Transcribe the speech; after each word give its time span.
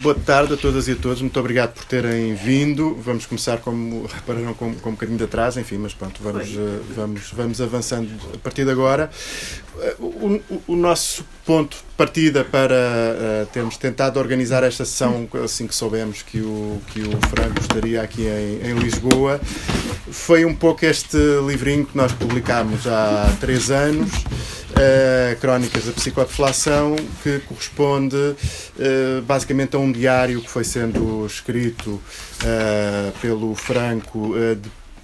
Boa 0.00 0.14
tarde 0.14 0.54
a 0.54 0.56
todas 0.56 0.86
e 0.86 0.92
a 0.92 0.94
todos, 0.94 1.20
muito 1.20 1.40
obrigado 1.40 1.74
por 1.74 1.84
terem 1.84 2.32
vindo. 2.32 2.94
Vamos 2.94 3.26
começar, 3.26 3.58
como 3.58 4.06
repararam, 4.06 4.54
com, 4.54 4.72
com 4.76 4.90
um 4.90 4.92
bocadinho 4.92 5.18
de 5.18 5.24
atraso, 5.24 5.58
enfim, 5.58 5.76
mas 5.76 5.92
pronto, 5.92 6.22
vamos, 6.22 6.50
uh, 6.50 6.84
vamos, 6.94 7.32
vamos 7.32 7.60
avançando 7.60 8.08
a 8.32 8.38
partir 8.38 8.64
de 8.64 8.70
agora. 8.70 9.10
Uh, 9.98 10.04
o, 10.04 10.54
o, 10.54 10.62
o, 10.68 10.76
nosso 10.76 11.26
ponto 11.44 11.76
partida 11.98 12.44
para 12.44 12.76
uh, 12.76 13.46
termos 13.46 13.76
tentado 13.76 14.20
organizar 14.20 14.62
esta 14.62 14.84
sessão, 14.84 15.28
assim 15.44 15.66
que 15.66 15.74
soubemos 15.74 16.22
que 16.22 16.40
o, 16.40 16.80
que 16.86 17.00
o 17.00 17.10
Franco 17.28 17.60
estaria 17.60 18.00
aqui 18.00 18.22
em, 18.22 18.70
em 18.70 18.74
Lisboa, 18.74 19.40
foi 20.08 20.44
um 20.44 20.54
pouco 20.54 20.86
este 20.86 21.16
livrinho 21.44 21.84
que 21.84 21.96
nós 21.96 22.12
publicámos 22.12 22.86
há 22.86 23.28
três 23.40 23.72
anos 23.72 24.12
uh, 24.14 25.40
Crónicas 25.40 25.86
da 25.86 25.92
Psicodeflação, 25.92 26.94
que 27.24 27.40
corresponde 27.40 28.16
uh, 28.16 29.22
basicamente 29.26 29.74
a 29.74 29.80
um 29.80 29.90
diário 29.90 30.40
que 30.40 30.48
foi 30.48 30.62
sendo 30.62 31.26
escrito 31.26 31.90
uh, 31.90 33.12
pelo 33.20 33.56
Franco 33.56 34.34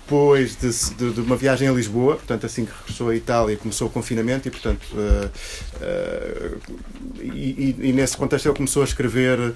depois 0.04 0.56
de, 0.56 0.70
de, 0.96 1.12
de, 1.14 1.20
uma 1.20 1.34
viagem 1.34 1.66
a 1.66 1.72
Lisboa, 1.72 2.16
portanto, 2.16 2.44
assim 2.44 2.66
que 2.66 2.72
regressou 2.78 3.08
à 3.08 3.16
Itália, 3.16 3.56
começou 3.56 3.88
o 3.88 3.90
confinamento 3.90 4.46
e, 4.46 4.50
portanto, 4.50 4.86
uh, 4.92 5.30
uh, 5.82 6.60
e, 7.22 7.74
e, 7.80 7.92
nesse 7.92 8.14
contexto 8.16 8.46
ele 8.46 8.54
começou 8.54 8.82
a 8.82 8.84
escrever 8.84 9.38
uh, 9.38 9.54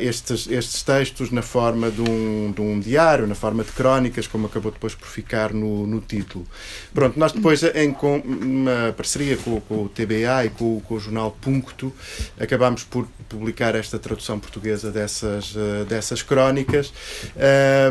estes, 0.00 0.48
estes 0.50 0.82
textos 0.82 1.30
na 1.30 1.42
forma 1.42 1.90
de 1.90 2.00
um, 2.00 2.52
de 2.52 2.60
um 2.60 2.80
diário, 2.80 3.26
na 3.26 3.36
forma 3.36 3.62
de 3.62 3.70
crónicas, 3.70 4.26
como 4.26 4.46
acabou 4.46 4.72
depois 4.72 4.96
por 4.96 5.06
ficar 5.06 5.52
no, 5.52 5.86
no 5.86 6.00
título. 6.00 6.44
Pronto, 6.92 7.18
nós 7.18 7.30
depois, 7.30 7.62
em 7.62 7.92
com 7.92 8.18
uma 8.18 8.92
parceria 8.96 9.36
com, 9.36 9.60
com 9.60 9.84
o 9.84 9.88
TBA 9.88 10.46
e 10.46 10.50
com, 10.50 10.80
com, 10.80 10.94
o 10.94 11.00
jornal 11.00 11.36
Puncto, 11.40 11.92
acabámos 12.38 12.82
por 12.82 13.06
publicar 13.28 13.76
esta 13.76 13.98
tradução 13.98 14.40
portuguesa 14.40 14.90
dessas, 14.90 15.54
dessas 15.88 16.22
crónicas. 16.22 16.92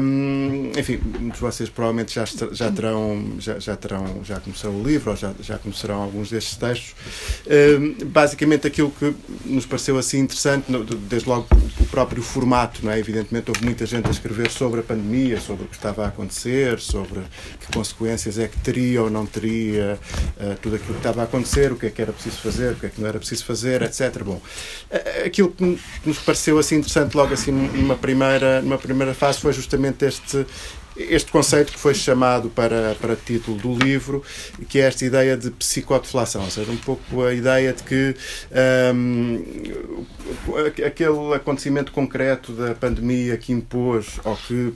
Um, 0.01 0.71
enfim, 0.77 0.99
muitos 1.19 1.39
de 1.39 1.41
vocês 1.41 1.60
vocês 1.61 1.69
provavelmente 1.69 2.15
já, 2.15 2.25
já 2.51 2.71
terão, 2.71 3.35
já, 3.39 3.59
já, 3.59 3.75
terão, 3.75 4.21
já 4.23 4.39
começaram 4.39 4.79
o 4.79 4.83
livro 4.83 5.11
ou 5.11 5.17
já, 5.17 5.31
já 5.39 5.57
começarão 5.57 6.01
alguns 6.01 6.29
destes 6.29 6.55
textos. 6.55 6.95
Uh, 7.45 8.05
basicamente 8.05 8.65
aquilo 8.65 8.91
que 8.91 9.13
nos 9.45 9.65
pareceu 9.65 9.97
assim 9.97 10.19
interessante, 10.19 10.65
desde 11.07 11.29
logo 11.29 11.47
o 11.79 11.85
próprio 11.85 12.23
formato, 12.23 12.83
não 12.83 12.91
é? 12.91 12.99
Evidentemente 12.99 13.49
houve 13.49 13.63
muita 13.63 13.85
gente 13.85 14.07
a 14.07 14.11
escrever 14.11 14.49
sobre 14.49 14.79
a 14.79 14.83
pandemia, 14.83 15.39
sobre 15.39 15.65
o 15.65 15.67
que 15.67 15.75
estava 15.75 16.05
a 16.05 16.07
acontecer, 16.07 16.79
sobre 16.79 17.21
que 17.59 17.71
consequências 17.73 18.39
é 18.39 18.47
que 18.47 18.57
teria 18.59 19.03
ou 19.03 19.09
não 19.09 19.25
teria 19.25 19.99
uh, 20.37 20.55
tudo 20.61 20.77
aquilo 20.77 20.93
que 20.93 20.99
estava 20.99 21.21
a 21.21 21.25
acontecer, 21.25 21.71
o 21.71 21.75
que 21.75 21.85
é 21.85 21.89
que 21.89 22.01
era 22.01 22.11
preciso 22.11 22.37
fazer, 22.37 22.73
o 22.73 22.75
que 22.75 22.85
é 22.87 22.89
que 22.89 22.99
não 22.99 23.07
era 23.07 23.19
preciso 23.19 23.45
fazer, 23.45 23.81
etc. 23.83 24.23
Bom, 24.23 24.41
aquilo 25.25 25.51
que 25.51 25.79
nos 26.05 26.17
pareceu 26.19 26.57
assim 26.57 26.75
interessante 26.75 27.15
logo 27.15 27.33
assim 27.33 27.51
numa 27.51 27.95
primeira, 27.95 28.61
numa 28.61 28.77
primeira 28.77 29.13
fase 29.13 29.39
foi 29.39 29.53
justamente 29.53 30.05
este, 30.05 30.45
este 30.97 31.31
conceito 31.31 31.71
que 31.71 31.79
foi 31.79 31.93
chamado 31.93 32.49
para, 32.49 32.95
para 32.99 33.15
título 33.15 33.57
do 33.57 33.73
livro, 33.73 34.23
que 34.67 34.79
é 34.79 34.83
esta 34.83 35.05
ideia 35.05 35.37
de 35.37 35.51
psicodeflação, 35.51 36.43
ou 36.43 36.49
seja, 36.49 36.71
um 36.71 36.77
pouco 36.77 37.23
a 37.23 37.33
ideia 37.33 37.73
de 37.73 37.83
que 37.83 38.15
um, 38.93 39.43
aquele 40.85 41.33
acontecimento 41.33 41.91
concreto 41.91 42.53
da 42.53 42.75
pandemia 42.75 43.37
que 43.37 43.51
impôs 43.51 44.19
ou 44.23 44.35
que 44.35 44.73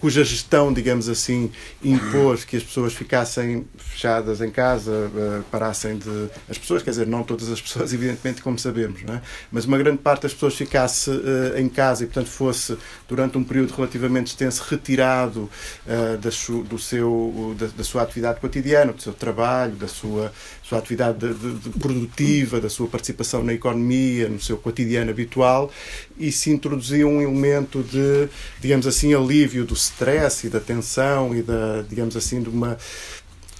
cuja 0.00 0.24
gestão, 0.24 0.72
digamos 0.72 1.08
assim, 1.08 1.50
impôs 1.82 2.44
que 2.44 2.56
as 2.56 2.62
pessoas 2.62 2.92
ficassem 2.92 3.64
fechadas 3.76 4.40
em 4.40 4.50
casa, 4.50 4.90
uh, 4.90 5.42
parassem 5.50 5.98
de. 5.98 6.28
As 6.48 6.58
pessoas, 6.58 6.82
quer 6.82 6.90
dizer, 6.90 7.06
não 7.06 7.22
todas 7.22 7.48
as 7.48 7.60
pessoas, 7.60 7.92
evidentemente, 7.94 8.42
como 8.42 8.58
sabemos, 8.58 9.02
não 9.02 9.14
é? 9.14 9.22
mas 9.52 9.64
uma 9.66 9.78
grande 9.78 9.98
parte 9.98 10.22
das 10.22 10.34
pessoas 10.34 10.54
ficasse 10.54 11.10
uh, 11.10 11.56
em 11.56 11.68
casa 11.68 12.02
e, 12.02 12.06
portanto, 12.06 12.28
fosse, 12.28 12.76
durante 13.08 13.38
um 13.38 13.44
período 13.44 13.72
relativamente 13.72 14.28
extenso, 14.28 14.64
retirado 14.68 15.48
da, 15.86 16.30
do 16.68 16.78
seu, 16.78 17.54
da, 17.58 17.66
da, 17.66 17.84
sua 17.84 18.02
atividade 18.02 18.40
cotidiana, 18.40 18.92
do 18.92 19.02
seu 19.02 19.12
trabalho, 19.12 19.74
da 19.76 19.88
sua, 19.88 20.32
sua 20.68 20.78
atividade 20.78 21.18
de, 21.18 21.32
de, 21.32 21.54
de 21.54 21.70
produtiva, 21.78 22.60
da 22.60 22.68
sua 22.68 22.86
participação 22.88 23.42
na 23.42 23.54
economia, 23.54 24.28
no 24.28 24.38
seu 24.38 24.58
cotidiano 24.58 25.10
habitual, 25.10 25.70
e 26.18 26.30
se 26.30 26.50
introduzia 26.50 27.06
um 27.06 27.22
elemento 27.22 27.82
de, 27.82 28.28
digamos 28.60 28.86
assim, 28.86 29.14
alívio 29.14 29.64
do 29.64 29.72
stress 29.72 30.46
e 30.46 30.50
da 30.50 30.60
tensão 30.60 31.34
e 31.34 31.42
da, 31.42 31.82
digamos 31.88 32.16
assim, 32.16 32.42
de 32.42 32.50
uma 32.50 32.76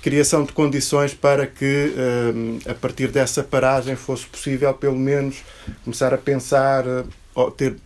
criação 0.03 0.45
de 0.45 0.53
condições 0.53 1.15
para 1.15 1.47
que, 1.47 1.95
hum, 2.35 2.59
a 2.67 2.75
partir 2.75 3.09
dessa 3.09 3.43
paragem, 3.43 3.97
fosse 3.97 4.27
possível, 4.27 4.73
pelo 4.75 4.97
menos, 4.97 5.37
começar 5.85 6.13
a 6.13 6.19
pensar, 6.19 6.85
ou 7.35 7.51
ter 7.51 7.77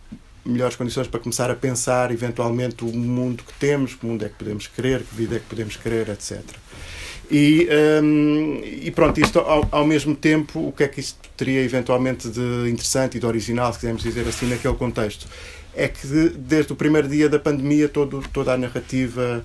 melhores 0.45 0.75
condições 0.75 1.07
para 1.07 1.21
começar 1.21 1.49
a 1.49 1.55
pensar, 1.55 2.11
eventualmente, 2.11 2.83
o 2.83 2.91
mundo 2.91 3.41
que 3.43 3.53
temos, 3.53 3.95
que 3.95 4.05
mundo 4.05 4.25
é 4.25 4.29
que 4.29 4.35
podemos 4.35 4.67
querer, 4.67 5.01
que 5.01 5.15
vida 5.15 5.37
é 5.37 5.39
que 5.39 5.45
podemos 5.45 5.77
querer, 5.77 6.09
etc. 6.09 6.41
E, 7.31 7.67
um, 8.03 8.61
e 8.63 8.91
pronto, 8.91 9.19
isto 9.19 9.39
ao, 9.39 9.67
ao, 9.71 9.87
mesmo 9.87 10.15
tempo, 10.15 10.67
o 10.67 10.71
que 10.71 10.83
é 10.83 10.87
que 10.87 10.99
isto 10.99 11.17
teria 11.35 11.61
eventualmente 11.61 12.29
de 12.29 12.69
interessante 12.69 13.17
e 13.17 13.19
de 13.19 13.25
original, 13.25 13.71
se 13.73 13.79
quisermos 13.79 14.03
dizer 14.03 14.27
assim, 14.27 14.47
naquele 14.47 14.75
contexto? 14.75 15.27
é 15.75 15.87
que 15.87 16.07
desde 16.37 16.71
o 16.71 16.75
primeiro 16.75 17.07
dia 17.07 17.27
da 17.27 17.39
pandemia 17.39 17.89
todo, 17.89 18.23
toda 18.31 18.53
a 18.53 18.57
narrativa 18.57 19.43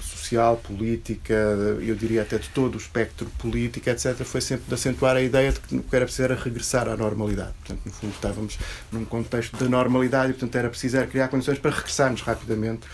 social, 0.00 0.56
política, 0.56 1.34
eu 1.80 1.94
diria 1.94 2.22
até 2.22 2.38
de 2.38 2.48
todo 2.50 2.74
o 2.74 2.78
espectro 2.78 3.26
político, 3.38 3.88
etc., 3.88 4.14
foi 4.24 4.40
sempre 4.40 4.66
de 4.68 4.74
acentuar 4.74 5.16
a 5.16 5.22
ideia 5.22 5.52
de 5.52 5.58
que 5.58 5.76
o 5.76 5.82
que 5.82 5.96
era 5.96 6.04
preciso 6.04 6.24
era 6.24 6.34
regressar 6.34 6.86
à 6.86 6.96
normalidade. 6.96 7.52
Portanto, 7.60 7.80
no 7.86 7.92
fundo, 7.92 8.12
estávamos 8.12 8.58
num 8.92 9.04
contexto 9.04 9.56
de 9.56 9.68
normalidade 9.68 10.30
e, 10.30 10.34
portanto, 10.34 10.54
era 10.56 10.68
preciso 10.68 11.04
criar 11.06 11.28
condições 11.28 11.58
para 11.58 11.70
regressarmos 11.70 12.20
rapidamente, 12.20 12.86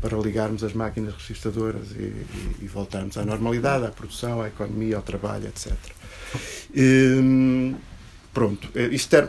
para 0.00 0.16
ligarmos 0.18 0.64
as 0.64 0.72
máquinas 0.72 1.14
registradoras 1.14 1.90
e, 1.92 2.02
e, 2.02 2.56
e 2.62 2.66
voltarmos 2.66 3.16
à 3.18 3.24
normalidade, 3.24 3.84
à 3.84 3.90
produção, 3.90 4.40
à 4.40 4.48
economia, 4.48 4.96
ao 4.96 5.02
trabalho, 5.02 5.46
etc. 5.48 5.72
E, 6.74 7.74
Pronto, 8.32 8.68
eh, 8.76 8.88
isto 8.92 9.14
era 9.16 9.28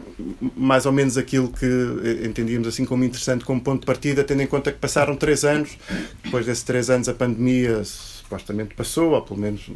mais 0.56 0.86
ou 0.86 0.92
menos 0.92 1.18
aquilo 1.18 1.52
que 1.52 1.66
eh, 1.66 2.28
entendíamos 2.28 2.68
assim 2.68 2.86
como 2.86 3.04
interessante 3.04 3.44
como 3.44 3.59
ponto 3.59 3.80
de 3.80 3.86
partida, 3.88 4.24
tendo 4.24 4.44
em 4.44 4.48
conta 4.48 4.72
que 4.72 4.78
passaram 4.78 5.16
três 5.16 5.44
anos, 5.44 5.76
depois 6.24 6.46
desses 6.46 6.64
três 6.64 6.88
anos 6.88 7.09
a 7.09 7.14
pandemia 7.14 7.84
supostamente 7.84 8.76
passou, 8.76 9.14
ou 9.14 9.22
pelo 9.24 9.40
menos 9.40 9.72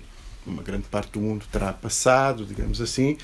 uma 0.46 0.62
grande 0.62 0.84
parte 0.90 1.14
do 1.14 1.20
mundo 1.20 1.44
terá 1.52 1.74
passado, 1.74 2.46
digamos 2.46 2.80
assim, 2.80 3.18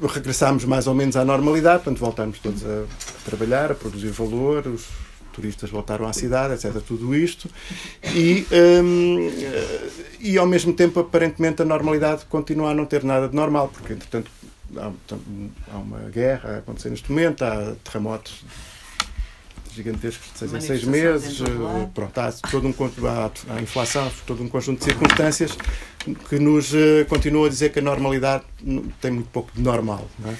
regressámos 0.00 0.64
mais 0.64 0.86
ou 0.86 0.94
menos 0.94 1.16
à 1.16 1.24
normalidade, 1.24 1.82
portanto 1.82 2.00
voltámos 2.00 2.38
todos 2.38 2.64
a 2.64 2.84
trabalhar, 3.26 3.72
a 3.72 3.74
produzir 3.74 4.08
valor, 4.08 4.66
os 4.66 4.86
turistas 5.32 5.70
voltaram 5.70 6.06
à 6.06 6.12
cidade, 6.12 6.54
etc. 6.54 6.80
Tudo 6.86 7.14
isto. 7.14 7.48
E, 8.14 8.46
um, 8.52 9.30
e 10.20 10.38
ao 10.38 10.46
mesmo 10.46 10.72
tempo, 10.72 11.00
aparentemente, 11.00 11.62
a 11.62 11.64
normalidade 11.64 12.24
continua 12.26 12.70
a 12.70 12.74
não 12.74 12.84
ter 12.84 13.02
nada 13.02 13.28
de 13.28 13.34
normal, 13.34 13.68
porque 13.68 13.94
entretanto 13.94 14.30
há, 14.76 15.76
uma 15.76 16.10
guerra 16.10 16.56
a 16.56 16.58
acontecer 16.58 16.90
neste 16.90 17.10
momento, 17.10 17.42
há 17.42 17.74
terremotos 17.84 18.44
gigantescos 19.74 20.32
de 20.32 20.38
seis 20.38 20.52
em 20.52 20.60
seis 20.60 20.84
meses, 20.84 21.40
eh, 21.40 21.88
pronto, 21.94 22.18
há, 22.18 22.30
todo 22.50 22.68
um, 22.68 22.74
há, 23.06 23.30
há 23.54 23.62
inflação, 23.62 24.10
todo 24.26 24.42
um 24.42 24.48
conjunto 24.48 24.80
de 24.80 24.84
circunstâncias 24.84 25.56
que 26.28 26.38
nos 26.38 26.72
uh, 26.74 27.06
continuam 27.08 27.46
a 27.46 27.48
dizer 27.48 27.72
que 27.72 27.78
a 27.78 27.82
normalidade 27.82 28.44
tem 29.00 29.10
muito 29.10 29.30
pouco 29.30 29.50
de 29.54 29.62
normal. 29.62 30.06
É? 30.26 30.34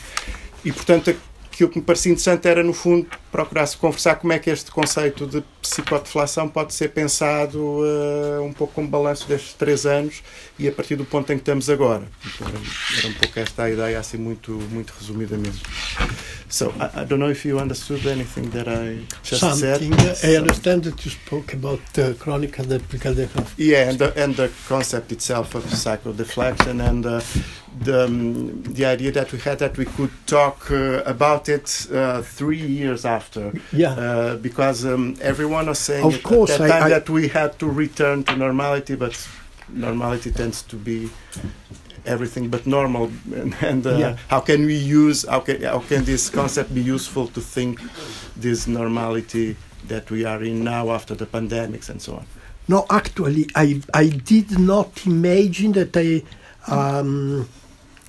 E, 0.64 0.72
portanto, 0.72 1.10
aquilo 1.10 1.31
que 1.69 1.78
me 1.78 1.84
parecia 1.84 2.11
interessante 2.11 2.49
era, 2.49 2.62
no 2.62 2.73
fundo, 2.73 3.06
procurar-se 3.31 3.77
conversar 3.77 4.19
como 4.19 4.33
é 4.33 4.39
que 4.39 4.50
este 4.50 4.71
conceito 4.71 5.27
de 5.27 5.43
psicodeflação 5.62 6.49
pode 6.49 6.75
ser 6.75 6.89
pensado 6.89 7.59
uh, 7.59 8.43
um 8.43 8.53
pouco 8.53 8.75
como 8.75 8.89
balanço 8.89 9.27
destes 9.28 9.55
três 9.55 9.87
anos 9.87 10.23
e 10.59 10.69
a 10.69 10.73
partir 10.73 10.97
do 10.97 11.05
ponto 11.05 11.33
em 11.33 11.37
que 11.37 11.43
estamos 11.43 11.71
agora. 11.71 12.03
Então, 12.34 12.49
era 12.99 13.09
um 13.09 13.12
pouco 13.15 13.39
esta 13.41 13.62
a 13.62 13.71
ideia, 13.71 13.99
assim, 13.99 14.19
muito, 14.19 14.53
muito 14.71 14.93
resumidamente. 14.99 15.62
So, 16.49 16.72
I, 16.78 17.03
I 17.03 17.05
don't 17.06 17.19
know 17.19 17.31
if 17.31 17.47
you 17.47 17.59
understood 17.59 18.07
anything 18.07 18.51
that 18.51 18.69
I 18.69 19.07
just 19.22 19.41
Something. 19.41 19.95
said. 19.97 20.25
I 20.25 20.36
understand 20.36 20.83
that 20.83 21.04
you 21.04 21.10
spoke 21.10 21.54
about 21.54 21.81
the 21.95 22.15
chronic 22.19 22.59
and 22.59 22.69
the 22.69 22.81
Yeah, 23.57 23.89
and 23.89 23.98
the, 23.98 24.22
and 24.22 24.34
the 24.36 24.51
concept 24.69 25.13
itself 25.13 25.54
of 25.54 25.65
psychodeflection 25.65 26.81
and 26.86 27.07
uh, 27.07 27.21
the, 27.81 28.04
um, 28.04 28.63
the 28.65 28.84
idea 28.84 29.13
that 29.13 29.33
we 29.33 29.39
had 29.39 29.59
that 29.60 29.78
we 29.78 29.84
could 29.84 30.10
talk 30.27 30.71
uh, 30.71 31.03
about 31.07 31.48
it 31.48 31.86
uh, 31.92 32.22
three 32.22 32.60
years 32.60 33.04
after. 33.04 33.53
Yeah. 33.72 33.92
Uh, 33.92 34.36
because 34.36 34.84
um, 34.84 35.16
everyone 35.21 35.52
was 35.53 35.78
saying 35.78 36.04
of 36.04 36.22
course, 36.22 36.51
at 36.53 36.59
that 36.60 36.69
time 36.69 36.83
I, 36.83 36.87
I, 36.87 36.89
that 36.91 37.10
we 37.10 37.28
had 37.28 37.59
to 37.59 37.66
return 37.66 38.25
to 38.25 38.37
normality, 38.37 38.95
but 38.95 39.16
normality 39.69 40.31
tends 40.31 40.63
to 40.63 40.77
be 40.77 41.10
everything 42.04 42.49
but 42.49 42.66
normal. 42.66 43.10
And, 43.34 43.54
and 43.60 43.87
uh, 43.87 43.97
yeah. 43.97 44.16
how 44.28 44.41
can 44.41 44.66
we 44.66 44.77
use 44.77 45.27
how 45.28 45.41
can, 45.41 45.63
how 45.63 45.81
can 45.81 46.04
this 46.04 46.31
concept 46.31 46.75
be 46.75 46.83
useful 46.83 47.28
to 47.28 47.41
think 47.41 47.81
this 48.37 48.66
normality 48.66 49.57
that 49.89 50.10
we 50.10 50.25
are 50.25 50.43
in 50.43 50.65
now 50.65 50.91
after 50.91 51.15
the 51.15 51.27
pandemics 51.27 51.89
and 51.89 52.01
so 52.01 52.16
on? 52.16 52.27
No 52.69 52.87
actually 52.91 53.47
i 53.55 53.81
i 53.95 54.09
did 54.09 54.59
not 54.59 55.07
imagine 55.07 55.72
that 55.72 55.97
i 55.97 56.22
um, 56.72 57.48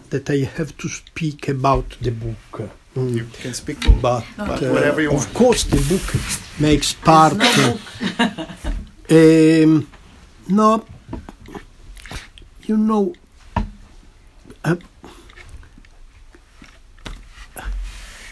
that 0.09 0.29
i 0.29 0.37
have 0.57 0.77
to 0.77 0.87
speak 0.87 1.47
about 1.49 1.97
the 2.01 2.11
book 2.11 2.69
Mm. 2.95 3.15
You 3.15 3.25
can 3.41 3.53
speak. 3.53 3.77
but 4.01 4.23
No, 4.37 4.43
uh, 4.45 4.59
whatever 4.71 5.01
you 5.01 5.09
of 5.09 5.15
want. 5.15 5.33
course 5.33 5.63
the 5.63 5.77
book 5.89 6.15
makes 6.59 6.93
part. 6.93 7.33
No. 7.37 7.77
Um, 9.09 9.87
no, 10.47 10.85
you 12.65 12.77
know, 12.77 13.13
uh, 14.63 14.75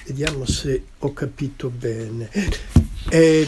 vediamo 0.08 0.46
se 0.48 0.81
ho 1.02 1.10
capito 1.14 1.69
bene. 1.69 2.30
Eh, 3.12 3.46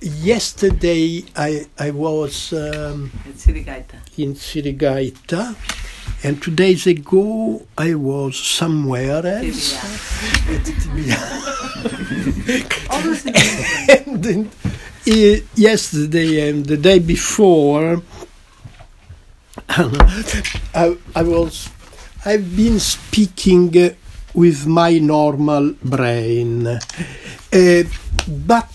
yesterday 0.00 1.24
I, 1.36 1.66
I 1.78 1.90
was 1.90 2.52
um, 2.52 3.10
It's 3.28 3.44
Sirigaita. 3.46 3.96
in 4.16 4.34
Sirigaita, 4.34 5.54
and 6.22 6.42
two 6.42 6.50
days 6.50 6.86
ago 6.86 7.66
I 7.76 7.94
was 7.94 8.36
somewhere 8.36 9.24
else. 9.26 9.76
And 13.88 14.26
uh, 14.26 15.40
yesterday 15.54 16.48
and 16.48 16.66
the 16.66 16.76
day 16.76 16.98
before, 16.98 18.02
I, 19.68 20.96
I 21.14 21.22
was, 21.22 21.70
I've 22.24 22.56
been 22.56 22.80
speaking 22.80 23.76
uh, 23.76 23.90
with 24.34 24.66
my 24.66 24.98
normal 24.98 25.74
brain, 25.82 26.66
uh, 26.66 26.78
but 28.28 28.72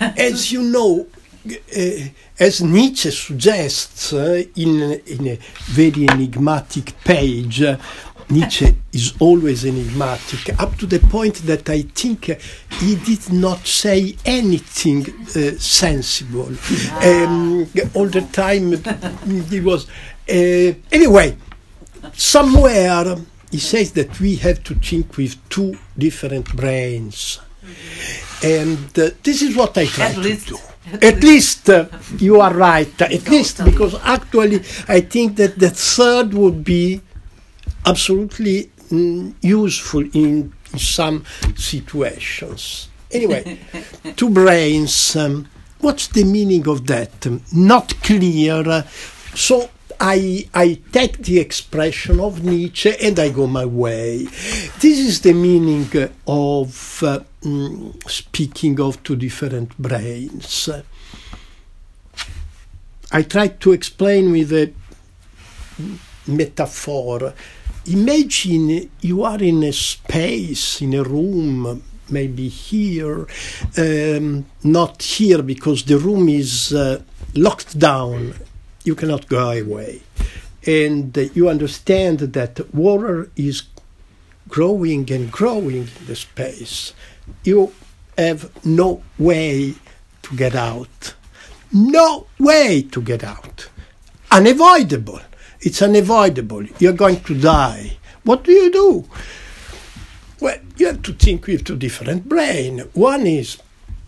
as 0.00 0.52
you 0.52 0.62
know, 0.62 1.06
uh, 1.52 2.08
as 2.38 2.62
Nietzsche 2.62 3.10
suggests 3.10 4.12
uh, 4.12 4.42
in, 4.54 5.00
in 5.06 5.26
a 5.28 5.38
very 5.66 6.08
enigmatic 6.08 6.94
page, 7.04 7.62
Nietzsche 8.28 8.74
is 8.92 9.14
always 9.20 9.64
enigmatic, 9.64 10.60
up 10.60 10.76
to 10.78 10.86
the 10.86 10.98
point 10.98 11.36
that 11.46 11.68
I 11.70 11.82
think 11.82 12.24
he 12.80 12.96
did 12.96 13.32
not 13.32 13.66
say 13.66 14.16
anything 14.24 15.06
uh, 15.08 15.58
sensible. 15.58 16.48
Um, 17.02 17.68
all 17.94 18.08
the 18.08 18.26
time 18.32 18.72
he 19.48 19.60
was. 19.60 19.86
Anyway, 20.28 21.36
somewhere 22.14 23.16
he 23.50 23.58
says 23.58 23.92
that 23.92 24.18
we 24.18 24.36
have 24.36 24.62
to 24.64 24.74
think 24.74 25.16
with 25.16 25.36
two 25.48 25.78
different 25.96 26.54
brains. 26.56 27.38
And 28.42 28.98
uh, 28.98 29.10
this 29.22 29.42
is 29.42 29.56
what 29.56 29.76
I 29.78 29.86
try 29.86 30.12
to 30.12 30.36
do. 30.36 30.58
At 31.02 31.22
least 31.22 31.68
uh, 31.68 31.86
you 32.18 32.40
are 32.40 32.54
right. 32.54 33.00
At 33.02 33.28
least 33.28 33.64
because 33.64 33.94
actually 34.02 34.60
I 34.88 35.00
think 35.00 35.36
that 35.36 35.58
the 35.58 35.70
third 35.70 36.32
would 36.34 36.64
be 36.64 37.00
absolutely 37.84 38.70
mm, 38.90 39.34
useful 39.42 40.04
in 40.12 40.52
some 40.76 41.24
situations. 41.56 42.88
Anyway, 43.10 43.58
two 44.16 44.30
brains. 44.30 45.16
Um, 45.16 45.48
what's 45.80 46.08
the 46.08 46.24
meaning 46.24 46.68
of 46.68 46.86
that? 46.86 47.26
Not 47.52 47.94
clear. 48.02 48.84
So 49.34 49.70
I 50.00 50.48
I 50.54 50.80
take 50.92 51.18
the 51.18 51.38
expression 51.38 52.20
of 52.20 52.44
Nietzsche 52.44 52.92
and 53.02 53.18
I 53.18 53.30
go 53.30 53.46
my 53.46 53.64
way. 53.64 54.24
This 54.80 54.98
is 54.98 55.20
the 55.20 55.32
meaning 55.32 55.88
of 56.26 57.02
uh, 57.02 57.20
mm, 57.42 58.10
speaking 58.10 58.80
of 58.80 59.02
two 59.02 59.16
different 59.16 59.76
brains. 59.78 60.68
I 63.12 63.22
try 63.22 63.48
to 63.48 63.72
explain 63.72 64.32
with 64.32 64.52
a 64.52 64.72
metaphor. 66.26 67.34
Imagine 67.86 68.90
you 69.00 69.22
are 69.22 69.42
in 69.42 69.62
a 69.62 69.72
space, 69.72 70.82
in 70.82 70.94
a 70.94 71.04
room, 71.04 71.82
maybe 72.10 72.48
here, 72.48 73.26
um, 73.78 74.44
not 74.64 75.02
here 75.02 75.42
because 75.42 75.84
the 75.84 75.98
room 75.98 76.28
is 76.28 76.72
uh, 76.72 77.00
locked 77.34 77.78
down. 77.78 78.34
You 78.86 78.94
cannot 78.94 79.28
go 79.28 79.50
away. 79.50 80.02
And 80.64 81.16
uh, 81.18 81.22
you 81.34 81.48
understand 81.48 82.20
that 82.20 82.72
water 82.72 83.30
is 83.34 83.64
growing 84.48 85.10
and 85.10 85.30
growing 85.30 85.76
in 85.76 86.06
the 86.06 86.14
space. 86.14 86.94
You 87.42 87.72
have 88.16 88.48
no 88.64 89.02
way 89.18 89.74
to 90.22 90.36
get 90.36 90.54
out. 90.54 91.14
No 91.72 92.28
way 92.38 92.82
to 92.92 93.02
get 93.02 93.24
out. 93.24 93.68
Unavoidable. 94.30 95.20
It's 95.60 95.82
unavoidable. 95.82 96.64
You're 96.78 96.92
going 96.92 97.20
to 97.24 97.40
die. 97.40 97.96
What 98.22 98.44
do 98.44 98.52
you 98.52 98.70
do? 98.70 99.08
Well, 100.40 100.58
you 100.76 100.86
have 100.86 101.02
to 101.02 101.12
think 101.12 101.46
with 101.48 101.64
two 101.64 101.76
different 101.76 102.28
brain. 102.28 102.80
One 102.92 103.26
is 103.26 103.58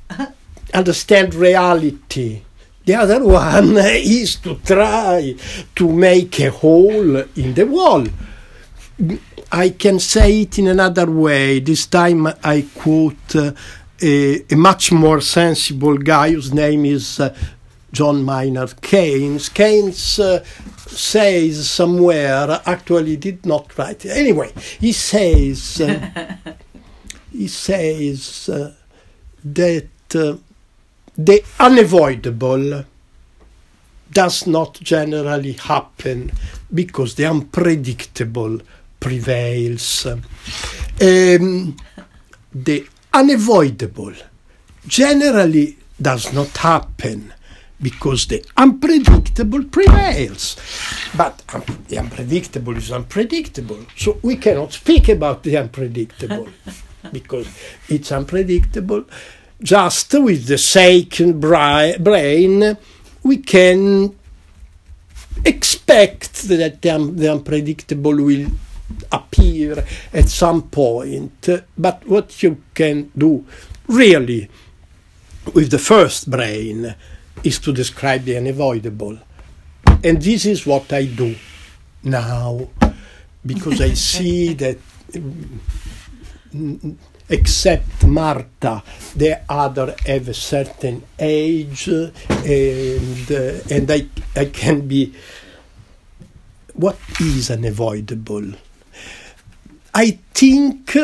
understand 0.72 1.34
reality. 1.34 2.42
The 2.88 2.94
other 2.94 3.22
one 3.22 3.76
is 3.76 4.36
to 4.36 4.54
try 4.64 5.34
to 5.76 5.92
make 5.92 6.40
a 6.40 6.50
hole 6.50 7.16
in 7.36 7.52
the 7.52 7.66
wall. 7.66 8.06
I 9.52 9.68
can 9.68 9.98
say 9.98 10.40
it 10.40 10.58
in 10.58 10.68
another 10.68 11.10
way. 11.10 11.60
This 11.60 11.84
time 11.84 12.26
I 12.42 12.64
quote 12.74 13.36
uh, 13.36 13.52
a, 14.00 14.42
a 14.50 14.56
much 14.56 14.90
more 14.90 15.20
sensible 15.20 15.98
guy 15.98 16.30
whose 16.30 16.54
name 16.54 16.86
is 16.86 17.20
uh, 17.20 17.36
John 17.92 18.24
Maynard 18.24 18.80
Keynes. 18.80 19.50
Keynes 19.50 20.18
uh, 20.18 20.42
says 20.86 21.68
somewhere, 21.68 22.62
actually 22.64 23.18
did 23.18 23.44
not 23.44 23.76
write. 23.76 24.06
it. 24.06 24.16
Anyway, 24.16 24.50
he 24.80 24.92
says 24.92 25.82
uh, 25.82 26.36
he 27.32 27.48
says 27.48 28.48
uh, 28.48 28.72
that 29.44 29.88
uh, 30.14 30.38
the 31.18 31.44
unavoidable 31.58 32.84
does 34.10 34.46
not 34.46 34.74
generally 34.80 35.52
happen 35.52 36.30
because 36.72 37.16
the 37.16 37.26
unpredictable 37.26 38.60
prevails. 39.00 40.06
Um, 40.06 41.76
the 42.54 42.86
unavoidable 43.12 44.14
generally 44.86 45.76
does 46.00 46.32
not 46.32 46.56
happen 46.56 47.34
because 47.80 48.26
the 48.26 48.44
unpredictable 48.56 49.64
prevails. 49.64 50.56
But 51.16 51.42
um, 51.52 51.64
the 51.88 51.98
unpredictable 51.98 52.76
is 52.76 52.90
unpredictable. 52.90 53.84
So 53.96 54.18
we 54.22 54.36
cannot 54.36 54.72
speak 54.72 55.08
about 55.08 55.42
the 55.42 55.56
unpredictable 55.56 56.48
because 57.12 57.48
it's 57.88 58.10
unpredictable. 58.12 59.04
Just 59.62 60.14
with 60.14 60.46
the 60.46 60.58
second 60.58 61.40
brain, 61.40 62.76
we 63.22 63.36
can 63.38 64.14
expect 65.44 66.48
that 66.48 66.80
the, 66.80 66.90
un- 66.90 67.16
the 67.16 67.32
unpredictable 67.32 68.16
will 68.16 68.50
appear 69.10 69.84
at 70.12 70.28
some 70.28 70.62
point. 70.62 71.48
But 71.76 72.06
what 72.06 72.42
you 72.42 72.62
can 72.74 73.10
do 73.16 73.44
really 73.88 74.48
with 75.54 75.70
the 75.70 75.78
first 75.78 76.30
brain 76.30 76.94
is 77.42 77.58
to 77.60 77.72
describe 77.72 78.24
the 78.24 78.36
unavoidable. 78.36 79.18
And 80.04 80.22
this 80.22 80.46
is 80.46 80.66
what 80.66 80.92
I 80.92 81.06
do 81.06 81.34
now 82.02 82.68
because 83.44 83.80
I 83.80 83.94
see 83.94 84.54
that 84.62 84.78
mm, 86.52 86.96
except 87.28 88.04
Marta, 88.06 88.82
the 89.14 89.40
other 89.48 89.94
have 90.06 90.28
a 90.28 90.34
certain 90.34 91.02
age 91.18 91.88
and, 91.88 93.30
uh, 93.30 93.60
and 93.70 93.90
I, 93.90 94.06
I 94.36 94.46
can 94.46 94.88
be. 94.88 95.14
What 96.74 96.98
is 97.20 97.50
unavoidable? 97.50 98.52
I 99.94 100.18
think 100.32 100.94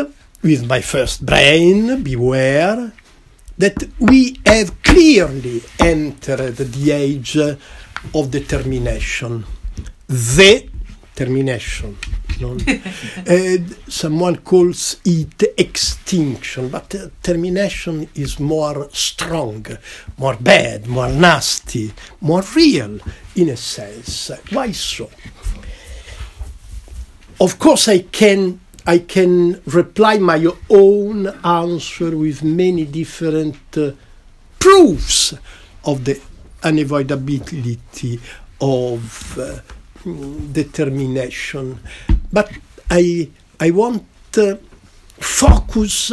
with 0.43 0.67
my 0.67 0.81
first 0.81 1.27
brain, 1.27 2.03
beware, 2.03 2.93
that 3.59 3.89
we 3.99 4.39
have 4.47 4.83
clearly 4.83 5.63
entered 5.81 6.57
the 6.57 6.91
age 6.93 7.37
of 7.37 8.31
determination. 8.31 9.45
The 10.07 10.69
termination. 11.15 11.97
Non- 12.41 12.61
uh, 13.27 13.57
someone 13.89 14.37
calls 14.39 14.97
it 15.05 15.43
extinction, 15.59 16.69
but 16.69 16.95
uh, 16.95 17.09
termination 17.23 18.09
is 18.15 18.39
more 18.41 18.89
strong, 18.93 19.67
more 20.19 20.37
bad, 20.41 20.87
more 20.87 21.09
nasty, 21.09 21.93
more 22.21 22.43
real 22.55 22.99
in 23.37 23.49
a 23.49 23.57
sense. 23.57 24.31
Why 24.51 24.73
so? 24.73 25.11
Of 27.41 27.59
course, 27.59 27.89
I 27.89 27.99
can 27.99 28.61
I 28.87 28.99
can 28.99 29.63
reply 29.67 30.19
my 30.19 30.47
own 30.69 31.27
answer 31.43 32.17
with 32.17 32.43
many 32.43 32.85
different 32.85 33.57
uh, 33.79 33.93
proofs 34.59 35.35
of 35.85 36.05
the 36.05 36.21
unavoidability 36.63 38.21
of 38.61 39.39
uh, 39.39 39.61
mm, 40.05 40.53
determination. 40.53 41.81
But 42.35 42.51
I 42.91 43.31
I 43.61 43.71
want 43.71 44.05
uh, 44.37 44.57
focus 45.21 46.13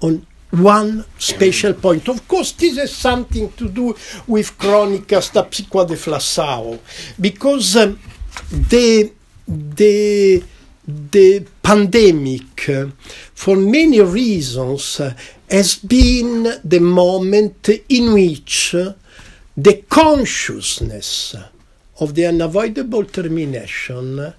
on 0.00 0.26
one 0.50 1.04
special 1.18 1.74
point. 1.74 2.08
Of 2.08 2.26
course, 2.28 2.52
this 2.52 2.76
has 2.78 2.92
something 2.92 3.52
to 3.52 3.68
do 3.68 3.94
with 4.26 4.58
Cronica 4.58 5.20
Stapsiqua 5.20 5.86
de 5.86 5.94
Flassao, 5.94 6.78
because 7.20 7.76
um, 7.76 7.98
the, 8.50 9.12
the, 9.46 10.42
the 10.86 11.46
pandemic, 11.62 12.68
uh, 12.68 12.86
for 13.34 13.56
many 13.56 14.00
reasons, 14.00 15.00
uh, 15.00 15.14
has 15.50 15.76
been 15.76 16.60
the 16.64 16.80
moment 16.80 17.68
in 17.88 18.12
which 18.12 18.74
uh, 18.74 18.92
the 19.56 19.84
consciousness 19.88 21.36
of 22.00 22.14
the 22.14 22.26
unavoidable 22.26 23.04
termination 23.04 24.34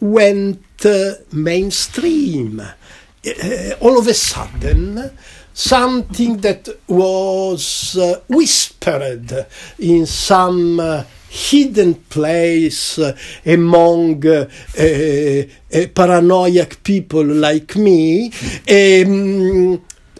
went 0.00 0.84
uh, 0.84 1.12
mainstream. 1.32 2.60
Uh, 2.60 3.74
all 3.80 3.98
of 3.98 4.06
a 4.06 4.14
sudden, 4.14 5.10
something 5.52 6.38
that 6.38 6.68
was 6.88 7.96
uh, 7.96 8.20
whispered 8.28 9.46
in 9.78 10.06
some 10.06 10.80
uh, 10.80 11.04
hidden 11.28 11.94
place 11.94 12.98
uh, 12.98 13.16
among 13.44 14.26
uh, 14.26 14.48
uh, 14.78 15.86
paranoid 15.94 16.76
people 16.82 17.24
like 17.24 17.76
me, 17.76 18.32
um, 18.68 19.74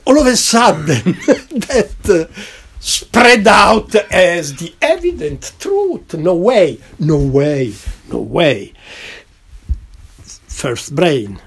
all 0.04 0.20
of 0.20 0.26
a 0.26 0.36
sudden 0.36 1.02
that 1.68 2.28
spread 2.78 3.46
out 3.46 3.94
as 4.12 4.54
the 4.56 4.72
evident 4.80 5.52
truth. 5.58 6.14
No 6.14 6.34
way, 6.34 6.78
no 6.98 7.16
way, 7.16 7.72
no 8.10 8.18
way. 8.20 8.72
First 10.60 10.94
brain. 10.94 11.40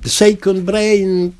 The 0.00 0.08
second 0.08 0.64
brain 0.64 1.34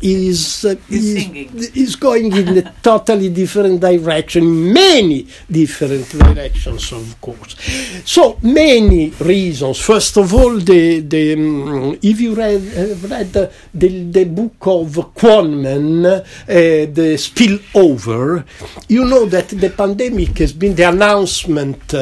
is 0.00 0.64
uh, 0.64 0.76
is, 0.88 1.26
is 1.74 1.96
going 1.96 2.30
in 2.32 2.58
a 2.58 2.72
totally 2.80 3.30
different 3.30 3.80
direction 3.80 4.72
many 4.72 5.26
different 5.50 6.08
directions 6.10 6.92
of 6.92 7.20
course. 7.20 7.56
So 8.04 8.38
many 8.42 9.10
reasons. 9.18 9.80
First 9.80 10.16
of 10.16 10.32
all 10.32 10.56
the, 10.60 11.00
the 11.00 11.32
um, 11.32 11.98
if 12.00 12.20
you 12.20 12.36
read, 12.36 12.62
uh, 12.62 12.94
read 13.08 13.32
the, 13.32 13.50
the, 13.74 13.88
the, 14.12 14.24
book 14.24 14.54
of 14.78 14.94
Quammen 15.12 16.06
uh, 16.06 16.22
the 16.46 17.16
spillover 17.18 18.44
you 18.88 19.04
know 19.04 19.26
that 19.26 19.48
the 19.48 19.70
pandemic 19.70 20.38
has 20.38 20.52
been 20.52 20.76
the 20.76 20.88
announcement 20.88 21.92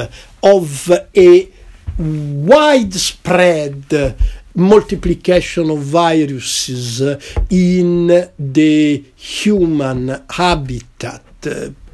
of 0.42 0.90
a 1.16 1.48
widespread 1.98 3.84
multiplication 4.54 5.70
of 5.70 5.78
viruses 5.78 7.00
in 7.50 8.06
the 8.38 9.04
human 9.16 10.24
habitat. 10.30 11.22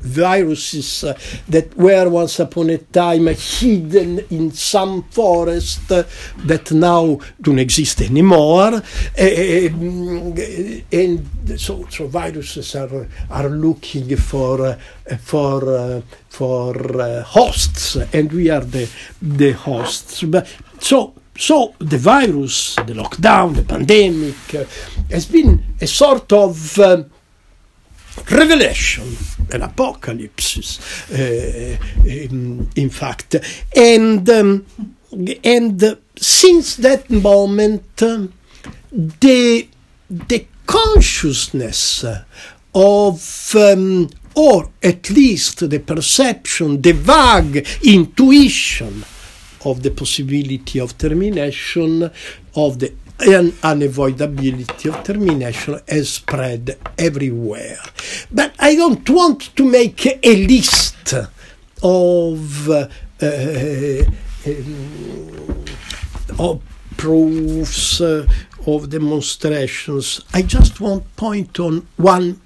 Viruses 0.00 1.05
that 1.49 1.77
were 1.77 2.09
once 2.09 2.38
upon 2.38 2.71
a 2.71 2.79
time 2.79 3.27
hidden 3.27 4.21
in 4.31 4.53
some 4.53 5.03
forest 5.11 5.88
that 5.88 6.71
now 6.71 7.19
don't 7.41 7.59
exist 7.59 8.03
anymore. 8.03 8.81
Eh, 9.17 9.27
eh, 9.27 9.65
eh, 9.65 9.69
mm, 9.71 10.85
and 10.93 11.61
so, 11.61 11.85
so 11.91 12.07
viruses 12.07 12.77
are, 12.77 13.09
are 13.29 13.49
looking 13.49 14.17
for, 14.17 14.79
for, 15.19 16.03
for 16.29 17.23
hosts, 17.23 17.97
and 18.12 18.33
we 18.33 18.50
are 18.50 18.61
the, 18.65 18.88
the 19.21 19.50
hosts. 19.50 20.23
But, 20.23 20.47
so 20.79 21.15
so 21.38 21.75
the 21.78 21.99
virus, 21.99 22.75
the 22.75 22.95
lockdown, 22.95 23.54
the 23.54 23.62
pandemic 23.62 24.54
uh, 24.54 24.64
has 25.09 25.26
been 25.26 25.76
a 25.80 25.87
sort 25.87 26.33
of 26.33 26.78
uh, 26.80 27.04
revelation, 28.28 29.04
an 29.52 29.62
apocalypse, 29.62 31.11
uh, 31.12 31.78
in, 32.04 32.68
in, 32.75 32.90
fact. 32.90 33.37
And, 33.76 34.28
um, 34.28 34.66
and 35.45 35.99
since 36.16 36.75
that 36.76 37.09
moment, 37.09 37.97
the, 37.97 39.68
the 40.11 40.47
consciousness 40.66 42.04
of 42.75 43.54
um, 43.54 44.11
or 44.35 44.71
at 44.83 45.09
least 45.11 45.71
the 45.71 45.78
perception, 45.78 46.83
the 46.83 46.92
vague 46.92 47.66
intuition 47.85 49.04
of 49.65 49.83
the 49.83 49.91
possibility 49.91 50.79
of 50.81 50.97
termination, 50.99 52.11
of 52.55 52.79
the 52.79 52.93
unavoidability 53.19 54.95
of 54.95 55.03
termination 55.03 55.81
has 55.88 56.11
spread 56.11 56.79
everywhere. 56.97 57.79
But 58.31 58.55
I 58.59 58.77
don't 58.77 59.09
want 59.11 59.57
to 59.57 59.65
make 59.65 60.07
a 60.07 60.47
list 60.47 61.15
of, 61.83 62.71
uh, 62.71 62.88
um, 63.21 64.05
of 66.38 66.62
proofs, 66.97 68.00
uh, 68.00 68.27
of 68.67 68.91
demonstrations. 68.91 70.21
I 70.33 70.43
just 70.43 70.81
want 70.81 71.17
point 71.17 71.59
on 71.59 71.88
one. 71.97 72.41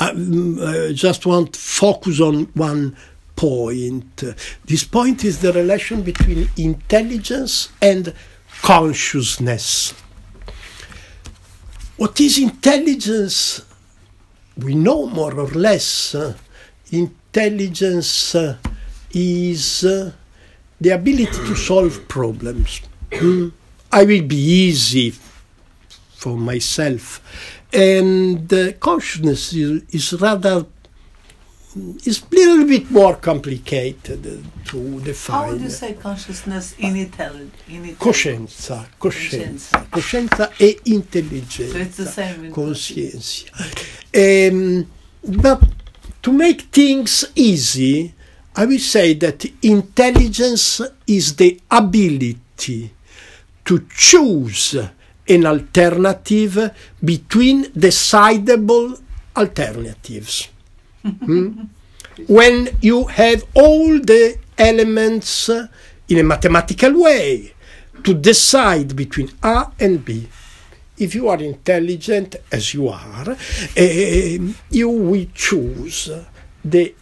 Um, 0.00 0.58
uh, 0.60 0.92
just 0.92 1.26
want 1.26 1.56
focus 1.56 2.20
on 2.20 2.44
one 2.54 2.96
point. 3.38 4.24
This 4.64 4.82
point 4.82 5.24
is 5.24 5.40
the 5.40 5.52
relation 5.52 6.02
between 6.02 6.50
intelligence 6.56 7.70
and 7.80 8.12
consciousness. 8.62 9.94
What 11.96 12.20
is 12.20 12.38
intelligence? 12.38 13.64
We 14.56 14.74
know 14.74 15.06
more 15.06 15.38
or 15.38 15.48
less. 15.50 16.16
intelligence 16.90 18.34
is 19.12 19.80
the 20.80 20.90
ability 20.90 21.38
to 21.48 21.54
solve 21.54 22.08
problems. 22.08 22.80
Hmm? 23.14 23.48
I 23.92 24.02
will 24.04 24.22
be 24.22 24.36
easy 24.36 25.14
for 26.16 26.36
myself. 26.36 27.22
And 27.72 28.52
uh, 28.52 28.72
consciousness 28.80 29.52
is, 29.52 29.82
is 29.90 30.20
rather 30.20 30.66
is 32.04 32.22
a 32.22 32.34
little 32.34 32.66
bit 32.66 32.90
more 32.90 33.16
complicated 33.16 34.42
to 34.64 35.00
define. 35.00 35.36
How 35.36 35.52
would 35.52 35.60
you 35.60 35.70
say 35.70 35.94
consciousness 35.94 36.74
in 36.78 36.96
Italian? 36.96 37.50
In 37.68 37.96
Coscienza, 37.96 38.88
coscienza, 38.98 39.86
coscienza 39.90 40.52
e 40.58 40.80
intelligenza. 40.84 41.72
So 41.72 41.78
it's 41.78 41.96
the 41.96 42.06
same. 42.06 42.50
Conscienza. 42.50 43.46
Um, 44.14 44.86
but 45.22 45.60
to 46.22 46.32
make 46.32 46.68
things 46.70 47.30
easy, 47.34 48.14
I 48.56 48.64
will 48.64 48.80
say 48.80 49.14
that 49.14 49.44
intelligence 49.62 50.82
is 51.06 51.36
the 51.36 51.60
ability 51.70 52.90
to 53.64 53.84
choose 53.88 54.90
an 55.28 55.44
alternative 55.44 56.74
between 57.04 57.64
decidable 57.72 58.98
alternatives 59.36 60.48
hmm? 61.04 61.64
when 62.26 62.68
you 62.80 63.04
have 63.04 63.44
all 63.54 63.98
the 63.98 64.36
elements 64.56 65.48
uh, 65.48 65.66
in 66.08 66.18
a 66.18 66.22
mathematical 66.22 67.02
way 67.02 67.52
to 68.02 68.14
decide 68.14 68.94
between 68.96 69.30
A 69.42 69.66
and 69.78 70.04
B. 70.04 70.28
If 70.96 71.14
you 71.14 71.28
are 71.28 71.38
intelligent, 71.38 72.36
as 72.50 72.74
you 72.74 72.88
are, 72.88 73.30
uh, 73.30 73.36
you 74.70 74.88
will 74.88 75.26
choose 75.34 76.10
the 76.64 76.94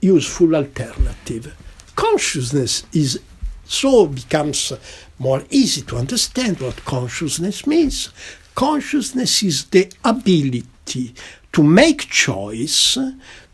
useful 0.00 0.56
alternative. 0.56 1.54
Consciousness 1.94 2.84
is 2.92 3.20
so 3.64 4.06
becomes 4.06 4.72
more 5.18 5.42
easy 5.50 5.82
to 5.82 5.96
understand 5.96 6.60
what 6.60 6.84
consciousness 6.84 7.66
means. 7.66 8.10
Consciousness 8.54 9.42
is 9.42 9.64
the 9.66 9.90
ability 10.04 11.14
to 11.54 11.62
make 11.62 12.08
choice 12.10 12.98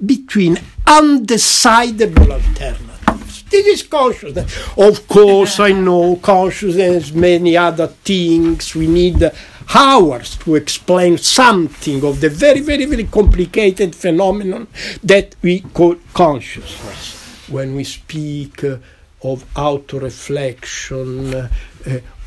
between 0.04 0.56
undecidable 0.86 2.30
alternatives. 2.30 3.42
This 3.44 3.66
is 3.66 3.82
consciousness. 3.82 4.50
Of 4.78 5.06
course, 5.06 5.60
I 5.60 5.72
know 5.72 6.16
consciousness, 6.16 7.12
many 7.12 7.56
other 7.56 7.88
things. 7.88 8.74
We 8.74 8.86
need 8.86 9.30
hours 9.74 10.36
to 10.38 10.54
explain 10.54 11.18
something 11.18 12.02
of 12.02 12.20
the 12.20 12.30
very, 12.30 12.60
very, 12.60 12.86
very 12.86 13.04
complicated 13.04 13.94
phenomenon 13.94 14.66
that 15.04 15.36
we 15.42 15.60
call 15.60 15.96
consciousness. 16.14 17.48
When 17.48 17.74
we 17.74 17.84
speak 17.84 18.64
uh, 18.64 18.78
of 19.22 19.44
auto-reflection, 19.56 21.34
uh, 21.34 21.48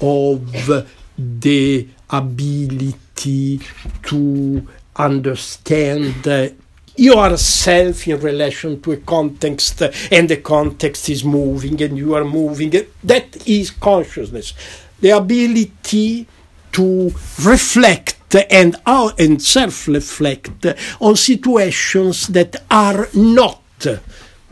of 0.01 0.85
the 1.17 1.87
ability 2.09 3.59
to 4.03 4.67
understand 4.95 6.27
uh, 6.27 6.49
yourself 6.95 8.07
in 8.07 8.19
relation 8.19 8.79
to 8.81 8.91
a 8.91 8.97
context 8.97 9.81
uh, 9.81 9.91
and 10.11 10.29
the 10.29 10.37
context 10.37 11.09
is 11.09 11.23
moving 11.23 11.81
and 11.81 11.97
you 11.97 12.13
are 12.13 12.23
moving 12.23 12.69
that 13.03 13.47
is 13.47 13.71
consciousness 13.71 14.53
the 15.01 15.09
ability 15.09 16.27
to 16.71 17.11
reflect 17.43 18.35
and, 18.49 18.75
out- 18.85 19.19
and 19.19 19.41
self-reflect 19.41 20.65
on 20.99 21.15
situations 21.15 22.27
that 22.27 22.55
are 22.69 23.07
not 23.13 23.61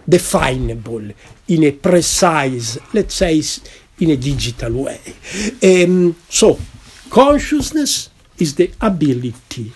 definable 0.08 1.10
in 1.48 1.64
a 1.64 1.72
precise, 1.72 2.78
let's 2.94 3.16
say, 3.16 3.42
in 4.00 4.12
a 4.12 4.18
digital 4.18 4.84
way. 4.84 5.00
Um, 5.64 6.16
so, 6.30 6.60
consciousness 7.10 8.10
is 8.38 8.56
the 8.56 8.72
ability 8.82 9.72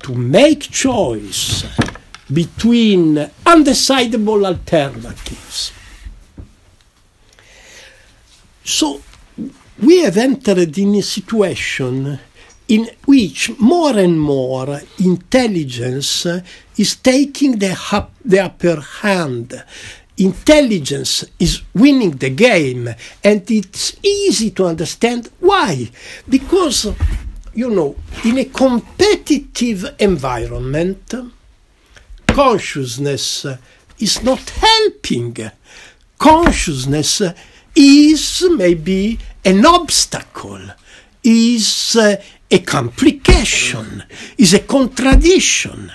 to 0.00 0.14
make 0.14 0.60
choice 0.70 1.64
between 2.32 3.16
undecidable 3.44 4.46
alternatives. 4.46 5.72
So, 8.64 9.02
we 9.82 10.02
have 10.02 10.16
entered 10.16 10.76
in 10.78 10.94
a 10.94 11.02
situation 11.02 12.18
in 12.68 12.88
which 13.04 13.50
more 13.58 13.98
and 13.98 14.20
more 14.20 14.80
intelligence 14.98 16.24
is 16.76 16.96
taking 16.96 17.58
the, 17.58 17.76
up, 17.92 18.12
the 18.24 18.38
upper 18.38 18.80
hand. 18.80 19.64
Intelligence 20.16 21.24
is 21.38 21.62
winning 21.74 22.12
the 22.12 22.30
game, 22.30 22.94
and 23.24 23.50
it's 23.50 23.96
easy 24.04 24.50
to 24.52 24.66
understand 24.66 25.30
why. 25.40 25.90
Because, 26.28 26.86
you 27.54 27.70
know, 27.70 27.96
in 28.24 28.38
a 28.38 28.44
competitive 28.44 29.96
environment, 29.98 31.14
consciousness 32.26 33.46
is 33.98 34.22
not 34.22 34.50
helping. 34.50 35.36
Consciousness 36.18 37.22
is 37.74 38.44
maybe 38.50 39.18
an 39.44 39.64
obstacle, 39.64 40.60
is 41.24 41.96
a 41.96 42.58
complication, 42.60 44.04
is 44.38 44.54
a 44.54 44.60
contradiction. 44.60 45.90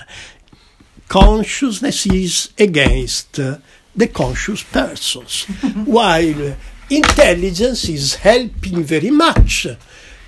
Consciousness 1.07 2.05
is 2.07 2.49
against 2.57 3.33
the 3.33 4.07
conscious 4.07 4.63
persons, 4.63 5.43
while 5.85 6.55
intelligence 6.89 7.89
is 7.89 8.15
helping 8.15 8.83
very 8.83 9.11
much 9.11 9.67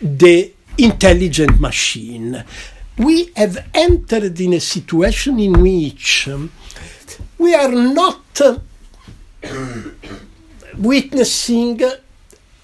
the 0.02 0.54
intelligent 0.78 1.60
machine. 1.60 2.44
We 2.98 3.32
have 3.36 3.66
entered 3.74 4.40
in 4.40 4.54
a 4.54 4.60
situation 4.60 5.40
in 5.40 5.62
which 5.62 6.30
we 7.38 7.54
are 7.54 7.72
not 7.72 8.42
uh, 8.42 8.60
witnessing 10.78 11.82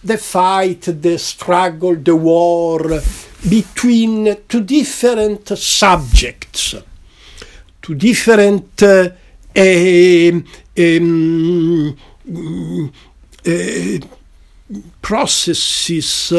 the 0.04 0.18
fight, 0.18 0.82
the 0.82 1.18
struggle, 1.18 1.96
the 1.96 2.16
war 2.16 3.02
between 3.48 4.38
two 4.48 4.62
different 4.62 5.48
subjects, 5.58 6.76
two 7.82 7.96
different 7.96 8.82
uh, 8.84 9.10
um, 9.56 10.46
uh, 13.46 14.00
processes 15.02 16.34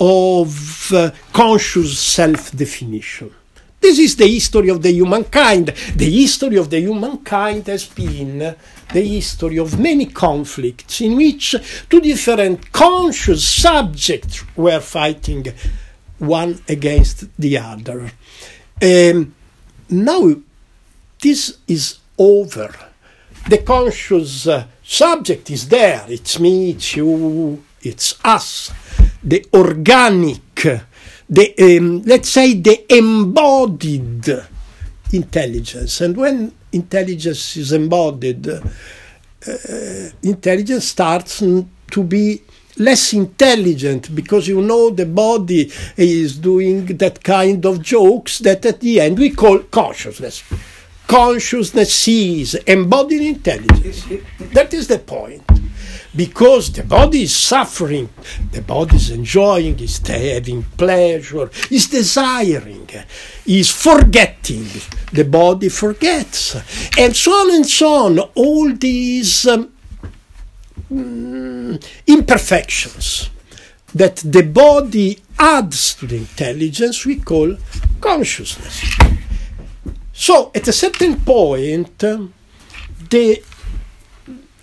of 0.00 0.92
uh, 0.92 1.10
conscious 1.32 1.98
self 1.98 2.52
definition. 2.52 3.34
This 3.80 3.98
is 3.98 4.16
the 4.16 4.26
history 4.26 4.68
of 4.68 4.82
the 4.82 4.92
humankind. 4.92 5.68
The 5.96 6.10
history 6.10 6.56
of 6.56 6.68
the 6.68 6.80
humankind 6.80 7.66
has 7.66 7.86
been 7.86 8.38
the 8.92 9.00
history 9.00 9.58
of 9.58 9.78
many 9.78 10.06
conflicts 10.06 11.00
in 11.00 11.16
which 11.16 11.54
two 11.88 12.00
different 12.00 12.72
conscious 12.72 13.46
subjects 13.46 14.44
were 14.56 14.80
fighting 14.80 15.46
one 16.18 16.60
against 16.68 17.34
the 17.38 17.56
other. 17.56 18.10
Um, 18.82 19.34
now, 19.88 20.34
this 21.22 21.58
is 21.66 21.98
over. 22.18 22.74
The 23.48 23.58
conscious 23.58 24.46
uh, 24.46 24.66
subject 24.84 25.50
is 25.50 25.68
there. 25.68 26.04
It's 26.08 26.38
me, 26.38 26.70
it's 26.72 26.96
you, 26.96 27.62
it's 27.82 28.22
us. 28.24 28.70
The 29.22 29.46
organic, 29.52 30.54
the 31.28 31.78
um, 31.78 32.02
let's 32.02 32.28
say 32.28 32.54
the 32.54 32.84
embodied 32.96 34.28
intelligence. 35.12 36.00
And 36.00 36.16
when 36.16 36.52
intelligence 36.72 37.56
is 37.56 37.72
embodied, 37.72 38.48
uh, 38.48 38.60
intelligence 40.22 40.86
starts 40.86 41.38
to 41.40 42.02
be 42.04 42.42
less 42.76 43.12
intelligent 43.12 44.14
because 44.14 44.48
you 44.48 44.62
know 44.62 44.90
the 44.90 45.06
body 45.06 45.70
is 45.96 46.38
doing 46.38 46.86
that 46.86 47.22
kind 47.22 47.64
of 47.66 47.82
jokes 47.82 48.38
that 48.38 48.64
at 48.64 48.80
the 48.80 49.00
end 49.00 49.18
we 49.18 49.30
call 49.30 49.58
consciousness. 49.58 50.42
Consciousness 51.06 51.92
sees 51.92 52.54
embodied 52.54 53.22
intelligence. 53.22 54.06
That 54.54 54.72
is 54.72 54.86
the 54.86 54.98
point. 54.98 55.49
Because 56.14 56.72
the 56.72 56.82
body 56.82 57.22
is 57.22 57.36
suffering, 57.36 58.08
the 58.50 58.62
body 58.62 58.96
is 58.96 59.10
enjoying, 59.10 59.78
is 59.78 59.98
having 59.98 60.64
pleasure, 60.76 61.50
is 61.70 61.86
desiring, 61.86 62.88
is 63.46 63.70
forgetting. 63.70 64.66
The 65.12 65.24
body 65.24 65.68
forgets. 65.68 66.56
And 66.98 67.14
so 67.14 67.30
on 67.30 67.54
and 67.54 67.66
so 67.66 67.94
on. 68.06 68.18
All 68.34 68.72
these 68.72 69.46
um, 69.46 69.72
mm, 70.90 71.84
imperfections 72.06 73.30
that 73.94 74.16
the 74.16 74.42
body 74.42 75.18
adds 75.38 75.94
to 75.94 76.06
the 76.06 76.16
intelligence 76.16 77.06
we 77.06 77.16
call 77.16 77.56
consciousness. 78.00 78.98
So 80.12 80.50
at 80.54 80.68
a 80.68 80.72
certain 80.72 81.20
point, 81.20 82.04
um, 82.04 82.34
the 83.08 83.42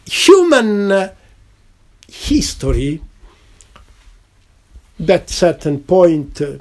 human 0.06 1.12
history, 2.08 3.02
that 5.00 5.30
certain 5.30 5.80
point 5.82 6.42
uh, 6.42 6.58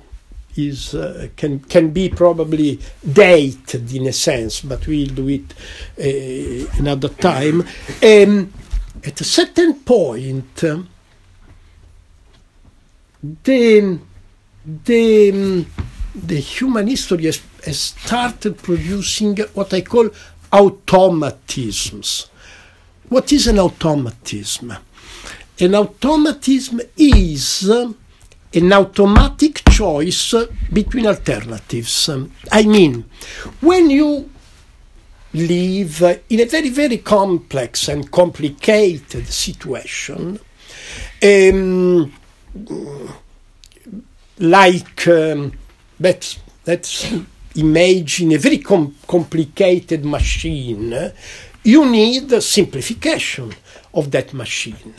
is 0.57 0.95
uh, 0.95 1.29
can 1.37 1.61
can 1.61 1.91
be 1.91 2.09
probably 2.09 2.81
dated 3.13 3.93
in 3.93 4.07
a 4.07 4.13
sense, 4.13 4.61
but 4.61 4.87
we'll 4.87 5.09
do 5.09 5.29
it 5.29 5.55
uh, 5.99 6.79
another 6.79 7.09
time. 7.09 7.63
Um, 8.03 8.53
at 9.05 9.21
a 9.21 9.25
certain 9.25 9.75
point, 9.75 10.65
um, 10.65 10.89
the 13.45 13.99
the 14.65 15.31
um, 15.33 15.67
the 16.15 16.41
human 16.41 16.87
history 16.87 17.27
has, 17.27 17.43
has 17.65 17.79
started 17.79 18.59
producing 18.59 19.37
what 19.55 19.73
I 19.75 19.83
call 19.83 20.09
automatisms. 20.53 22.29
What 23.09 23.33
is 23.33 23.47
an 23.47 23.59
automatism? 23.59 24.75
An 25.59 25.75
automatism 25.75 26.83
is 26.99 27.67
an 27.71 28.73
automatic 28.75 29.63
choice 29.71 30.35
between 30.71 31.07
alternatives. 31.07 32.11
I 32.53 32.63
mean, 32.65 33.05
when 33.61 33.89
you 33.89 34.29
live 35.33 36.21
in 36.29 36.41
a 36.41 36.45
very, 36.45 36.69
very 36.69 36.99
complex 36.99 37.89
and 37.89 38.11
complicated 38.11 39.27
situation, 39.29 40.39
um, 41.23 42.13
like 44.39 45.09
um, 45.09 45.53
let's 45.99 46.39
imagine 47.55 48.33
a 48.33 48.39
very 48.39 48.59
com- 48.59 48.95
complicated 49.07 50.05
machine, 50.05 51.13
you 51.63 51.91
need 51.91 52.43
simplification 52.43 53.55
of 53.97 54.11
that 54.11 54.33
machine. 54.33 54.95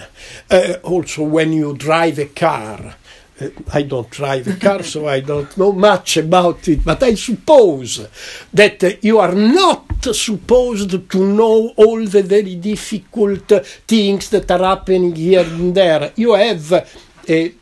Uh, 0.50 0.74
also, 0.84 1.24
when 1.24 1.54
you 1.54 1.74
drive 1.78 2.20
a 2.20 2.26
car, 2.26 2.96
uh, 3.40 3.50
I 3.72 3.84
don't 3.84 4.10
drive 4.10 4.48
a 4.48 4.56
car, 4.56 4.84
so 4.84 5.08
I 5.08 5.20
don't 5.22 5.56
know 5.58 5.72
much 5.72 6.18
about 6.18 6.68
it, 6.68 6.84
but 6.84 7.04
I 7.04 7.14
suppose 7.14 8.08
that 8.52 8.84
uh, 8.84 8.92
you 9.02 9.20
are 9.20 9.36
not 9.36 10.04
supposed 10.04 11.10
to 11.10 11.20
know 11.20 11.74
all 11.76 12.04
the 12.06 12.24
very 12.24 12.56
difficult 12.56 13.52
uh, 13.52 13.60
things 13.88 14.30
that 14.32 14.50
are 14.50 14.64
happening 14.64 15.16
here 15.16 15.46
and 15.46 15.74
there. 15.76 16.12
You 16.16 16.34
have 16.34 16.72
a, 17.30 17.54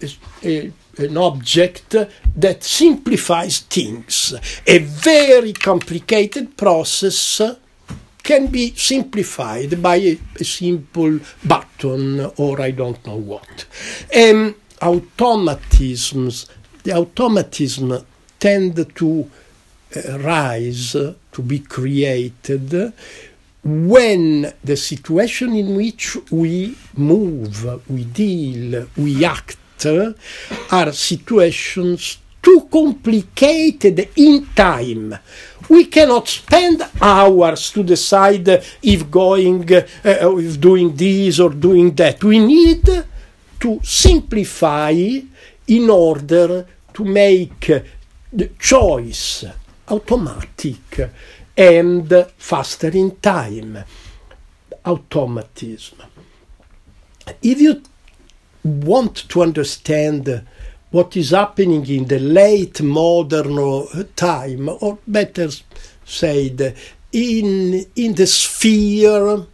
a 0.43 0.71
an 0.97 1.17
object 1.17 1.89
that 1.89 2.63
simplifies 2.63 3.59
things. 3.59 4.33
A 4.65 4.79
very 4.79 5.51
complicated 5.51 6.55
process 6.55 7.41
can 8.25 8.47
be 8.47 8.73
simplified 8.75 9.81
by 9.81 9.95
a, 9.95 10.19
a 10.39 10.43
simple 10.43 11.19
button 11.45 12.19
or 12.37 12.59
I 12.59 12.71
don't 12.71 13.05
know 13.05 13.15
what. 13.15 13.65
Um, 14.13 14.55
automatisms, 14.81 16.47
the 16.83 16.93
automatism 16.93 18.05
tend 18.39 18.95
to 18.95 19.31
uh, 19.95 20.19
rise, 20.19 20.91
to 20.91 21.41
be 21.41 21.59
created 21.59 22.93
when 23.65 24.53
the 24.63 24.77
situation 24.77 25.55
in 25.55 25.75
which 25.75 26.17
we 26.29 26.77
move, 26.95 27.89
we 27.89 28.03
deal, 28.05 28.87
we 28.95 29.25
act 29.25 29.57
are 30.71 30.91
situations 30.91 32.17
too 32.41 32.67
complicated 32.71 34.09
in 34.15 34.45
time. 34.55 35.17
We 35.69 35.85
cannot 35.85 36.27
spend 36.27 36.83
hours 37.01 37.71
to 37.71 37.83
decide 37.83 38.47
if 38.81 39.09
going, 39.09 39.71
uh, 39.73 39.83
if 40.03 40.59
doing 40.59 40.95
this 40.95 41.39
or 41.39 41.49
doing 41.49 41.93
that. 41.95 42.23
We 42.23 42.39
need 42.39 43.05
to 43.59 43.79
simplify 43.83 44.91
in 45.67 45.89
order 45.89 46.67
to 46.93 47.03
make 47.03 47.71
the 48.31 48.49
choice 48.59 49.45
automatic 49.87 51.09
and 51.57 52.27
faster 52.37 52.89
in 52.89 53.17
time. 53.17 53.83
Automatism. 54.85 55.97
If 57.41 57.59
you 57.59 57.81
want 58.63 59.27
to 59.29 59.41
understand 59.41 60.45
what 60.91 61.15
is 61.17 61.31
happening 61.31 61.85
in 61.87 62.05
the 62.05 62.19
late 62.19 62.81
modern 62.81 63.57
time, 64.15 64.69
or 64.69 64.97
better 65.05 65.49
said, 66.05 66.75
in, 67.11 67.85
in 67.95 68.13
the 68.13 68.27
sphere 68.27 69.45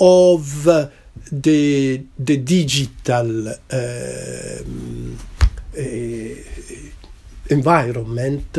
of 0.00 0.68
uh, 0.68 0.88
the, 1.30 2.02
the 2.18 2.36
digital 2.38 3.48
uh, 3.48 3.54
uh, 5.78 6.34
environment, 7.48 8.58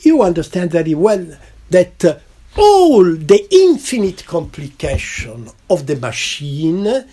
you 0.00 0.22
understand 0.22 0.70
very 0.70 0.94
well 0.94 1.26
that 1.70 2.04
uh, 2.04 2.18
all 2.56 3.04
the 3.04 3.46
infinite 3.50 4.24
complication 4.24 5.48
of 5.68 5.86
the 5.86 5.96
machine 5.96 7.04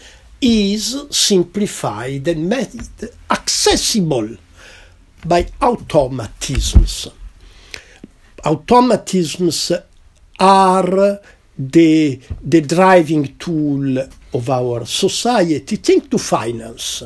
is 0.41 1.06
simplified 1.10 2.28
and 2.28 2.50
made 2.50 2.89
accessible 3.30 4.30
by 5.26 5.43
automatisms. 5.62 7.12
Automatisms 8.43 9.71
are 10.39 11.19
the, 11.58 12.19
the 12.41 12.62
driving 12.62 13.36
tool 13.38 13.98
of 14.34 14.50
our 14.50 14.86
society. 14.86 15.78
Think 15.78 16.12
to 16.12 16.17
finance 16.17 17.04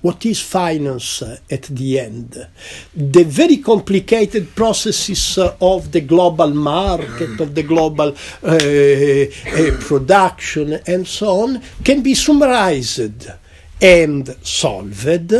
what 0.00 0.24
is 0.24 0.40
finance 0.40 1.22
at 1.22 1.62
the 1.62 2.00
end? 2.00 2.46
The 2.94 3.24
very 3.24 3.58
complicated 3.58 4.54
processes 4.54 5.38
of 5.60 5.92
the 5.92 6.00
global 6.00 6.50
market, 6.50 7.40
of 7.40 7.54
the 7.54 7.62
global 7.62 8.14
uh, 8.42 8.46
uh, 8.46 9.76
production, 9.80 10.80
and 10.86 11.06
so 11.06 11.40
on, 11.42 11.62
can 11.84 12.02
be 12.02 12.14
summarized 12.14 13.28
and 13.80 14.36
solved 14.42 15.30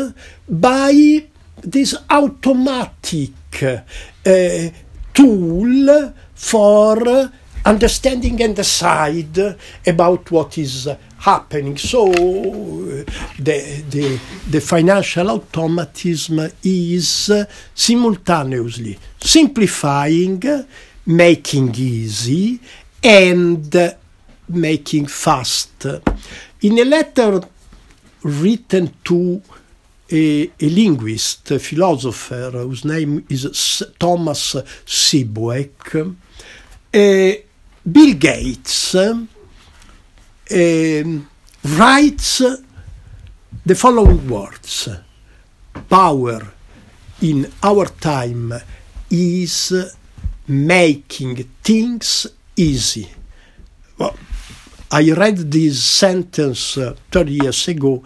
by 0.49 1.27
this 1.63 1.95
automatic 2.09 3.63
uh, 3.63 4.71
tool 5.13 6.15
for 6.35 7.31
understanding 7.65 8.43
and 8.43 8.57
decide 8.57 9.57
about 9.87 10.31
what 10.31 10.59
is 10.59 10.89
happening. 11.19 11.77
So 11.77 12.11
the, 12.11 13.85
the, 13.89 14.21
the 14.49 14.61
financial 14.61 15.31
automatism 15.31 16.51
is 16.63 17.31
simultaneously 17.75 18.99
simplifying, 19.21 20.43
making 21.07 21.75
easy, 21.75 22.61
and 23.03 23.97
making 24.49 25.07
fast. 25.07 25.87
In 26.63 26.79
a 26.79 26.85
letter 26.85 27.41
written 28.23 28.95
to 29.05 29.43
a, 30.11 30.51
a, 30.61 30.69
linguist, 30.69 31.51
a 31.53 31.59
philosopher 31.59 32.51
whose 32.53 32.85
name 32.85 33.25
is 33.29 33.85
Thomas 33.99 34.55
Sebeok, 34.87 36.17
uh, 36.93 37.50
Bill 37.85 38.15
Gates 38.15 38.95
um, 38.95 39.29
writes 41.65 42.43
the 43.65 43.75
following 43.75 44.29
words 44.29 44.89
Power 45.89 46.53
in 47.23 47.51
our 47.63 47.87
time 47.87 48.53
is 49.11 49.97
making 50.47 51.37
things 51.63 52.27
easy. 52.55 53.09
Well, 53.97 54.15
I 54.91 55.13
read 55.13 55.51
this 55.51 55.83
sentence 55.83 56.77
uh, 56.77 56.97
30 57.11 57.33
years 57.33 57.69
ago 57.69 58.03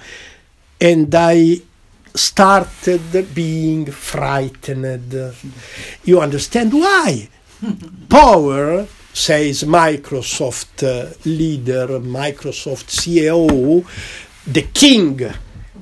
and 0.81 1.13
I 1.13 1.61
started 2.15 3.35
being 3.35 3.87
frightened. 3.87 5.35
You 6.05 6.21
understand 6.21 6.73
why? 6.73 7.29
Power 8.09 8.87
says 9.15 9.63
Microsoft 9.63 10.83
uh, 10.83 11.15
leader, 11.25 11.87
Microsoft 12.01 12.91
CEO, 12.91 13.87
the 14.45 14.63
king 14.63 15.21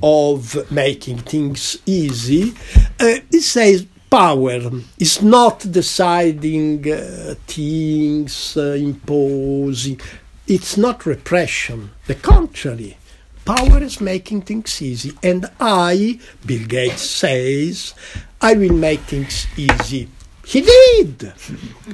of 0.02 0.70
making 0.70 1.18
things 1.18 1.78
easy, 1.86 2.52
uh, 3.00 3.14
he 3.30 3.40
says 3.40 3.86
power 4.10 4.60
is 4.98 5.22
not 5.22 5.60
deciding 5.70 6.92
uh, 6.92 7.34
things, 7.46 8.56
uh, 8.56 8.76
imposing. 8.78 9.98
It's 10.46 10.76
not 10.76 11.06
repression. 11.06 11.90
The 12.06 12.16
contrary. 12.16 12.98
Power 13.46 13.82
is 13.82 14.00
making 14.00 14.42
things 14.42 14.82
easy. 14.82 15.16
And 15.22 15.50
I, 15.58 16.20
Bill 16.44 16.66
Gates 16.66 17.02
says, 17.02 17.94
I 18.40 18.54
will 18.54 18.74
make 18.74 19.00
things 19.00 19.46
easy 19.56 20.08
he 20.52 20.60
did. 20.60 21.32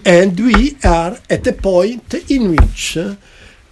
and 0.05 0.39
we 0.41 0.77
are 0.83 1.17
at 1.31 1.47
a 1.47 1.53
point 1.53 2.13
in 2.29 2.57
which 2.57 2.97
uh, 2.97 3.15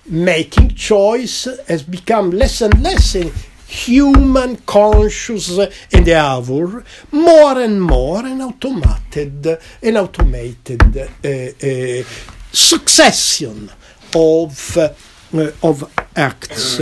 making 0.09 0.69
choice 0.77 1.49
has 1.67 1.83
become 1.83 2.31
less 2.31 2.61
and 2.61 2.81
less 2.81 3.17
a 3.17 3.33
human 3.67 4.57
conscious 4.59 5.59
endeavor, 5.91 6.85
more 7.11 7.59
and 7.61 7.83
more 7.83 8.25
an 8.25 8.41
automated, 8.41 9.59
an 9.83 9.97
automated 9.97 10.97
uh, 10.97 11.29
uh, 11.29 12.05
succession 12.53 13.69
of, 14.15 14.77
uh, 14.77 15.51
of 15.65 15.93
acts. 16.15 16.81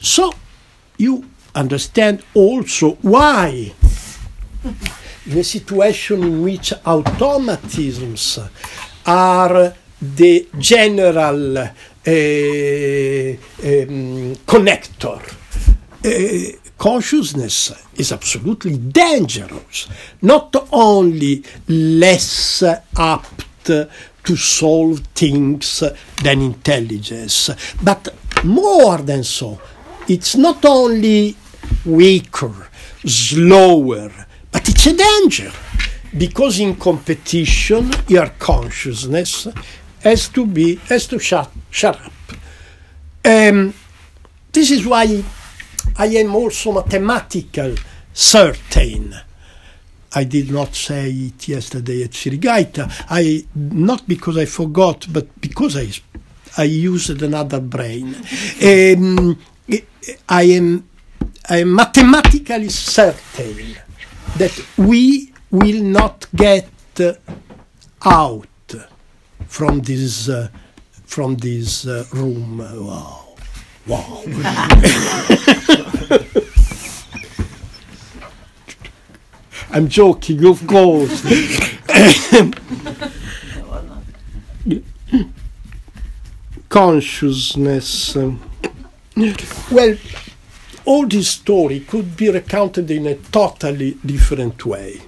So 0.00 0.32
you 0.98 1.24
understand 1.54 2.24
also 2.34 2.96
why 3.02 3.74
in 5.26 5.38
a 5.38 5.44
situation 5.44 6.22
in 6.22 6.42
which 6.42 6.72
automatisms 6.84 8.38
are 9.06 9.74
the 10.00 10.48
general 10.58 11.58
uh, 11.58 11.62
um, 11.62 11.66
connector. 14.46 15.20
Uh, 16.04 16.56
consciousness 16.78 17.72
is 17.94 18.12
absolutely 18.12 18.76
dangerous, 18.76 19.88
not 20.22 20.54
only 20.72 21.42
less 21.68 22.62
apt 22.96 23.44
to 23.64 24.36
solve 24.36 25.00
things 25.14 25.82
than 26.22 26.40
intelligence, 26.42 27.50
but 27.82 28.08
more 28.44 28.98
than 28.98 29.24
so. 29.24 29.60
It's 30.08 30.36
not 30.36 30.64
only 30.64 31.36
weaker, 31.84 32.68
slower, 33.04 34.25
but 34.56 34.70
it's 34.70 34.86
a 34.86 34.96
danger 34.96 35.52
because 36.16 36.60
in 36.60 36.76
competition, 36.76 37.90
your 38.08 38.28
consciousness 38.38 39.48
has 40.02 40.28
to 40.30 40.46
be 40.46 40.76
has 40.88 41.06
to 41.08 41.18
shut 41.18 41.50
shut 41.70 42.00
up. 42.00 42.12
Um, 43.22 43.74
this 44.50 44.70
is 44.70 44.86
why 44.86 45.22
I 45.98 46.06
am 46.06 46.34
also 46.34 46.72
mathematical 46.72 47.74
certain. 48.14 49.14
I 50.14 50.24
did 50.24 50.50
not 50.50 50.74
say 50.74 51.10
it 51.10 51.48
yesterday 51.48 52.04
at 52.04 52.12
Sirigaita. 52.12 52.90
I 53.10 53.44
not 53.54 54.08
because 54.08 54.38
I 54.38 54.46
forgot, 54.46 55.06
but 55.12 55.38
because 55.38 55.76
I 55.76 55.92
I 56.56 56.64
used 56.64 57.20
another 57.22 57.60
brain. 57.60 58.16
Um, 58.64 59.38
I 60.26 60.42
am 60.44 60.88
I 61.46 61.58
am 61.58 61.74
mathematically 61.74 62.70
certain 62.70 63.76
that 64.38 64.60
we 64.76 65.32
will 65.50 65.82
not 65.82 66.26
get 66.34 66.68
out 68.04 68.46
from 69.46 69.80
this 69.80 70.28
uh, 70.28 70.48
from 71.04 71.36
this 71.36 71.86
uh, 71.86 72.04
room. 72.12 72.58
Wow, 72.58 73.36
wow. 73.86 74.22
I'm 79.70 79.88
joking, 79.88 80.44
of 80.46 80.66
course. 80.66 81.22
Consciousness. 86.68 88.16
Well, 89.70 89.96
all 90.86 91.06
this 91.06 91.28
story 91.28 91.80
could 91.80 92.16
be 92.16 92.30
recounted 92.30 92.90
in 92.90 93.06
a 93.06 93.14
totally 93.14 93.98
different 94.04 94.64
way. 94.64 95.00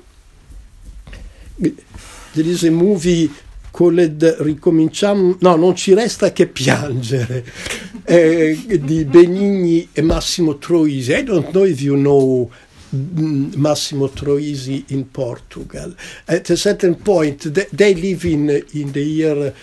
There 1.58 2.46
is 2.46 2.64
a 2.64 2.70
movie 2.70 3.30
called 3.70 4.36
Ricominciamo, 4.40 5.36
no, 5.40 5.56
non 5.56 5.76
ci 5.76 5.94
resta 5.94 6.32
che 6.32 6.48
piangere, 6.48 7.44
eh, 8.04 8.80
di 8.80 9.04
Benigni 9.04 9.88
e 9.92 10.02
Massimo 10.02 10.58
Troisi. 10.58 11.12
I 11.12 11.22
don't 11.22 11.50
know 11.50 11.64
if 11.64 11.80
you 11.80 11.96
know 11.96 12.50
mm, 12.94 13.54
Massimo 13.54 14.08
Troisi 14.08 14.84
in 14.88 15.08
Portugal. 15.10 15.94
At 16.24 16.50
a 16.50 16.56
certain 16.56 16.96
point, 16.96 17.50
they, 17.50 17.94
live 17.94 18.24
in, 18.24 18.64
in 18.72 18.90
the 18.90 19.04
year 19.04 19.54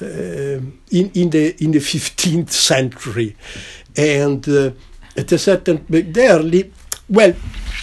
uh, 0.00 0.60
in, 0.90 1.10
in 1.14 1.30
the 1.30 1.54
in 1.58 1.70
the 1.70 1.78
15th 1.78 2.50
century, 2.50 3.34
and 3.96 4.46
uh, 4.48 4.70
at 5.16 5.32
a 5.32 5.38
certain 5.38 5.84
they 5.88 6.28
are 6.28 6.40
li- 6.40 6.70
well, 7.08 7.34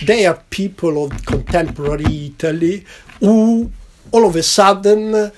they 0.06 0.26
are 0.26 0.42
people 0.50 1.06
of 1.06 1.26
contemporary 1.26 2.34
Italy 2.36 2.84
who 3.20 3.72
all 4.12 4.26
of 4.26 4.36
a 4.36 4.44
sudden 4.44 5.14
uh, 5.14 5.30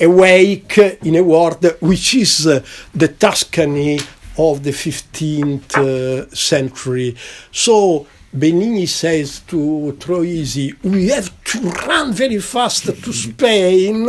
awake 0.00 0.78
in 0.78 1.16
a 1.16 1.22
world 1.22 1.64
which 1.80 2.14
is 2.14 2.46
uh, 2.46 2.62
the 2.94 3.08
Tuscany 3.08 4.00
of 4.36 4.64
the 4.64 4.70
15th 4.70 5.76
uh, 5.76 6.34
century. 6.34 7.16
So 7.52 8.06
Benigni 8.36 8.88
says 8.88 9.40
to 9.46 9.96
Troisi, 10.00 10.74
we 10.82 11.08
have 11.08 11.32
to 11.44 11.60
run 11.86 12.12
very 12.12 12.40
fast 12.40 12.86
to 12.86 13.12
Spain 13.12 14.08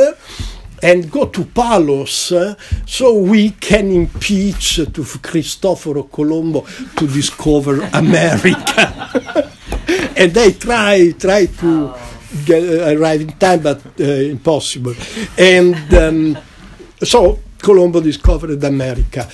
and 0.82 1.10
go 1.12 1.26
to 1.28 1.46
Palos 1.46 2.32
uh, 2.32 2.56
so 2.86 3.14
we 3.14 3.52
can 3.52 3.92
impeach 3.92 4.76
to 4.92 5.04
Cristoforo 5.22 6.04
Colombo 6.04 6.62
to 6.98 7.08
discover 7.08 7.82
America. 7.94 9.52
and 10.18 10.32
they 10.34 10.52
try 10.54 11.12
try 11.18 11.46
to 11.46 11.94
get, 12.46 12.64
uh, 12.64 12.98
arrive 13.00 13.22
in 13.22 13.32
time, 13.34 13.62
but 13.62 13.82
uh, 14.00 14.04
impossible. 14.04 14.94
And 15.38 15.94
um, 15.94 16.38
so 17.02 17.40
Colombo 17.60 18.02
discovered 18.02 18.64
America. 18.64 19.28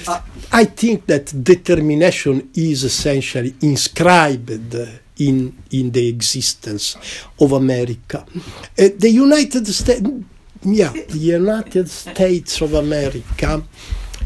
I 0.51 0.65
think 0.65 1.05
that 1.07 1.43
determination 1.43 2.49
is 2.53 2.83
essentially 2.83 3.55
inscribed 3.61 4.49
in 5.17 5.53
in 5.71 5.91
the 5.91 6.07
existence 6.07 6.97
of 7.39 7.51
America. 7.51 8.25
Uh, 8.77 8.89
the 8.97 9.09
United 9.09 9.67
States, 9.67 10.01
yeah, 10.63 10.91
the 10.91 11.17
United 11.17 11.89
States 11.89 12.61
of 12.61 12.73
America 12.73 13.63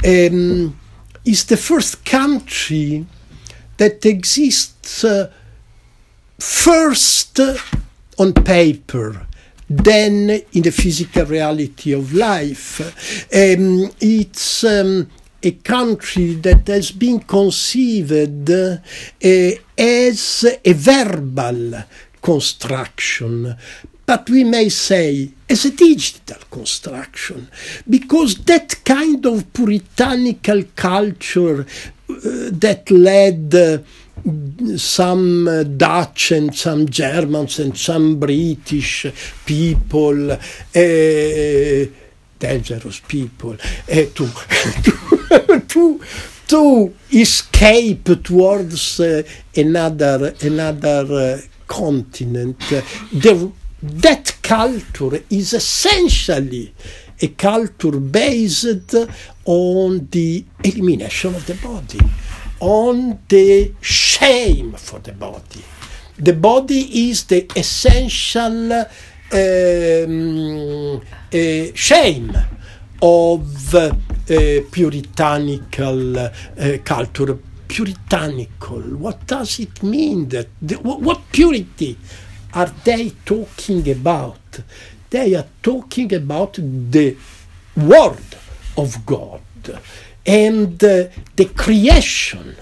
um, 0.05 0.79
is 1.23 1.45
the 1.45 1.57
first 1.57 2.03
country 2.05 3.05
that 3.77 4.05
exists 4.05 5.03
uh, 5.03 5.31
first 6.39 7.39
on 8.17 8.33
paper 8.33 9.27
then 9.67 10.29
in 10.53 10.61
the 10.61 10.71
physical 10.71 11.25
reality 11.25 11.91
of 11.91 12.13
life. 12.13 12.79
Um, 13.33 13.91
it's 13.99 14.63
um, 14.63 15.09
a 15.41 15.51
country 15.51 16.35
that 16.35 16.67
has 16.67 16.91
been 16.91 17.19
conceived 17.19 18.49
uh, 18.49 18.77
as 19.77 20.45
a 20.63 20.73
verbal 20.73 21.83
construction, 22.21 23.55
but 24.05 24.29
we 24.29 24.43
may 24.43 24.69
say 24.69 25.31
as 25.47 25.65
a 25.65 25.71
digital 25.71 26.41
construction, 26.49 27.47
because 27.87 28.35
that 28.45 28.83
kind 28.83 29.25
of 29.25 29.51
puritanical 29.53 30.63
culture 30.75 31.61
uh, 31.61 32.15
that 32.51 32.89
led 32.89 33.53
uh, 33.53 33.77
some 34.77 35.47
uh, 35.47 35.63
Dutch 35.63 36.31
and 36.31 36.55
some 36.55 36.89
Germans 36.89 37.59
and 37.59 37.77
some 37.77 38.19
British 38.19 39.05
people, 39.45 40.31
uh, 40.31 40.37
dangerous 42.39 42.99
people, 43.07 43.53
uh, 43.53 44.05
to, 44.15 44.29
to, 45.67 46.01
to 46.47 46.93
escape 47.13 48.23
towards 48.23 48.99
uh, 48.99 49.21
another, 49.55 50.33
another 50.41 51.41
continent. 51.67 52.59
The, 52.59 53.51
that 54.01 54.37
culture 54.41 55.23
is 55.29 55.53
essentially 55.53 56.73
a 57.21 57.27
culture 57.29 57.99
based 57.99 58.95
on 59.45 60.07
the 60.11 60.45
elimination 60.63 61.35
of 61.35 61.45
the 61.45 61.55
body 61.55 61.99
on 62.59 63.19
the 63.27 63.73
shame 63.81 64.73
for 64.73 64.99
the 64.99 65.11
body. 65.11 65.63
The 66.17 66.33
body 66.33 67.09
is 67.09 67.25
the 67.25 67.45
essential 67.55 68.71
um, 69.31 71.01
uh, 71.33 71.65
shame 71.73 72.35
of 73.01 73.75
uh, 73.75 73.91
puritanical 74.71 76.17
uh, 76.17 76.29
culture. 76.83 77.37
Puritanical, 77.67 78.81
what 78.97 79.25
does 79.25 79.59
it 79.59 79.81
mean? 79.81 80.29
That 80.29 80.47
the, 80.61 80.75
what, 80.75 81.01
what 81.01 81.31
purity 81.31 81.97
are 82.55 82.73
they 82.83 83.11
talking 83.25 83.89
about? 83.91 84.61
They 85.09 85.35
are 85.35 85.47
talking 85.61 86.13
about 86.13 86.53
the 86.55 87.17
word 87.75 88.37
of 88.77 89.05
God 89.05 89.41
and 90.25 90.83
uh, 90.83 91.07
the 91.35 91.45
creation 91.55 92.55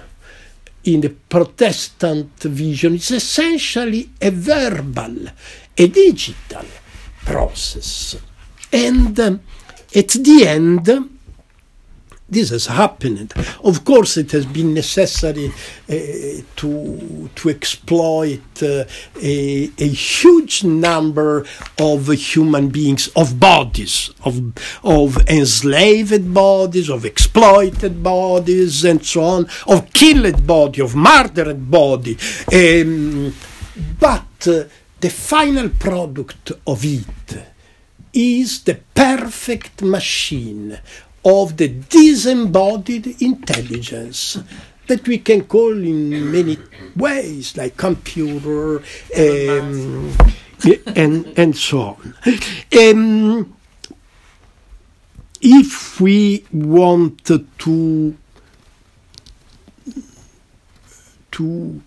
in 0.84 1.02
the 1.02 1.10
Protestant 1.10 2.40
vision 2.40 2.96
is 2.96 3.12
essentially 3.12 4.10
a 4.22 4.32
verbal, 4.32 5.28
a 5.78 5.88
digital 5.88 6.66
process. 7.26 8.18
And 8.72 9.18
um, 9.20 9.42
at 9.96 10.10
the 10.10 10.46
end, 10.46 11.13
this 12.34 12.50
has 12.50 12.66
happened. 12.66 13.34
Of 13.64 13.86
course, 13.86 14.18
it 14.18 14.32
has 14.32 14.46
been 14.46 14.74
necessary 14.74 15.48
uh, 15.48 15.94
to 16.58 17.30
to 17.36 17.50
exploit 17.50 18.64
uh, 18.64 18.86
a, 19.22 19.72
a, 19.78 19.88
huge 19.88 20.64
number 20.64 21.46
of 21.80 22.08
human 22.08 22.70
beings, 22.70 23.08
of 23.16 23.40
bodies, 23.40 24.12
of 24.26 24.36
of 24.84 25.18
enslaved 25.30 26.34
bodies, 26.34 26.90
of 26.90 27.06
exploited 27.06 28.04
bodies, 28.04 28.84
and 28.84 29.06
so 29.06 29.24
on, 29.24 29.48
of 29.68 29.92
killed 29.94 30.46
body, 30.46 30.82
of 30.82 30.96
murdered 30.96 31.70
body. 31.70 32.18
Um, 32.52 33.34
but 34.00 34.48
uh, 34.48 34.64
the 35.00 35.10
final 35.10 35.70
product 35.70 36.52
of 36.66 36.86
it 36.86 37.44
is 38.14 38.64
the 38.64 38.80
perfect 38.94 39.82
machine 39.82 40.80
of 41.26 41.58
the 41.58 41.68
disembodied 41.68 43.22
intelligence 43.22 44.38
that 44.88 45.08
we 45.08 45.18
can 45.18 45.46
call 45.46 45.72
in 45.72 46.32
many 46.32 46.58
ways, 46.96 47.56
like 47.56 47.78
computer 47.78 48.78
um, 49.18 50.12
and, 50.96 51.34
and 51.38 51.56
so 51.56 51.80
on. 51.80 52.16
Um, 52.78 53.56
if 55.42 56.00
we 56.00 56.46
want 56.52 57.26
to 57.26 58.18
to 61.32 61.82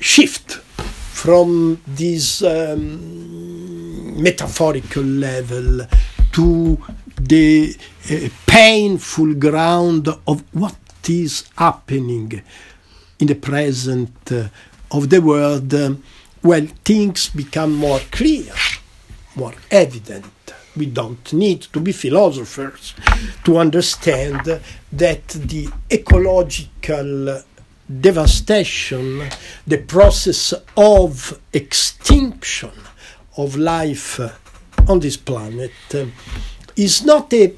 shift 0.00 0.54
from 0.54 1.80
this 1.86 2.42
um, 2.42 4.20
metaphorical 4.20 5.04
level 5.04 5.86
to 6.32 6.78
the 7.28 7.76
uh, 8.10 8.28
painful 8.46 9.34
ground 9.34 10.08
of 10.26 10.42
what 10.52 10.76
is 11.08 11.48
happening 11.56 12.42
in 13.18 13.26
the 13.26 13.34
present 13.34 14.32
uh, 14.32 14.48
of 14.90 15.08
the 15.08 15.20
world, 15.20 15.72
uh, 15.72 15.94
well, 16.42 16.66
things 16.84 17.28
become 17.28 17.74
more 17.74 18.00
clear, 18.10 18.52
more 19.36 19.54
evident. 19.70 20.26
We 20.76 20.86
don't 20.86 21.32
need 21.32 21.62
to 21.72 21.80
be 21.80 21.92
philosophers 21.92 22.94
to 23.44 23.58
understand 23.58 24.60
that 24.92 25.28
the 25.28 25.68
ecological 25.90 27.42
devastation, 28.00 29.28
the 29.66 29.78
process 29.78 30.54
of 30.76 31.38
extinction 31.52 32.72
of 33.36 33.56
life 33.56 34.18
on 34.88 35.00
this 35.00 35.16
planet, 35.16 35.72
is 36.76 37.04
not 37.04 37.32
a, 37.32 37.54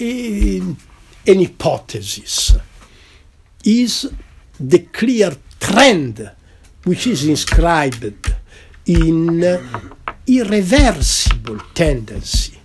a, 0.00 0.58
an 0.58 0.76
hypothesis, 1.26 2.54
is 3.64 4.12
the 4.58 4.80
clear 4.80 5.32
trend 5.58 6.30
which 6.84 7.06
is 7.06 7.24
inscribed 7.26 8.34
in 8.86 9.42
irreversible 10.26 11.58
tendency. 11.74 12.58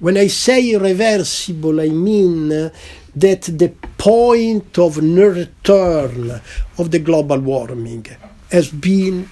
When 0.00 0.16
I 0.16 0.28
say 0.28 0.70
irreversible, 0.70 1.80
I 1.80 1.88
mean 1.88 2.48
that 2.48 3.42
the 3.42 3.72
point 3.98 4.78
of 4.78 5.02
no 5.02 5.26
return 5.26 6.40
of 6.78 6.90
the 6.90 7.00
global 7.00 7.40
warming 7.40 8.06
has 8.50 8.70
been 8.70 9.28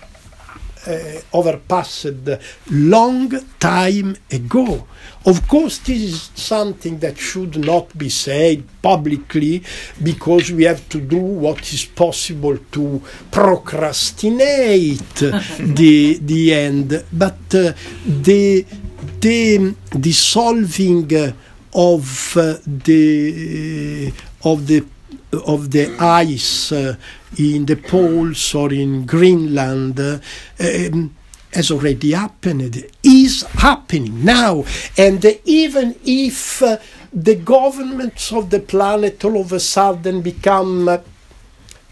uh, 0.86 1.20
overpassed 1.32 2.24
long 2.70 3.30
time 3.58 4.16
ago. 4.30 4.86
Of 5.24 5.48
course, 5.48 5.78
this 5.78 6.02
is 6.02 6.30
something 6.34 6.98
that 7.00 7.18
should 7.18 7.58
not 7.58 7.96
be 7.98 8.08
said 8.08 8.62
publicly 8.80 9.62
because 10.02 10.52
we 10.52 10.64
have 10.64 10.88
to 10.90 11.00
do 11.00 11.18
what 11.18 11.60
is 11.72 11.84
possible 11.84 12.56
to 12.72 13.02
procrastinate 13.30 15.14
the 15.14 16.18
the 16.22 16.54
end. 16.54 17.04
But 17.12 17.54
uh, 17.54 17.72
the 18.06 18.64
the 19.20 19.74
dissolving 19.98 21.10
of 21.74 22.36
uh, 22.36 22.58
the 22.64 24.12
of 24.44 24.66
the 24.66 24.84
of 25.44 25.70
the 25.70 25.94
ice 25.98 26.72
uh, 26.72 26.96
in 27.38 27.66
the 27.66 27.76
poles 27.76 28.54
or 28.54 28.72
in 28.72 29.06
Greenland 29.06 29.98
uh, 30.00 30.18
um, 30.60 31.14
has 31.52 31.70
already 31.70 32.12
happened, 32.12 32.84
is 33.02 33.42
happening 33.42 34.24
now. 34.24 34.64
And 34.96 35.24
even 35.44 35.96
if 36.04 36.62
uh, 36.62 36.78
the 37.12 37.34
governments 37.34 38.32
of 38.32 38.50
the 38.50 38.60
planet 38.60 39.24
all 39.24 39.40
of 39.40 39.52
a 39.52 39.60
sudden 39.60 40.20
become 40.20 41.00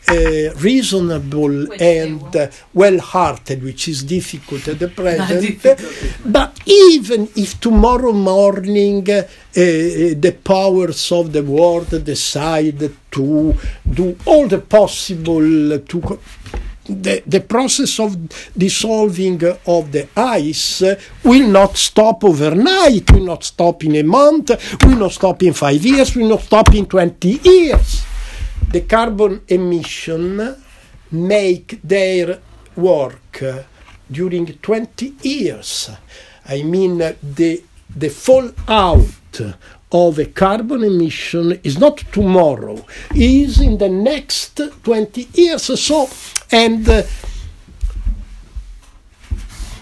uh, 0.09 0.55
reasonable 0.57 1.67
Which 1.67 1.81
and 1.81 2.37
uh, 2.37 2.49
well-hearted, 2.73 3.63
which 3.63 3.89
is 3.89 4.03
difficult 4.05 4.69
at 4.69 4.79
the 4.79 4.89
present. 5.01 5.61
But 6.25 6.61
even 6.67 7.29
if 7.37 7.61
tomorrow 7.61 8.13
morning 8.13 9.09
uh, 9.11 9.23
the 9.55 10.37
powers 10.45 11.11
of 11.13 11.33
the 11.33 11.43
world 11.43 12.05
decide 12.05 12.91
to 13.13 13.55
do 13.91 14.17
all 14.27 14.49
the 14.49 14.59
possible 14.59 15.79
to 15.79 16.19
the, 16.87 17.23
the 17.27 17.41
process 17.41 17.99
of 17.99 18.17
dissolving 18.57 19.43
of 19.67 19.91
the 19.91 20.07
ice 20.17 20.83
will 21.23 21.49
not 21.49 21.77
stop 21.77 22.23
overnight, 22.25 23.11
We 23.11 23.21
will 23.21 23.27
not 23.27 23.45
stop 23.45 23.85
in 23.85 23.97
a 23.97 24.03
month, 24.03 24.51
We 24.83 24.91
will 24.93 25.01
not 25.01 25.13
stop 25.13 25.43
in 25.43 25.55
five 25.55 25.83
years, 25.85 26.15
We 26.15 26.23
will 26.23 26.31
not 26.31 26.43
stop 26.43 26.75
in 26.75 26.87
20 26.87 27.41
years. 27.43 28.05
The 28.71 28.83
carbon 28.83 29.43
emission 29.49 30.57
make 31.11 31.81
their 31.83 32.41
work 32.77 33.43
during 34.11 34.47
20 34.47 35.15
years. 35.23 35.91
I 36.47 36.63
mean, 36.63 36.99
the, 36.99 37.63
the 37.95 38.09
fallout 38.09 39.41
of 39.93 40.19
a 40.19 40.27
carbon 40.27 40.83
emission 40.83 41.61
is 41.63 41.79
not 41.79 41.99
tomorrow, 42.13 42.85
is 43.15 43.61
in 43.61 43.79
the 43.79 43.89
next 43.89 44.61
20 44.83 45.29
years. 45.35 45.71
Or 45.71 45.77
so, 45.77 46.09
and 46.51 46.89
uh, 46.89 47.03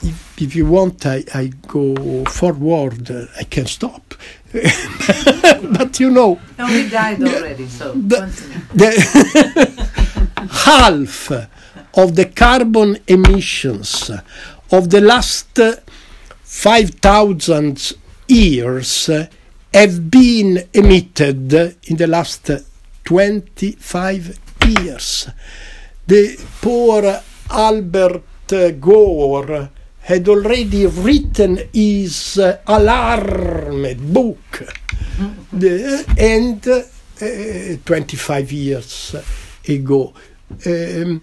if, 0.02 0.42
if 0.42 0.54
you 0.54 0.66
want, 0.66 1.06
I, 1.06 1.24
I 1.34 1.46
go 1.66 2.24
forward, 2.26 3.10
I 3.38 3.44
can 3.44 3.66
stop. 3.66 4.11
but 5.78 5.98
you 5.98 6.10
know, 6.10 6.38
we 6.58 6.88
died 6.88 7.22
already, 7.22 7.66
so 7.68 7.92
The- 7.92 8.28
the 8.74 8.90
half 10.64 11.30
of 11.94 12.16
the 12.16 12.26
carbon 12.26 12.98
emissions 13.06 14.10
of 14.70 14.90
the 14.90 15.00
last 15.00 15.58
uh, 15.58 15.76
5,000 16.44 17.92
years 18.28 19.06
have 19.72 20.10
been 20.10 20.68
emitted 20.74 21.52
in 21.84 21.96
the 21.96 22.06
last 22.06 22.50
uh, 22.50 22.58
25 23.04 24.38
years. 24.68 25.28
The 26.06 26.36
poor 26.60 27.22
Albert 27.50 28.22
Gore 28.80 29.70
had 30.02 30.28
already 30.28 30.86
written 30.86 31.58
his 31.72 32.38
uh, 32.38 32.58
alarmed 32.66 34.12
book. 34.12 34.64
The, 35.52 36.04
and 36.18 36.66
uh, 36.66 36.82
25 37.84 38.52
years 38.52 39.14
ago. 39.68 40.12
Um, 40.66 41.22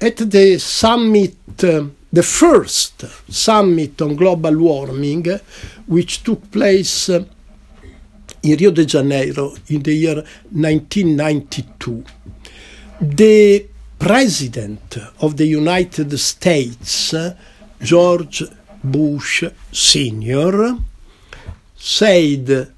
at 0.00 0.16
the 0.16 0.58
summit, 0.58 1.64
uh, 1.64 1.84
the 2.12 2.22
first 2.22 3.04
summit 3.32 4.00
on 4.02 4.14
global 4.16 4.56
warming, 4.56 5.28
uh, 5.28 5.38
which 5.86 6.22
took 6.22 6.50
place 6.50 7.08
uh, 7.08 7.24
in 8.42 8.56
Rio 8.56 8.70
de 8.70 8.84
Janeiro 8.84 9.54
in 9.68 9.82
the 9.82 9.94
year 9.94 10.14
1992, 10.50 12.04
the 13.00 13.66
president 13.98 14.98
of 15.20 15.36
the 15.36 15.46
United 15.46 16.18
States, 16.18 17.14
uh, 17.14 17.34
George 17.82 18.44
Bush 18.82 19.44
Sr., 19.72 20.78
said 21.76 22.72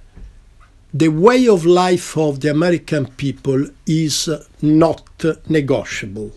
the 0.95 1.09
way 1.09 1.47
of 1.49 1.67
life 1.67 2.17
of 2.17 2.41
the 2.41 2.51
American 2.51 3.07
people 3.07 3.67
is 3.87 4.31
not 4.63 5.25
negotiable. 5.49 6.33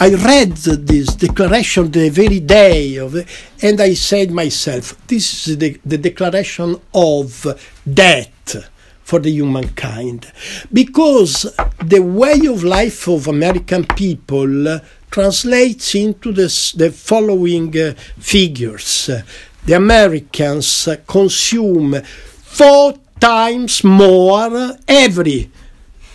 I 0.00 0.14
read 0.14 0.56
this 0.56 1.14
declaration 1.14 1.90
the 1.90 2.08
very 2.08 2.40
day 2.40 2.96
of 2.96 3.14
and 3.62 3.80
I 3.80 3.94
said 3.94 4.30
myself, 4.30 4.96
this 5.06 5.46
is 5.46 5.58
the, 5.58 5.78
the 5.84 5.98
declaration 5.98 6.80
of 6.94 7.46
death 7.92 8.68
for 9.02 9.18
the 9.18 9.30
humankind. 9.30 10.32
Because 10.72 11.46
the 11.84 12.00
way 12.00 12.46
of 12.46 12.64
life 12.64 13.06
of 13.08 13.28
American 13.28 13.84
people 13.84 14.80
translates 15.12 15.94
into 15.94 16.32
this, 16.32 16.72
the 16.72 16.90
following 16.90 17.78
uh, 17.78 17.92
figures. 18.18 19.10
The 19.64 19.74
Americans 19.74 20.88
consume 21.06 22.02
four 22.02 22.94
times 23.20 23.84
more 23.84 24.76
every 24.88 25.50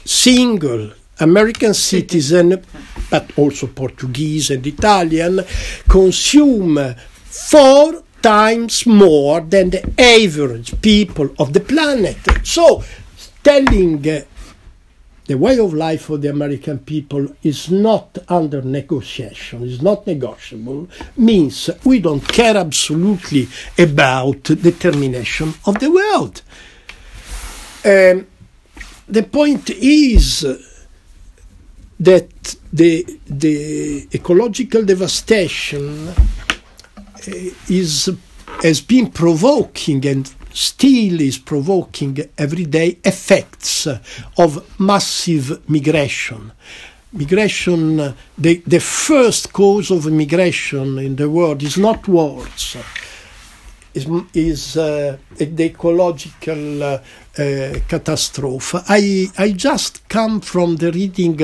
single 0.03 0.91
American 1.19 1.73
citizen, 1.73 2.61
but 3.11 3.31
also 3.37 3.67
Portuguese 3.67 4.49
and 4.49 4.65
Italian, 4.65 5.41
consume 5.87 6.95
four 7.23 8.03
times 8.21 8.85
more 8.85 9.41
than 9.41 9.69
the 9.69 9.83
average 9.97 10.81
people 10.81 11.29
of 11.37 11.53
the 11.53 11.59
planet. 11.59 12.17
So, 12.43 12.83
telling 13.43 14.07
uh, 14.09 14.21
the 15.27 15.37
way 15.37 15.59
of 15.59 15.73
life 15.73 16.09
of 16.09 16.21
the 16.21 16.29
American 16.29 16.79
people 16.79 17.27
is 17.43 17.69
not 17.69 18.17
under 18.29 18.61
negotiation, 18.61 19.63
is 19.63 19.81
not 19.81 20.07
negotiable, 20.07 20.87
means 21.17 21.69
we 21.83 21.99
don't 21.99 22.27
care 22.27 22.55
absolutely 22.55 23.47
about 23.77 24.45
the 24.45 24.71
termination 24.71 25.53
of 25.65 25.79
the 25.79 25.91
world. 25.91 26.41
Um, 27.85 28.27
the 29.07 29.23
point 29.23 29.69
is 29.69 30.45
that 31.99 32.55
the, 32.71 33.19
the 33.27 34.07
ecological 34.13 34.85
devastation 34.85 36.09
uh, 36.09 36.13
is 37.69 38.09
has 38.63 38.81
been 38.81 39.11
provoking 39.11 40.05
and 40.05 40.33
still 40.57 41.21
is 41.21 41.37
provoking 41.37 42.17
every 42.35 42.65
day 42.65 42.97
effects 43.03 43.87
of 44.37 44.79
massive 44.79 45.69
migration. 45.69 46.51
Migration, 47.13 47.97
the, 48.37 48.63
the 48.65 48.79
first 48.79 49.53
cause 49.53 49.91
of 49.91 50.11
migration 50.11 50.97
in 50.97 51.15
the 51.15 51.29
world 51.29 51.61
is 51.61 51.77
not 51.77 52.07
wars, 52.07 52.75
is, 53.93 54.07
is 54.33 54.77
uh, 54.77 55.17
the 55.37 55.65
ecological 55.65 56.83
uh, 56.83 56.99
uh, 57.37 57.73
catastrophe. 57.87 58.79
I, 58.87 59.27
I 59.37 59.51
just 59.51 60.09
come 60.09 60.41
from 60.41 60.77
the 60.77 60.91
reading 60.91 61.39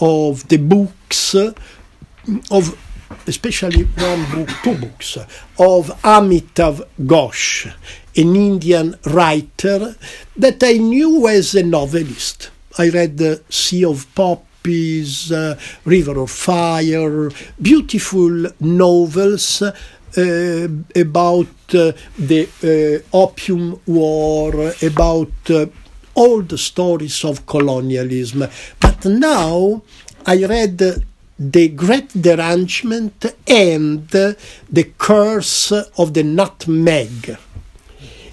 of 0.00 0.48
the 0.48 0.58
books 0.58 1.34
of 1.34 2.78
especially 3.26 3.84
one 3.84 4.24
book, 4.30 4.48
two 4.62 4.74
books 4.76 5.16
of 5.16 5.88
Amitav 6.02 6.86
Ghosh, 7.00 7.72
an 8.16 8.36
Indian 8.36 8.96
writer 9.06 9.96
that 10.36 10.62
I 10.62 10.74
knew 10.74 11.26
as 11.28 11.54
a 11.54 11.62
novelist. 11.62 12.50
I 12.78 12.88
read 12.88 13.18
the 13.18 13.42
Sea 13.48 13.84
of 13.84 14.06
Poppies, 14.14 15.30
uh, 15.30 15.58
River 15.84 16.18
of 16.20 16.30
Fire, 16.30 17.30
beautiful 17.60 18.46
novels 18.60 19.62
uh, 19.62 20.68
about 20.94 21.46
uh, 21.74 21.92
the 22.18 22.48
uh, 22.62 23.16
Opium 23.16 23.80
War, 23.86 24.72
about 24.82 25.32
uh, 25.50 25.66
all 26.14 26.42
the 26.42 26.58
stories 26.58 27.24
of 27.24 27.46
colonialism. 27.46 28.44
But 28.80 29.04
now 29.06 29.82
I 30.26 30.44
read 30.44 31.02
the 31.38 31.68
Great 31.68 32.08
Derangement 32.20 33.24
and 33.46 34.08
the 34.08 34.92
Curse 34.98 35.72
of 35.72 36.14
the 36.14 36.22
Nutmeg. 36.22 37.36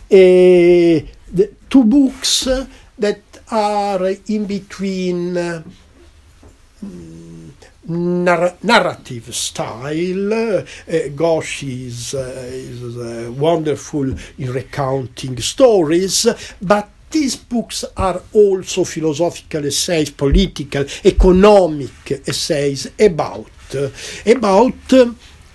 The 0.10 1.52
two 1.70 1.84
books 1.84 2.48
that 2.98 3.22
are 3.52 4.10
in 4.28 4.46
between 4.46 5.38
uh, 5.38 5.64
narr- 7.88 8.56
narrative 8.64 9.34
style. 9.34 10.34
Uh, 10.34 10.64
Ghosh 11.16 11.64
is, 11.64 12.14
uh, 12.14 12.50
is 12.52 12.98
uh, 12.98 13.32
wonderful 13.32 14.14
in 14.38 14.52
recounting 14.52 15.40
stories, 15.40 16.28
but 16.62 16.90
these 17.12 17.36
books 17.38 17.86
are 17.98 18.22
also 18.34 18.84
philosophical 18.84 19.66
essays, 19.66 20.12
political, 20.12 20.86
economic 21.04 22.28
essays 22.28 22.92
about 23.00 23.50
about 24.26 24.94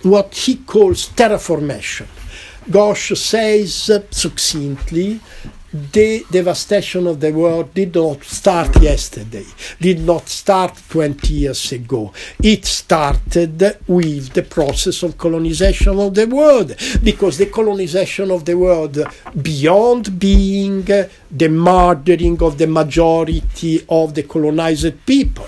what 0.03 0.33
he 0.35 0.55
calls 0.57 1.09
terraformation. 1.09 2.07
Ghosh 2.69 3.15
says 3.15 3.73
succinctly 4.09 5.19
the 5.71 6.25
devastation 6.31 7.05
of 7.05 7.19
the 7.19 7.31
world 7.33 7.73
did 7.73 7.93
not 7.93 8.23
start 8.23 8.81
yesterday, 8.81 9.45
did 9.81 9.99
not 9.99 10.29
start 10.29 10.81
20 10.89 11.33
years 11.33 11.71
ago. 11.73 12.13
It 12.41 12.63
started 12.65 13.77
with 13.85 14.31
the 14.33 14.43
process 14.43 15.03
of 15.03 15.17
colonization 15.17 15.99
of 15.99 16.15
the 16.15 16.27
world, 16.27 16.75
because 17.03 17.37
the 17.37 17.47
colonization 17.47 18.31
of 18.31 18.45
the 18.45 18.57
world, 18.57 18.97
beyond 19.41 20.17
being 20.17 20.83
the 20.83 21.49
murdering 21.49 22.41
of 22.41 22.57
the 22.57 22.67
majority 22.67 23.85
of 23.89 24.13
the 24.15 24.23
colonized 24.23 25.05
people, 25.05 25.47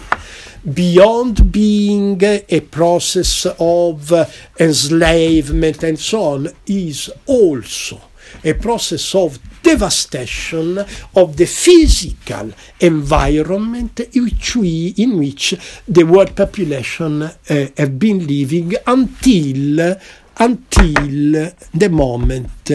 beyond 0.74 1.51
being 1.51 2.22
a 2.24 2.60
process 2.62 3.45
of 3.60 4.12
enslavement 4.60 5.84
and 5.84 5.99
so 5.99 6.22
on, 6.22 6.49
is 6.66 7.10
also 7.26 8.01
a 8.43 8.53
process 8.53 9.16
of 9.16 9.39
devastation 9.64 10.78
of 11.16 11.36
the 11.36 11.45
physical 11.45 12.51
environment 12.80 13.99
which 14.16 14.55
we, 14.55 14.93
in 14.97 15.18
which 15.18 15.55
the 15.88 16.03
world 16.03 16.36
population 16.36 17.24
uh, 17.24 17.32
have 17.49 17.99
been 17.99 18.26
living 18.26 18.74
until 18.86 19.97
until 20.39 21.51
the 21.73 21.89
moment 21.89 22.69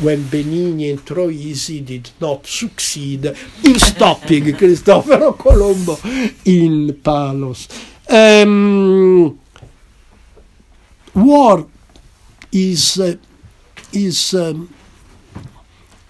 when 0.00 0.22
Benigni 0.24 0.90
and 0.90 1.04
Troisi 1.04 1.84
did 1.84 2.10
not 2.20 2.46
succeed 2.46 3.24
in 3.64 3.78
stopping 3.78 4.54
Cristoforo 4.54 5.32
Colombo 5.32 5.98
in 6.44 6.98
Palos. 7.02 7.68
Um, 8.08 9.38
war 11.14 11.66
is 12.52 12.98
uh, 12.98 13.16
is 13.92 14.34
um, 14.34 14.72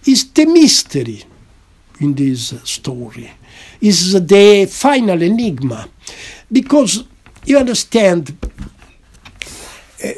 is 0.07 0.31
the 0.33 0.47
mystery 0.47 1.25
in 2.01 2.15
this 2.15 2.55
story, 2.65 3.31
is 3.81 4.13
the 4.13 4.67
final 4.71 5.21
enigma. 5.23 5.89
Because 6.51 7.05
you 7.45 7.59
understand, 7.59 8.37
uh, 10.03 10.09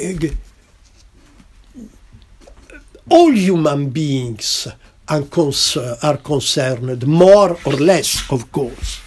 all 3.11 3.33
human 3.33 3.91
beings 3.91 4.69
are, 5.09 5.23
concern, 5.23 5.97
are 6.03 6.17
concerned, 6.19 7.07
more 7.07 7.59
or 7.65 7.73
less, 7.73 8.31
of 8.31 8.51
course, 8.53 9.01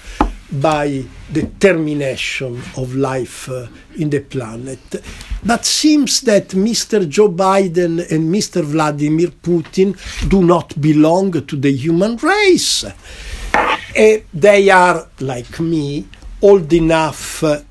by 0.52 1.04
the 1.32 1.48
termination 1.60 2.62
of 2.78 2.94
life 2.96 3.50
uh, 3.50 3.66
in 3.96 4.10
the 4.10 4.20
planet. 4.20 5.02
But 5.44 5.66
seems 5.66 6.22
that 6.22 6.50
Mr. 6.50 7.08
Joe 7.08 7.30
Biden 7.30 8.12
and 8.12 8.34
Mr. 8.34 8.62
Vladimir 8.62 9.30
Putin 9.30 9.96
do 10.30 10.44
not 10.44 10.80
belong 10.80 11.32
to 11.32 11.56
the 11.56 11.72
human 11.72 12.18
race. 12.18 12.84
Uh, 12.84 14.18
they 14.34 14.70
are, 14.70 15.08
like 15.22 15.60
me, 15.60 16.06
old 16.42 16.72
enough 16.74 17.44
uh, 17.44 17.62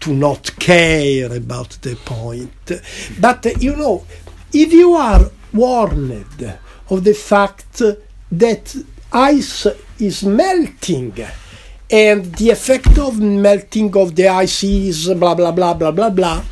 to 0.00 0.14
not 0.14 0.58
care 0.58 1.32
about 1.32 1.70
the 1.82 1.96
point. 1.96 2.72
But, 3.20 3.62
you 3.62 3.76
know, 3.76 4.04
if 4.52 4.72
you 4.72 4.94
are 4.94 5.30
warned 5.52 6.58
of 6.90 7.04
the 7.04 7.14
fact 7.14 7.82
that 8.30 8.84
ice 9.12 9.66
is 9.98 10.24
melting, 10.24 11.14
and 11.90 12.34
the 12.36 12.50
effect 12.50 12.98
of 12.98 13.20
melting 13.20 13.94
of 13.96 14.14
the 14.14 14.28
ice 14.28 14.64
is 14.64 15.08
blah 15.08 15.34
blah 15.34 15.52
blah 15.52 15.74
blah 15.74 15.90
blah 15.90 16.10
blah. 16.10 16.42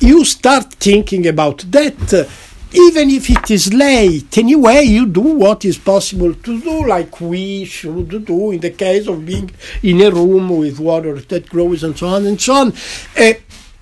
You 0.00 0.24
start 0.24 0.74
thinking 0.74 1.26
about 1.26 1.64
that. 1.70 2.28
Even 2.70 3.08
if 3.08 3.30
it 3.30 3.50
is 3.50 3.72
late 3.72 4.36
anyway 4.36 4.82
you 4.82 5.06
do 5.06 5.22
what 5.22 5.64
is 5.64 5.78
possible 5.78 6.34
to 6.34 6.60
do 6.60 6.86
like 6.86 7.18
we 7.18 7.64
should 7.64 8.26
do 8.26 8.50
in 8.50 8.60
the 8.60 8.68
case 8.72 9.06
of 9.06 9.24
being 9.24 9.50
in 9.82 10.02
a 10.02 10.10
room 10.10 10.50
with 10.50 10.78
water 10.78 11.18
that 11.18 11.48
grows 11.48 11.82
and 11.82 11.96
so 11.96 12.08
on 12.08 12.26
and 12.26 12.38
so 12.38 12.52
on. 12.52 12.72
Uh, 13.18 13.32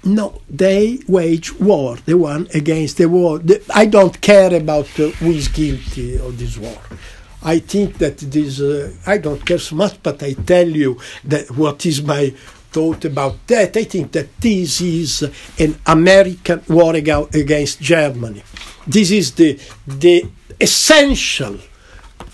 no, 0.07 0.41
they 0.49 1.01
wage 1.09 1.53
war, 1.59 1.97
the 2.07 2.17
one 2.17 2.49
against 2.55 2.97
the 2.99 3.09
war. 3.09 3.39
The, 3.39 3.63
I 3.75 3.87
don't 3.87 4.19
care 4.21 4.55
about 4.55 4.89
uh, 5.01 5.09
who 5.19 5.33
is 5.33 5.49
guilty 5.49 6.17
of 6.19 6.39
this 6.39 6.57
war. 6.57 6.79
I 7.43 7.59
think 7.59 7.99
that 7.99 8.19
this, 8.19 8.61
uh, 8.61 8.93
I 9.07 9.19
don't 9.19 9.45
care 9.45 9.59
so 9.59 9.77
much, 9.77 10.03
but 10.03 10.23
I 10.23 10.33
tell 10.33 10.69
you 10.69 10.99
that 11.25 11.51
what 11.51 11.85
is 11.87 12.03
my 12.03 12.33
thought 12.71 13.05
about 13.05 13.47
that. 13.49 13.77
I 13.77 13.85
think 13.85 14.13
that 14.13 14.41
this 14.41 14.81
is 14.81 15.23
an 15.59 15.79
American 15.87 16.63
war 16.69 16.95
against 16.95 17.81
Germany. 17.81 18.43
This 18.87 19.11
is 19.11 19.33
the, 19.33 19.59
the 19.87 20.29
essential 20.61 21.59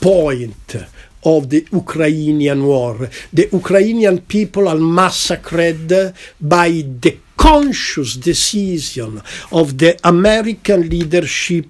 point 0.00 0.76
of 1.24 1.48
the 1.48 1.66
Ukrainian 1.72 2.66
war. 2.66 3.08
The 3.32 3.48
Ukrainian 3.52 4.20
people 4.22 4.68
are 4.68 4.76
massacred 4.76 6.14
by 6.40 6.68
the 7.00 7.18
conscious 7.42 8.14
decision 8.16 9.20
of 9.50 9.76
the 9.78 9.98
American 10.04 10.88
leadership 10.88 11.66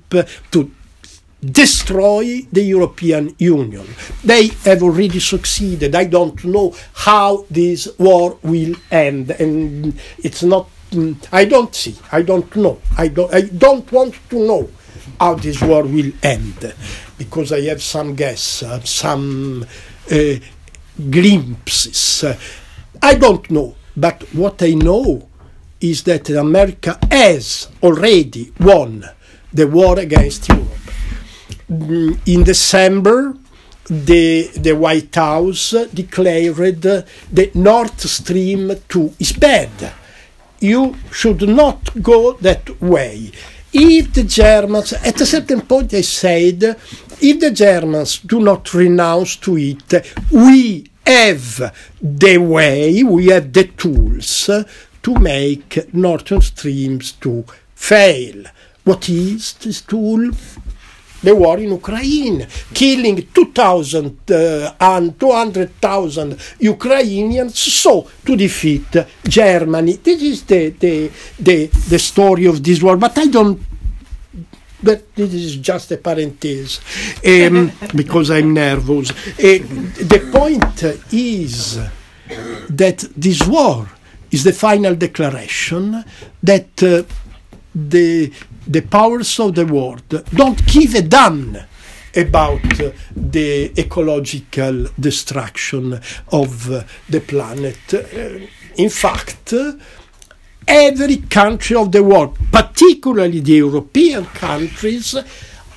to 0.50 0.70
destroy 1.40 2.46
the 2.52 2.62
European 2.62 3.34
Union. 3.38 3.86
They 4.22 4.48
have 4.68 4.82
already 4.82 5.18
succeeded. 5.18 5.94
I 5.94 6.04
don't 6.04 6.44
know 6.44 6.74
how 6.92 7.46
this 7.50 7.88
war 7.98 8.38
will 8.42 8.76
end, 8.90 9.30
and 9.30 9.98
it's 10.18 10.42
not. 10.42 10.68
Mm, 10.90 11.16
I 11.32 11.46
don't 11.46 11.74
see. 11.74 11.96
I 12.12 12.20
don't 12.20 12.54
know. 12.54 12.78
I 12.98 13.08
don't. 13.08 13.32
I 13.32 13.40
don't 13.40 13.90
want 13.90 14.14
to 14.28 14.36
know 14.38 14.68
how 15.18 15.34
this 15.34 15.60
war 15.62 15.84
will 15.84 16.12
end, 16.22 16.74
because 17.16 17.50
I 17.50 17.62
have 17.62 17.82
some 17.82 18.14
guess, 18.14 18.62
uh, 18.62 18.80
some 18.84 19.64
uh, 20.12 20.34
glimpses. 21.10 22.24
I 23.00 23.14
don't 23.14 23.50
know, 23.50 23.74
but 23.96 24.22
what 24.34 24.62
I 24.62 24.74
know 24.74 25.28
is 25.82 26.02
that 26.04 26.30
America 26.30 26.98
has 27.10 27.68
already 27.82 28.52
won 28.60 29.04
the 29.52 29.66
war 29.66 29.98
against 29.98 30.48
Europe 30.48 30.68
in 32.26 32.42
December, 32.44 33.34
the, 33.86 34.50
the 34.56 34.72
White 34.72 35.14
House 35.14 35.74
declared 35.92 36.82
the 36.82 37.50
Nord 37.54 37.98
Stream 38.00 38.72
2 38.88 39.14
is 39.18 39.32
bad. 39.32 39.92
You 40.60 40.96
should 41.10 41.48
not 41.48 42.02
go 42.02 42.34
that 42.34 42.80
way. 42.80 43.32
If 43.72 44.12
the 44.12 44.24
Germans, 44.24 44.92
at 44.92 45.20
a 45.20 45.26
certain 45.26 45.62
point, 45.62 45.90
they 45.90 46.02
said, 46.02 46.62
if 47.20 47.40
the 47.40 47.50
Germans 47.50 48.18
do 48.18 48.40
not 48.40 48.72
renounce 48.74 49.36
to 49.36 49.56
it, 49.56 50.14
we 50.30 50.86
have 51.06 51.74
the 52.00 52.38
way, 52.38 53.02
we 53.02 53.26
have 53.28 53.52
the 53.52 53.64
tools 53.64 54.50
to 55.02 55.14
make 55.14 55.92
Nord 55.94 56.28
Streams 56.42 57.12
to 57.12 57.44
fail. 57.74 58.44
What 58.84 59.08
is 59.08 59.54
this 59.54 59.80
tool? 59.82 60.30
the 61.22 61.34
war 61.34 61.58
in 61.58 61.70
Ukraine, 61.70 62.46
killing 62.74 63.28
2,000 63.32 64.30
uh, 64.30 64.74
and 64.80 65.18
200,000 65.18 66.36
Ukrainians 66.58 67.58
so 67.58 68.08
to 68.24 68.36
defeat 68.36 69.06
Germany. 69.22 69.92
This 70.02 70.22
is 70.22 70.42
the, 70.42 70.70
the, 70.70 71.10
the, 71.38 71.66
the 71.66 71.98
story 71.98 72.46
of 72.46 72.62
this 72.62 72.82
war, 72.82 72.96
but 72.96 73.16
I 73.18 73.26
don't 73.26 73.60
but 74.84 75.14
this 75.14 75.32
is 75.32 75.56
just 75.58 75.92
a 75.92 75.96
parenthesis 75.96 76.80
um, 77.24 77.70
because 77.94 78.32
I'm 78.32 78.52
nervous. 78.52 79.12
Uh, 79.12 79.62
the 80.12 80.28
point 80.32 80.82
is 81.12 81.78
that 82.68 82.98
this 83.16 83.46
war 83.46 83.88
is 84.32 84.42
the 84.44 84.52
final 84.52 84.94
declaration 84.96 86.04
that 86.42 86.82
uh, 86.82 87.02
the 87.74 88.32
the 88.66 88.80
powers 88.80 89.38
of 89.40 89.54
the 89.54 89.66
world 89.66 90.08
don't 90.34 90.64
give 90.66 90.94
a 90.94 91.02
damn 91.02 91.56
about 92.14 92.60
the 93.14 93.72
ecological 93.78 94.86
destruction 94.98 95.98
of 96.30 96.66
the 97.08 97.20
planet. 97.20 97.94
in 98.76 98.90
fact, 98.90 99.54
every 100.66 101.16
country 101.16 101.76
of 101.76 101.90
the 101.90 102.02
world, 102.02 102.36
particularly 102.50 103.40
the 103.40 103.54
European 103.54 104.24
countries, 104.26 105.16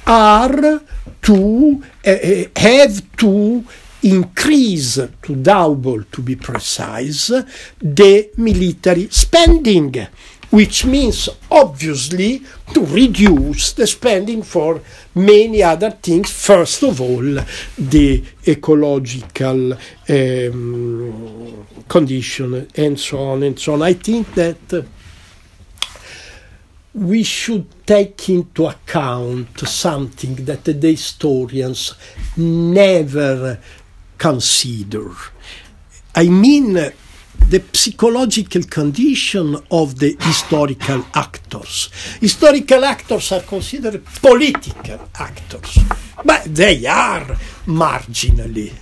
are 0.05 0.81
to 1.21 1.83
uh, 2.05 2.15
have 2.55 3.17
to 3.17 3.63
increase 4.05 4.99
to 5.23 5.35
double, 5.35 6.03
to 6.03 6.21
be 6.21 6.35
precise, 6.35 7.27
the 7.79 8.29
military 8.37 9.07
spending, 9.09 10.07
which 10.51 10.85
means 10.85 11.27
obviously 11.49 12.43
to 12.71 12.85
reduce 12.85 13.73
the 13.73 13.87
spending 13.87 14.43
for 14.43 14.79
many 15.15 15.63
other 15.63 15.89
things. 15.89 16.31
First 16.31 16.83
of 16.83 17.01
all, 17.01 17.39
the 17.77 18.23
ecological 18.47 19.73
um, 20.07 21.67
condition 21.87 22.67
and 22.75 22.99
so 22.99 23.17
on 23.17 23.41
and 23.41 23.59
so 23.59 23.73
on. 23.73 23.81
I 23.81 23.93
think 23.93 24.33
that. 24.35 24.85
We 26.93 27.23
should 27.23 27.85
take 27.85 28.29
into 28.29 28.67
account 28.67 29.59
something 29.67 30.35
that 30.45 30.63
the 30.63 30.91
historians 30.91 31.93
never 32.37 33.59
consider. 34.17 35.11
I 36.15 36.27
mean, 36.29 36.73
the 36.73 37.63
psychological 37.73 38.63
condition 38.63 39.55
of 39.69 39.99
the 39.99 40.17
historical 40.19 41.05
actors. 41.13 41.89
Historical 42.19 42.83
actors 42.85 43.31
are 43.31 43.41
considered 43.41 44.03
political 44.05 44.99
actors, 45.15 45.79
but 46.23 46.43
they 46.45 46.85
are 46.85 47.25
marginally, 47.65 48.73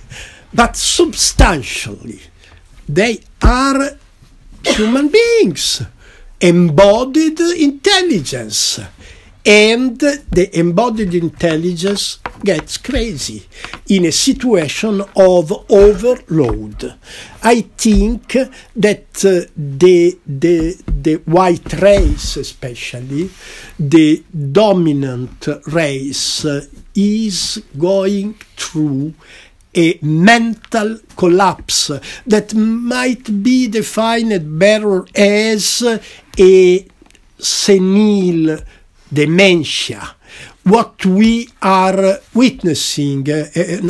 but 0.52 0.76
substantially. 0.76 2.20
They 2.88 3.20
are 3.42 3.98
human 4.64 5.08
beings, 5.08 5.82
embodied 6.40 7.40
intelligence 7.40 8.80
and 9.46 9.98
the 9.98 10.48
embodied 10.58 11.14
intelligence 11.14 12.18
gets 12.42 12.78
crazy 12.78 13.46
in 13.88 14.06
a 14.06 14.12
situation 14.12 15.02
of 15.14 15.52
overload. 15.70 16.94
I 17.42 17.60
think 17.76 18.32
that 18.76 19.24
uh, 19.24 19.50
the, 19.54 20.18
the, 20.26 20.82
the 20.86 21.14
white 21.26 21.72
race, 21.74 22.38
especially, 22.38 23.30
the 23.78 24.24
dominant 24.52 25.46
race, 25.66 26.44
uh, 26.46 26.64
is 26.94 27.62
going 27.76 28.34
through 28.56 29.12
a 29.74 29.98
mental 30.00 30.98
collapse 31.16 31.90
that 32.26 32.54
might 32.54 33.42
be 33.42 33.66
defined 33.66 34.58
better 34.58 35.04
as 35.14 35.82
a 36.38 36.86
senile 37.38 38.58
dementia. 39.12 40.16
What 40.64 41.04
we 41.04 41.48
are 41.60 42.20
witnessing, 42.32 43.30
uh, 43.30 43.46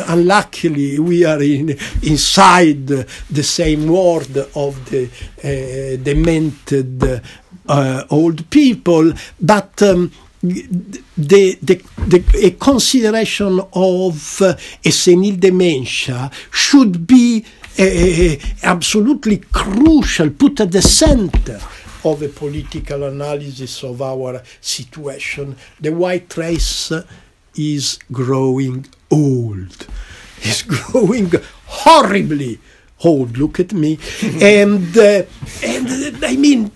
unluckily, 0.07 0.99
we 0.99 1.23
are 1.23 1.41
in, 1.41 1.77
inside 2.03 2.87
the 2.87 3.43
same 3.43 3.87
world 3.87 4.37
of 4.55 4.89
the 4.89 5.09
uh, 5.43 6.03
demented 6.03 7.21
uh, 7.67 8.03
old 8.09 8.49
people, 8.49 9.13
but 9.39 9.81
um, 9.81 10.11
the, 10.43 11.57
the, 11.61 11.81
the, 11.97 12.23
a 12.43 12.51
consideration 12.51 13.59
of 13.73 14.41
a 14.41 14.91
senile 14.91 15.37
dementia 15.37 16.29
should 16.51 17.07
be 17.07 17.45
absolutely 18.63 19.37
crucial, 19.51 20.29
put 20.29 20.59
at 20.59 20.71
the 20.71 20.81
center 20.81 21.59
of 22.05 22.21
a 22.21 22.29
political 22.29 23.03
analysis 23.03 23.83
of 23.83 24.01
our 24.01 24.41
situation. 24.61 25.57
The 25.81 25.91
white 25.91 26.37
race 26.37 26.91
is 27.55 27.99
growing 28.11 28.85
old. 29.11 29.87
It's 30.37 30.61
growing 30.75 31.31
horribly 31.65 32.59
old. 33.03 33.37
Look 33.37 33.59
at 33.59 33.73
me. 33.73 33.99
and, 34.41 34.95
uh, 34.97 35.23
and 35.63 36.23
I 36.23 36.35
mean, 36.37 36.71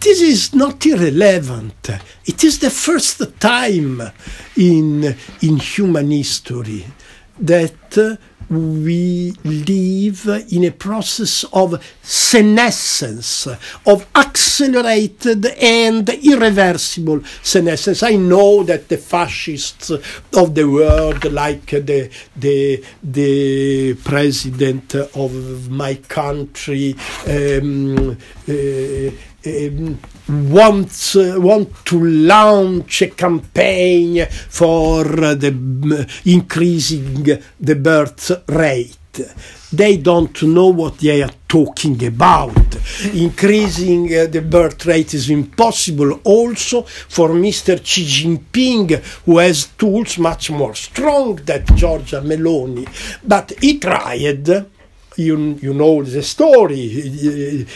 this 0.00 0.20
is 0.20 0.54
not 0.54 0.84
irrelevant. 0.86 1.90
It 2.24 2.44
is 2.44 2.60
the 2.60 2.70
first 2.70 3.40
time 3.40 4.00
in, 4.56 5.16
in 5.42 5.56
human 5.58 6.10
history 6.10 6.86
that 7.38 7.98
uh, 7.98 8.16
we 8.52 9.32
live 9.44 10.26
in 10.52 10.64
a 10.64 10.70
process 10.70 11.44
of 11.52 11.82
senescence, 12.02 13.46
of 13.86 14.06
accelerated 14.14 15.46
and 15.46 16.08
irreversible 16.08 17.22
senescence. 17.42 18.02
I 18.02 18.16
know 18.16 18.62
that 18.64 18.88
the 18.88 18.98
fascists 18.98 19.90
of 19.90 20.54
the 20.54 20.68
world, 20.68 21.24
like 21.32 21.66
the, 21.66 22.10
the, 22.36 22.84
the 23.02 23.94
president 24.04 24.94
of 24.94 25.70
my 25.70 25.94
country, 25.94 26.94
um, 27.26 28.10
uh, 28.48 29.10
wants 30.28 31.16
uh, 31.16 31.36
want 31.38 31.84
to 31.84 32.04
launch 32.04 33.02
a 33.02 33.08
campaign 33.08 34.26
for 34.48 35.04
the 35.04 35.52
uh, 35.98 36.30
increasing 36.30 37.24
the 37.60 37.74
birth 37.76 38.30
rate 38.48 38.96
they 39.72 39.96
don't 39.96 40.42
know 40.42 40.68
what 40.68 40.98
they 40.98 41.22
are 41.22 41.32
talking 41.48 42.02
about. 42.04 42.76
Increasing 43.14 44.06
uh, 44.14 44.26
the 44.26 44.42
birth 44.42 44.84
rate 44.86 45.14
is 45.14 45.30
impossible 45.30 46.20
also 46.24 46.82
for 46.82 47.30
Mr. 47.30 47.80
Xi 47.84 48.04
Jinping, 48.04 49.02
who 49.24 49.38
has 49.38 49.66
tools 49.78 50.18
much 50.18 50.50
more 50.50 50.74
strong 50.74 51.36
than 51.36 51.64
Giorgia 51.64 52.22
Meloni. 52.22 52.86
But 53.26 53.52
he 53.60 53.78
tried 53.78 54.66
you, 55.16 55.58
you 55.60 55.74
know 55.74 56.02
the 56.02 56.22
story. 56.22 56.88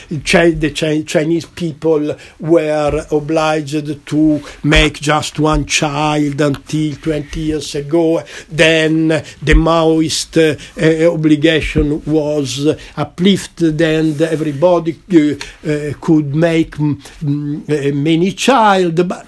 The 0.08 1.04
Chinese 1.06 1.46
people 1.46 2.16
were 2.40 3.06
obliged 3.10 4.06
to 4.06 4.42
make 4.62 4.94
just 5.00 5.38
one 5.38 5.66
child 5.66 6.40
until 6.40 6.96
20 6.96 7.40
years 7.40 7.74
ago. 7.74 8.22
Then 8.48 9.08
the 9.08 9.54
Maoist 9.54 10.36
uh, 10.36 11.12
obligation 11.12 12.02
was 12.04 12.66
uplifted 12.96 13.80
and 13.80 14.20
everybody 14.20 14.98
uh, 15.12 15.68
uh, 15.68 15.92
could 16.00 16.34
make 16.34 16.76
many 17.22 18.32
child. 18.32 19.08
But 19.08 19.26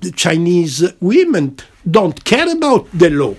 the 0.00 0.12
Chinese 0.12 0.92
women 1.00 1.56
don't 1.90 2.24
care 2.24 2.52
about 2.52 2.86
the 2.92 3.10
law 3.10 3.34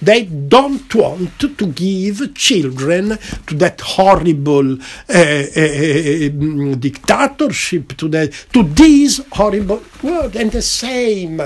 they 0.00 0.24
don't 0.24 0.94
want 0.94 1.38
to 1.40 1.66
give 1.66 2.34
children 2.34 3.18
to 3.46 3.54
that 3.56 3.80
horrible 3.80 4.74
uh, 4.74 4.82
uh, 5.08 6.74
dictatorship, 6.76 7.96
to, 7.96 8.08
the, 8.08 8.28
to 8.52 8.62
this 8.62 9.20
horrible 9.32 9.82
world. 10.02 10.36
And 10.36 10.52
the 10.52 10.62
same 10.62 11.40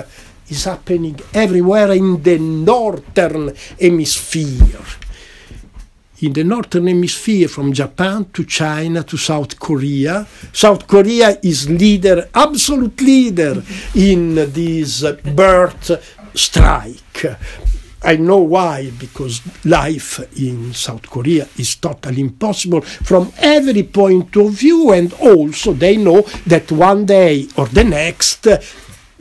is 0.49 0.65
happening 0.65 1.19
everywhere 1.33 1.93
in 1.93 2.23
the 2.23 2.39
northern 2.39 3.55
hemisphere. 3.81 4.85
In 6.21 6.33
the 6.35 6.45
northern 6.45 6.87
hemisphere, 6.87 7.49
from 7.49 7.73
Japan 7.73 8.27
to 8.33 8.45
China 8.45 9.03
to 9.03 9.17
South 9.17 9.59
Korea, 9.59 10.25
South 10.53 10.87
Korea 10.87 11.37
is 11.43 11.69
leader, 11.69 12.29
absolute 12.33 13.01
leader 13.01 13.61
in 13.95 14.35
this 14.35 15.03
birth 15.35 15.91
strike 16.35 17.27
I 18.05 18.17
know 18.17 18.39
why, 18.39 18.91
because 18.99 19.41
life 19.65 20.21
in 20.37 20.75
South 20.75 21.09
Korea 21.09 21.49
is 21.57 21.77
totally 21.77 22.21
impossible 22.21 22.81
from 22.81 23.33
every 23.39 23.85
point 23.85 24.37
of 24.37 24.53
view, 24.53 24.93
and 24.93 25.13
also 25.15 25.73
they 25.73 25.97
know 25.97 26.23
that 26.47 26.71
one 26.73 27.07
day 27.07 27.49
or 27.57 27.67
the 27.67 27.85
next, 27.85 28.43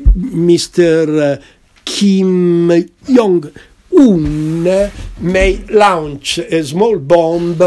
Mr. 0.01 1.37
Uh, 1.37 1.41
Kim 1.85 2.71
Jong 3.05 3.51
Un 3.97 4.91
may 5.19 5.57
launch 5.69 6.37
a 6.37 6.63
small 6.63 6.97
bomb 6.97 7.57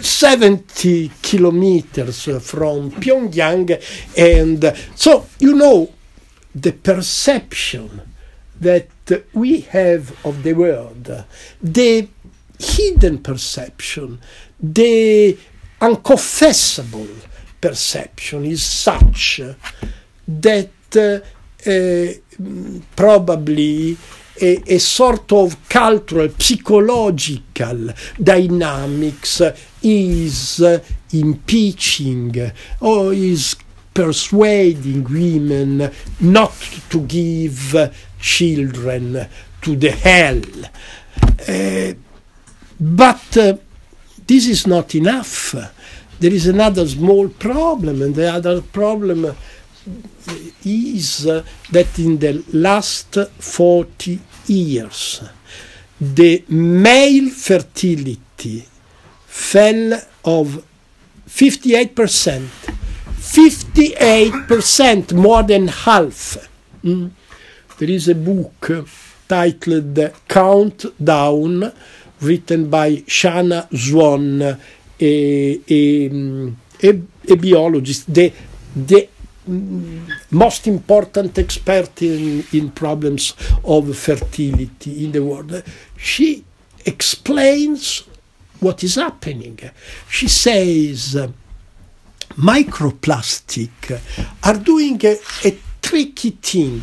70 0.00 1.10
kilometers 1.22 2.24
from 2.42 2.90
Pyongyang, 2.92 3.82
and 4.16 4.76
so 4.94 5.26
you 5.38 5.54
know 5.54 5.90
the 6.54 6.72
perception 6.72 8.00
that 8.60 8.88
we 9.32 9.60
have 9.62 10.14
of 10.24 10.42
the 10.42 10.52
world, 10.52 11.24
the 11.62 12.08
hidden 12.58 13.18
perception, 13.18 14.20
the 14.60 15.36
unconfessable 15.80 17.08
perception 17.60 18.44
is 18.44 18.62
such 18.62 19.40
that 20.26 20.70
uh, 20.96 21.20
uh, 21.68 22.12
probably 22.96 23.96
a, 24.40 24.74
a, 24.74 24.78
sort 24.78 25.32
of 25.32 25.68
cultural, 25.68 26.28
psychological 26.38 27.90
dynamics 28.22 29.42
is 29.82 30.62
impeaching 31.12 32.52
or 32.80 33.12
is 33.12 33.56
persuading 33.92 35.04
women 35.04 35.90
not 36.20 36.54
to 36.88 37.00
give 37.02 37.92
children 38.20 39.26
to 39.62 39.76
the 39.76 39.90
hell. 39.90 40.42
Uh, 41.48 41.94
but 42.78 43.36
uh, 43.36 43.56
this 44.26 44.46
is 44.46 44.66
not 44.66 44.94
enough. 44.94 45.54
There 46.18 46.32
is 46.32 46.46
another 46.46 46.86
small 46.86 47.28
problem, 47.28 48.02
and 48.02 48.14
the 48.14 48.32
other 48.32 48.60
problem 48.60 49.34
is 50.64 51.26
uh, 51.26 51.42
that 51.72 51.98
in 51.98 52.18
the 52.18 52.44
last 52.52 53.14
40 53.14 54.20
years, 54.46 55.22
the 56.00 56.44
male 56.48 57.30
fertility 57.30 58.66
fell 59.26 60.00
of 60.24 60.64
58%, 61.28 62.48
58% 63.18 65.12
more 65.12 65.42
than 65.42 65.68
half. 65.68 66.48
Mm. 66.84 67.10
There 67.80 67.88
is 67.88 68.08
a 68.08 68.14
book 68.14 68.70
titled 69.26 70.12
Countdown, 70.28 71.72
written 72.20 72.68
by 72.68 73.02
Shanna 73.06 73.68
Swan, 73.74 74.42
a, 74.42 74.56
a, 75.00 76.10
a, 76.82 77.02
a 77.26 77.36
biologist, 77.36 78.12
the, 78.12 78.34
the 78.76 79.08
most 80.30 80.66
important 80.66 81.38
expert 81.38 82.02
in, 82.02 82.44
in 82.52 82.70
problems 82.72 83.32
of 83.64 83.96
fertility 83.96 85.02
in 85.06 85.12
the 85.12 85.24
world. 85.24 85.62
She 85.96 86.44
explains 86.84 88.00
what 88.58 88.84
is 88.84 88.96
happening. 88.96 89.58
She 90.06 90.28
says 90.28 91.16
microplastic 92.32 94.00
are 94.44 94.58
doing 94.58 95.00
a, 95.02 95.16
a 95.46 95.58
tricky 95.80 96.32
thing. 96.32 96.82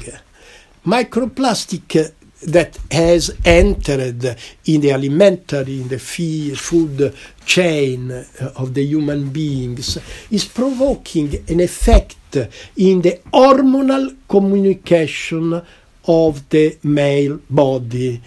Microplastic 0.88 2.13
that 2.43 2.77
has 2.89 3.35
entered 3.43 4.38
in 4.65 4.79
the 4.79 4.91
alimentary, 4.91 5.81
in 5.81 5.89
the 5.89 5.99
food 5.99 7.13
chain 7.45 8.09
of 8.55 8.73
the 8.73 8.83
human 8.83 9.29
beings 9.29 9.97
is 10.31 10.45
provoking 10.45 11.43
an 11.49 11.59
effect 11.59 12.38
in 12.77 13.01
the 13.01 13.19
hormonal 13.33 14.15
communication 14.29 15.61
of 16.05 16.47
the 16.47 16.77
male 16.83 17.38
body. 17.49 18.21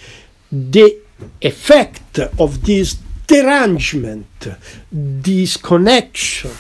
The 0.53 0.99
effect 1.41 2.19
of 2.19 2.63
this 2.63 2.99
derangement, 3.31 4.49
disconnection 5.23 6.51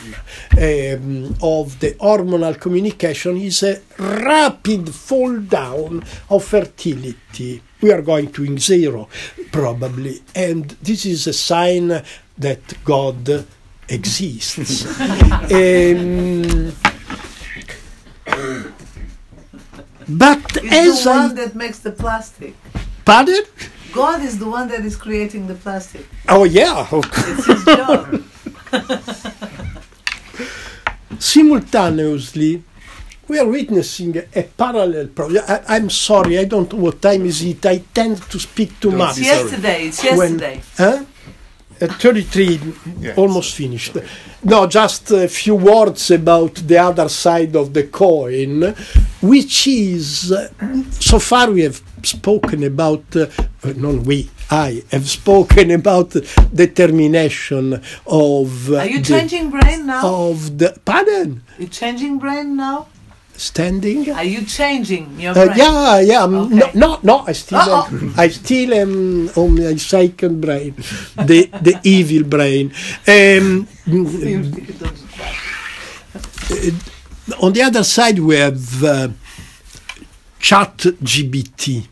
um, 0.52 1.34
of 1.42 1.78
the 1.80 1.90
hormonal 2.00 2.54
communication 2.60 3.36
is 3.38 3.62
a 3.64 3.80
rapid 3.98 4.94
fall 4.94 5.36
down 5.40 6.04
of 6.28 6.44
fertility. 6.44 7.60
We 7.82 7.90
are 7.92 8.02
going 8.02 8.30
to 8.32 8.56
zero, 8.58 9.08
probably, 9.50 10.22
and 10.34 10.70
this 10.82 11.04
is 11.06 11.26
a 11.26 11.32
sign 11.32 11.88
that 12.38 12.62
God 12.84 13.46
exists. 13.88 14.86
um, 15.00 16.72
but 20.08 20.40
It's 20.56 20.72
as 20.72 21.04
the 21.04 21.10
I 21.10 21.26
one 21.26 21.34
that 21.36 21.54
makes 21.54 21.78
the 21.80 21.90
plastic. 21.92 22.54
pardon, 23.04 23.42
God 23.93 24.22
is 24.22 24.38
the 24.38 24.49
one 24.49 24.68
that 24.68 24.84
is 24.84 24.97
creating 24.97 25.47
the 25.47 25.55
plastic. 25.55 26.07
oh 26.28 26.45
yeah, 26.45 26.86
It's 26.93 27.47
his 27.47 27.64
job. 27.64 28.22
simultaneously 31.18 32.62
we 33.28 33.38
are 33.38 33.47
witnessing 33.47 34.16
a 34.34 34.43
parallel 34.43 35.07
problem. 35.09 35.45
I, 35.47 35.76
am 35.76 35.88
sorry, 35.88 36.36
I 36.38 36.45
don't 36.47 36.72
know 36.72 36.80
what 36.80 37.01
time 37.01 37.24
is 37.26 37.43
it. 37.45 37.64
I 37.64 37.78
tend 37.78 38.20
to 38.22 38.41
speak 38.41 38.80
too 38.80 38.91
Don't 38.91 38.99
much. 38.99 39.18
It's 39.18 39.26
yesterday. 39.26 39.82
It's 39.86 40.03
When- 40.03 40.38
yesterday. 40.41 40.61
Huh? 40.76 41.05
At 41.80 41.93
33, 42.01 42.61
Yeah. 43.01 43.14
almost 43.16 43.55
finished. 43.55 43.97
No, 44.43 44.66
just 44.66 45.12
a 45.12 45.28
few 45.28 45.55
words 45.55 46.11
about 46.11 46.57
the 46.57 46.78
other 46.78 47.09
side 47.09 47.55
of 47.55 47.72
the 47.72 47.84
coin, 47.84 48.74
which 49.22 49.68
is, 49.68 50.32
uh, 50.32 50.49
so 50.99 51.20
far 51.20 51.53
we 51.53 51.61
have 51.62 51.80
spoken 52.07 52.62
about, 52.64 53.05
uh, 53.16 53.26
uh, 53.64 53.72
not 53.76 54.05
we, 54.07 54.30
I 54.51 54.82
have 54.90 55.09
spoken 55.09 55.70
about 55.70 56.14
determination 56.55 57.80
of. 58.07 58.70
Uh, 58.70 58.76
Are 58.78 58.86
you 58.86 58.98
the- 58.98 59.05
changing 59.05 59.51
brain 59.51 59.86
now? 59.86 60.07
Of 60.30 60.59
the, 60.59 60.76
pardon, 60.84 61.42
You 61.59 61.66
changing 61.68 62.18
brain 62.18 62.57
now? 62.57 62.86
standing? 63.36 64.11
Are 64.11 64.24
you 64.24 64.44
changing 64.44 65.18
your 65.18 65.30
Uh, 65.32 65.46
brain? 65.46 65.57
yeah, 65.57 66.01
yeah. 66.01 66.22
um, 66.24 66.34
Okay. 66.34 66.57
No, 66.57 66.70
no, 66.74 66.98
no. 67.03 67.24
I 67.26 67.32
still, 67.32 67.59
Uh-oh. 67.59 67.86
am, 67.88 68.14
I 68.18 68.28
still 68.28 68.74
am 68.74 69.30
on 69.34 69.55
my 69.57 69.76
second 69.76 70.40
brain, 70.42 70.74
the 71.16 71.48
the 71.62 71.74
evil 71.96 72.24
brain. 72.28 72.70
Um, 73.09 73.66
on 77.40 77.53
the 77.53 77.62
other 77.62 77.84
side, 77.84 78.18
we 78.18 78.36
have 78.36 78.84
uh, 80.41 80.43
Chat 80.43 80.76
GPT, 81.03 81.86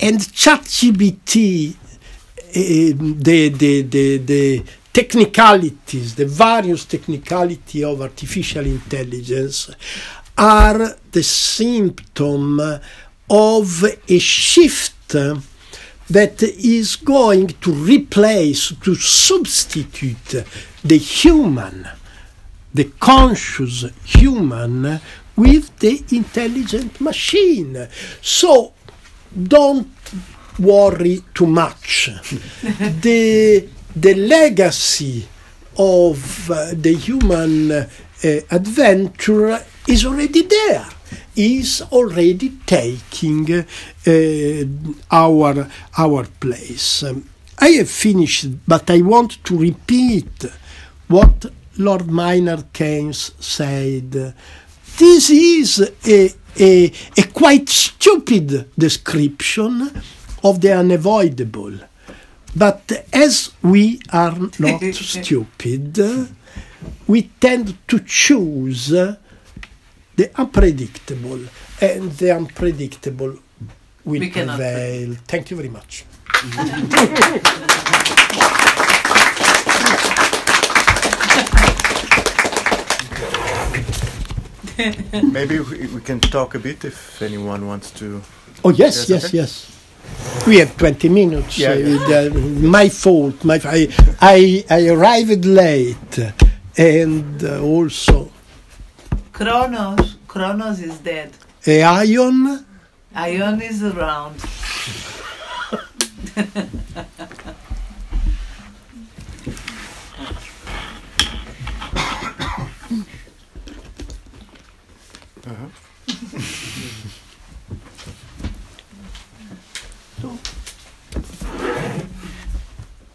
and 0.00 0.32
Chat 0.32 0.62
GPT, 0.62 1.74
the 2.52 3.48
the 3.48 3.82
the 3.82 4.18
the 4.18 4.64
technicalities, 4.92 6.14
the 6.14 6.26
various 6.26 6.84
technicality 6.84 7.84
of 7.84 8.00
artificial 8.00 8.66
intelligence 8.66 9.70
are 10.36 10.96
the 11.12 11.22
symptom 11.22 12.60
of 13.30 13.84
a 14.08 14.18
shift 14.18 15.08
that 16.10 16.42
is 16.42 16.96
going 16.96 17.48
to 17.60 17.72
replace, 17.72 18.72
to 18.80 18.94
substitute 18.94 20.44
the 20.84 20.96
human, 20.96 21.88
the 22.72 22.84
conscious 22.98 23.84
human 24.04 25.00
with 25.38 25.64
the 25.78 26.04
intelligent 26.10 27.00
machine. 27.00 27.88
So 28.20 28.72
don't 29.54 29.88
worry 30.58 31.22
too 31.34 31.46
much. 31.46 32.10
the, 33.06 33.68
the 33.94 34.14
legacy 34.14 35.26
of 35.78 36.50
uh, 36.50 36.70
the 36.74 36.92
human 36.94 37.70
uh, 37.70 37.86
adventure 38.50 39.64
is 39.86 40.04
already 40.04 40.42
there 40.42 40.86
is 41.36 41.82
already 41.92 42.50
taking 42.66 43.46
uh, 43.52 44.64
our 45.10 45.68
our 45.96 46.24
place 46.40 47.04
Um, 47.04 47.24
i 47.58 47.68
have 47.78 47.88
finished 47.88 48.48
but 48.66 48.90
i 48.90 49.00
want 49.00 49.42
to 49.44 49.56
repeat 49.56 50.44
what 51.06 51.46
lord 51.78 52.10
Maynard 52.10 52.72
Keynes 52.72 53.32
said 53.38 54.34
this 54.98 55.30
is 55.30 55.80
a, 56.06 56.30
a, 56.60 56.92
a 57.16 57.22
quite 57.32 57.68
stupid 57.68 58.70
description 58.76 59.90
of 60.42 60.60
the 60.60 60.72
unavoidable 60.72 61.72
but 62.58 63.06
as 63.12 63.52
we 63.62 64.00
are 64.12 64.36
not 64.58 64.82
stupid, 64.94 65.98
we 67.06 67.22
tend 67.40 67.76
to 67.88 68.00
choose 68.00 68.88
the 68.88 69.18
unpredictable, 70.34 71.40
and 71.80 72.10
the 72.12 72.34
unpredictable 72.34 73.38
will 74.04 74.20
We 74.20 74.30
cannot 74.30 74.56
prevail. 74.56 75.14
Thank 75.26 75.50
you 75.50 75.56
very 75.56 75.68
much. 75.68 76.04
Maybe 85.32 85.58
we, 85.60 85.86
we 85.88 86.00
can 86.00 86.20
talk 86.20 86.54
a 86.54 86.58
bit 86.58 86.84
if 86.84 87.20
anyone 87.22 87.66
wants 87.66 87.90
to. 87.92 88.22
Oh 88.64 88.70
yes, 88.70 89.08
Yes, 89.08 89.08
yes, 89.08 89.24
okay. 89.26 89.36
yes. 89.38 89.74
We 90.46 90.56
have 90.58 90.76
20 90.76 91.08
minutes. 91.10 91.58
Yeah, 91.58 91.70
uh, 91.72 91.76
yeah. 91.76 92.28
the- 92.28 92.30
my 92.62 92.88
fault. 92.88 93.44
My, 93.44 93.60
I, 93.64 93.88
I, 94.20 94.64
I 94.70 94.88
arrived 94.88 95.44
late, 95.44 96.18
and 96.76 97.44
uh, 97.44 97.60
also 97.62 98.30
Kronos. 99.32 100.16
Kronos 100.26 100.80
is 100.80 100.98
dead. 100.98 101.30
a 101.66 101.82
ion. 101.82 102.64
Ion 103.14 103.60
is 103.62 103.82
around. 103.82 104.36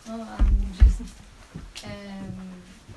Well, 0.07 0.21
um, 0.21 0.65
just, 0.77 1.01
um, 1.85 2.33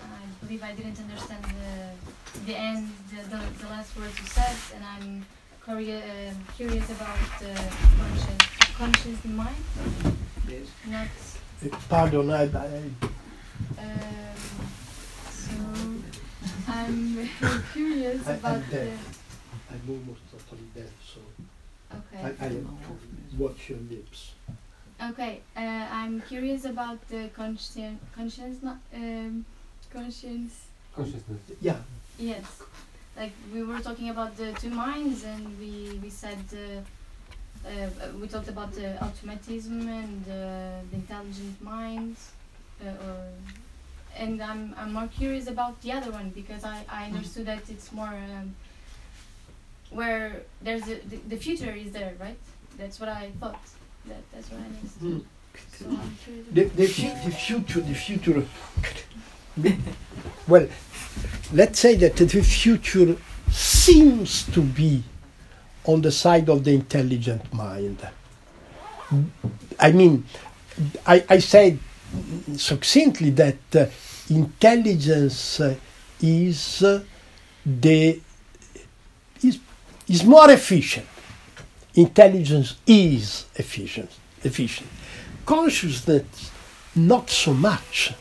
I 0.03 0.45
believe 0.45 0.63
I 0.63 0.73
didn't 0.73 0.99
understand 0.99 1.45
the, 1.45 2.41
the 2.47 2.57
end, 2.57 2.93
the, 3.11 3.23
the, 3.31 3.43
the 3.63 3.67
last 3.69 3.97
words 3.97 4.19
you 4.19 4.27
said, 4.27 4.57
and 4.75 4.85
I'm 4.85 5.27
curious, 5.65 6.05
uh, 6.05 6.33
curious 6.57 6.91
about 6.91 7.19
the 7.41 7.55
conscious, 7.99 8.75
conscious 8.77 9.25
mind. 9.25 9.65
Yes. 10.49 10.67
Not. 10.87 11.07
Uh, 11.73 11.77
Pardon, 11.89 12.31
I, 12.31 12.43
I, 12.43 12.83
Um, 13.79 14.37
so 15.31 15.55
I'm 16.69 17.29
curious 17.73 18.27
I- 18.27 18.33
about 18.33 18.55
I'm 18.57 18.65
the. 18.71 18.91
Deaf. 19.69 19.81
I'm 19.85 19.91
almost 19.91 20.21
totally 20.31 20.69
deaf, 20.75 20.93
so 21.15 21.21
Okay. 21.93 22.23
I, 22.23 22.45
I 22.45 22.49
have 22.49 22.53
to 22.53 23.39
watch 23.39 23.69
your 23.71 23.79
lips. 23.91 24.33
Okay, 25.11 25.41
uh, 25.57 25.61
I'm 25.61 26.21
curious 26.23 26.65
about 26.65 27.07
the 27.09 27.29
conscien 27.37 27.99
conscience, 28.15 28.63
not 28.63 28.79
um, 28.95 29.45
conscience. 29.93 30.67
Consciousness. 30.95 31.41
Yeah, 31.61 31.77
Yes, 32.19 32.63
like 33.17 33.33
we 33.53 33.63
were 33.63 33.79
talking 33.81 34.09
about 34.09 34.37
the 34.37 34.53
two 34.55 34.71
minds, 34.71 35.25
and 35.25 35.59
we 35.61 36.01
we 36.03 36.09
said 36.09 36.39
uh, 36.53 37.69
uh, 37.69 37.89
we 38.19 38.27
talked 38.27 38.49
about 38.49 38.73
the 38.73 39.03
automatism 39.05 39.87
and 39.87 40.23
uh, 40.27 40.81
the 40.91 40.97
intelligent 40.97 41.61
mind, 41.63 42.17
uh, 42.83 42.89
or, 43.07 43.17
and 44.17 44.43
I'm 44.43 44.75
I'm 44.79 44.95
more 44.95 45.09
curious 45.09 45.47
about 45.47 45.81
the 45.83 45.93
other 45.93 46.11
one 46.11 46.31
because 46.31 46.65
I 46.65 46.85
I 46.89 47.05
understood 47.05 47.47
that 47.47 47.69
it's 47.69 47.93
more 47.93 48.15
um, 48.15 48.55
where 49.97 50.43
there's 50.63 50.83
a, 50.83 50.97
the, 51.09 51.17
the 51.29 51.37
future 51.37 51.71
is 51.71 51.93
there, 51.93 52.15
right? 52.21 52.39
That's 52.79 53.01
what 53.01 53.09
I 53.09 53.31
thought. 53.41 53.61
That 54.07 54.23
that's 54.33 54.51
what 54.51 54.61
I 54.61 54.65
understood. 54.67 55.25
So 55.79 55.87
the, 56.53 56.65
the, 56.65 56.87
fu- 56.97 57.29
the 57.29 57.35
future, 57.35 57.81
the 57.81 57.95
future. 57.95 58.45
well, 60.49 60.69
let's 61.53 61.81
say 61.81 61.97
that 61.97 62.17
the 62.17 62.29
future 62.29 63.17
seems 63.51 64.45
to 64.53 64.61
be 64.63 65.03
on 65.85 66.03
the 66.03 66.13
side 66.13 66.49
of 66.49 66.65
the 66.65 66.73
intelligent 66.75 67.53
mind. 67.53 68.07
I 69.79 69.93
mean, 69.93 70.25
I, 71.07 71.25
I 71.29 71.39
said 71.39 71.79
succinctly 72.57 73.31
that 73.31 73.57
uh, 73.75 73.87
intelligence 74.29 75.61
uh, 75.61 75.75
is 76.21 76.83
uh, 76.83 77.03
the 77.65 78.21
is, 79.43 79.59
is 80.09 80.25
more 80.25 80.51
efficient. 80.51 81.07
Intelligence 81.95 82.77
is 82.87 83.47
efficient. 83.55 84.11
Efficient. 84.43 84.89
Consciousness, 85.45 86.51
not 86.95 87.31
so 87.31 87.55
much. 87.55 88.13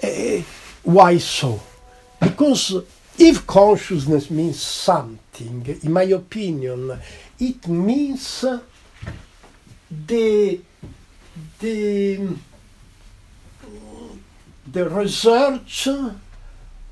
Eh, 0.00 0.42
why 0.82 1.18
so? 1.18 1.60
Because 2.20 2.74
if 3.18 3.46
consciousness 3.46 4.30
means 4.30 4.60
something, 4.60 5.78
in 5.82 5.92
my 5.92 6.02
opinion, 6.04 6.98
it 7.38 7.66
means 7.66 8.44
uh, 8.44 8.60
the 10.06 10.60
the 11.58 12.28
the 14.70 14.88
research 14.88 15.88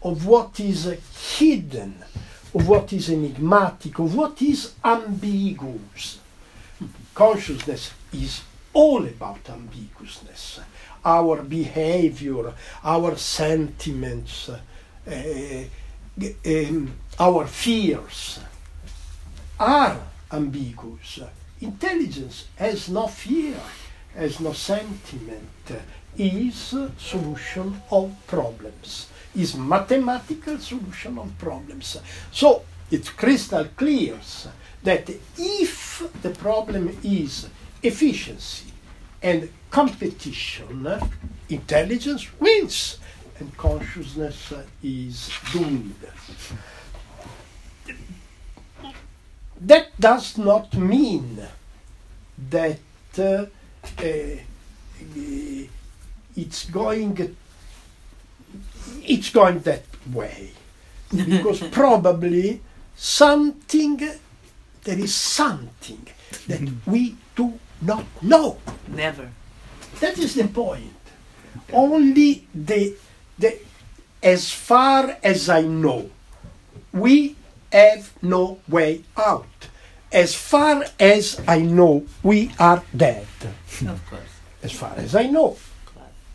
of 0.03 0.27
what 0.27 0.59
is 0.61 0.85
hidden, 1.39 2.03
what 2.65 2.93
is 2.93 3.11
enigmatic, 3.11 3.99
of 3.99 4.15
what 4.15 4.41
is 4.41 4.75
ambiguous. 4.85 6.21
Consciousness 7.15 7.93
is 8.13 8.43
all 8.73 9.05
about 9.05 9.43
ambiguousness. 9.45 10.61
Our 11.05 11.43
behavior, 11.43 12.53
our 12.85 13.17
sentiments, 13.17 14.49
uh, 14.49 15.65
um, 16.47 16.95
our 17.19 17.47
fears 17.47 18.41
are 19.59 19.99
ambiguous. 20.31 21.21
Intelligence 21.61 22.47
has 22.57 22.89
no 22.89 23.07
fear, 23.07 23.61
has 24.15 24.41
no 24.41 24.53
sentiment, 24.53 25.43
is 26.17 26.75
solution 26.99 27.81
of 27.91 28.15
problems, 28.27 29.09
is 29.37 29.55
mathematical 29.57 30.59
solution 30.59 31.19
of 31.19 31.37
problems. 31.39 31.99
So 32.33 32.65
it's 32.91 33.11
crystal 33.11 33.67
clear 33.77 34.19
that 34.83 35.11
if 35.37 36.03
the 36.23 36.31
problem 36.31 36.97
is 37.03 37.49
efficiency 37.83 38.73
and 39.23 39.49
competition, 39.71 40.87
intelligence 41.49 42.29
wins 42.41 42.99
and 43.39 43.57
consciousness 43.57 44.53
is 44.83 45.31
doomed. 45.53 45.95
That 49.61 49.99
does 49.99 50.39
not 50.39 50.75
mean 50.75 51.41
that 52.51 52.79
uh, 53.19 53.47
uh, 53.99 54.37
it's 56.37 56.71
going 56.71 57.37
it's 59.07 59.31
going 59.31 59.61
that 59.61 59.85
way 60.13 60.51
because 61.15 61.61
probably 61.71 62.61
something 62.97 63.97
there 64.85 64.99
is 64.99 65.15
something 65.15 66.07
that 66.49 66.61
we 66.87 67.17
do 67.35 67.59
not 67.83 68.05
know 68.23 68.59
Never. 68.89 69.29
that 70.01 70.19
is 70.19 70.35
the 70.35 70.49
point 70.49 70.93
only 71.73 72.47
the 72.55 72.95
the 73.39 73.59
as 74.23 74.51
far 74.51 75.17
as 75.23 75.49
i 75.49 75.61
know 75.63 76.11
we 76.93 77.37
have 77.73 78.11
no 78.23 78.59
way 78.69 79.03
out 79.17 79.69
as 80.13 80.35
far 80.35 80.85
as 80.99 81.41
i 81.47 81.59
know 81.61 82.07
we 82.23 82.51
are 82.59 82.83
dead 82.97 83.27
Of 83.87 84.01
course. 84.09 84.33
as 84.63 84.73
far 84.73 84.95
as 84.97 85.15
i 85.15 85.25
know. 85.27 85.57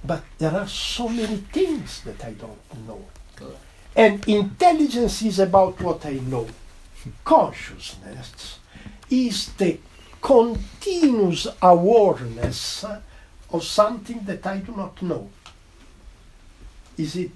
But 0.04 0.24
there 0.38 0.52
are 0.52 0.68
so 0.68 1.08
many 1.08 1.38
things 1.38 2.02
that 2.02 2.24
I 2.24 2.32
don't 2.32 2.88
know. 2.88 3.06
And 3.96 4.28
intelligence 4.28 5.22
is 5.22 5.40
about 5.40 5.82
what 5.82 6.06
I 6.06 6.14
know. 6.14 6.48
Consciousness 7.24 8.60
is 9.10 9.48
the 9.54 9.78
continuous 10.22 11.48
awareness 11.62 12.86
of 13.52 13.64
something 13.64 14.22
that 14.26 14.46
I 14.46 14.58
do 14.58 14.76
not 14.76 15.02
know. 15.02 15.30
Is 16.98 17.16
it? 17.16 17.32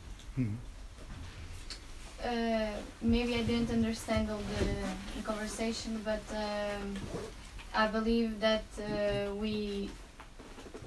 Uh, 2.24 2.68
maybe 3.02 3.36
I 3.36 3.44
didn't 3.44 3.70
understand 3.70 4.30
all 4.32 4.40
the, 4.58 4.66
the 5.16 5.24
conversation, 5.24 6.02
but 6.04 6.24
um, 6.36 6.96
I 7.74 7.88
believe 7.88 8.40
that 8.40 8.64
uh, 8.80 9.34
we 9.36 9.90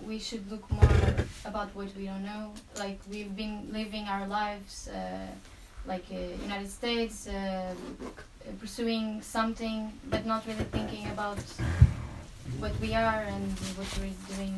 we 0.09 0.19
should 0.19 0.51
look 0.51 0.69
more 0.71 1.15
about 1.45 1.69
what 1.77 1.95
we 1.95 2.07
don't 2.07 2.25
know. 2.25 2.51
Like 2.79 2.99
we've 3.11 3.37
been 3.37 3.69
living 3.71 4.09
our 4.09 4.27
lives, 4.27 4.89
uh, 4.89 5.27
like 5.87 6.07
uh, 6.11 6.43
United 6.43 6.71
States, 6.71 7.29
uh, 7.29 7.75
pursuing 8.59 9.21
something, 9.21 9.93
but 10.09 10.25
not 10.25 10.47
really 10.47 10.65
thinking 10.73 11.07
about 11.11 11.39
what 12.59 12.73
we 12.81 12.95
are 12.95 13.23
and 13.35 13.53
what 13.77 13.89
we're 14.01 14.35
doing, 14.35 14.55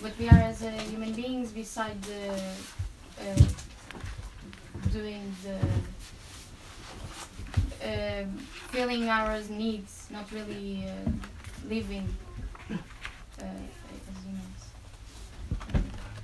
what 0.00 0.18
we 0.18 0.28
are 0.28 0.42
as 0.50 0.62
uh, 0.62 0.70
human 0.90 1.12
beings, 1.12 1.52
beside. 1.52 2.02
Uh, 2.08 3.36
doing 4.92 5.34
the 5.44 5.58
um 7.88 8.38
filling 8.70 9.08
our 9.08 9.40
needs, 9.48 10.08
not 10.10 10.30
really 10.32 10.84
uh, 10.86 11.10
living 11.68 12.06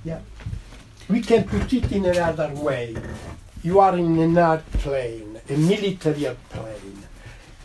humans. 0.05 0.23
We 1.09 1.21
can 1.21 1.45
put 1.45 1.73
it 1.73 1.91
in 1.91 2.05
another 2.05 2.53
way. 2.55 2.97
You 3.63 3.81
are 3.81 3.97
in 3.99 4.17
an 4.19 4.39
airplane, 4.39 5.41
a 5.49 5.57
military 5.57 6.27
airplane, 6.27 7.03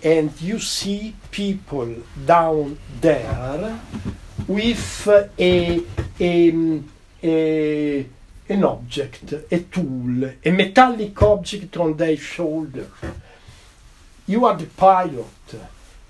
and 0.03 0.41
you 0.41 0.57
see 0.59 1.15
people 1.29 1.95
down 2.25 2.77
there 2.99 3.79
with 4.47 5.07
a, 5.07 5.83
a, 6.19 6.51
mm, 6.51 6.83
a 7.23 8.05
an 8.47 8.63
object, 8.63 9.33
a 9.51 9.59
tool, 9.59 10.31
a 10.43 10.51
metallic 10.51 11.19
object 11.21 11.77
on 11.77 11.97
their 11.97 12.17
shoulder. 12.17 12.87
You 14.27 14.45
are 14.45 14.55
the 14.55 14.67
pilot 14.67 15.25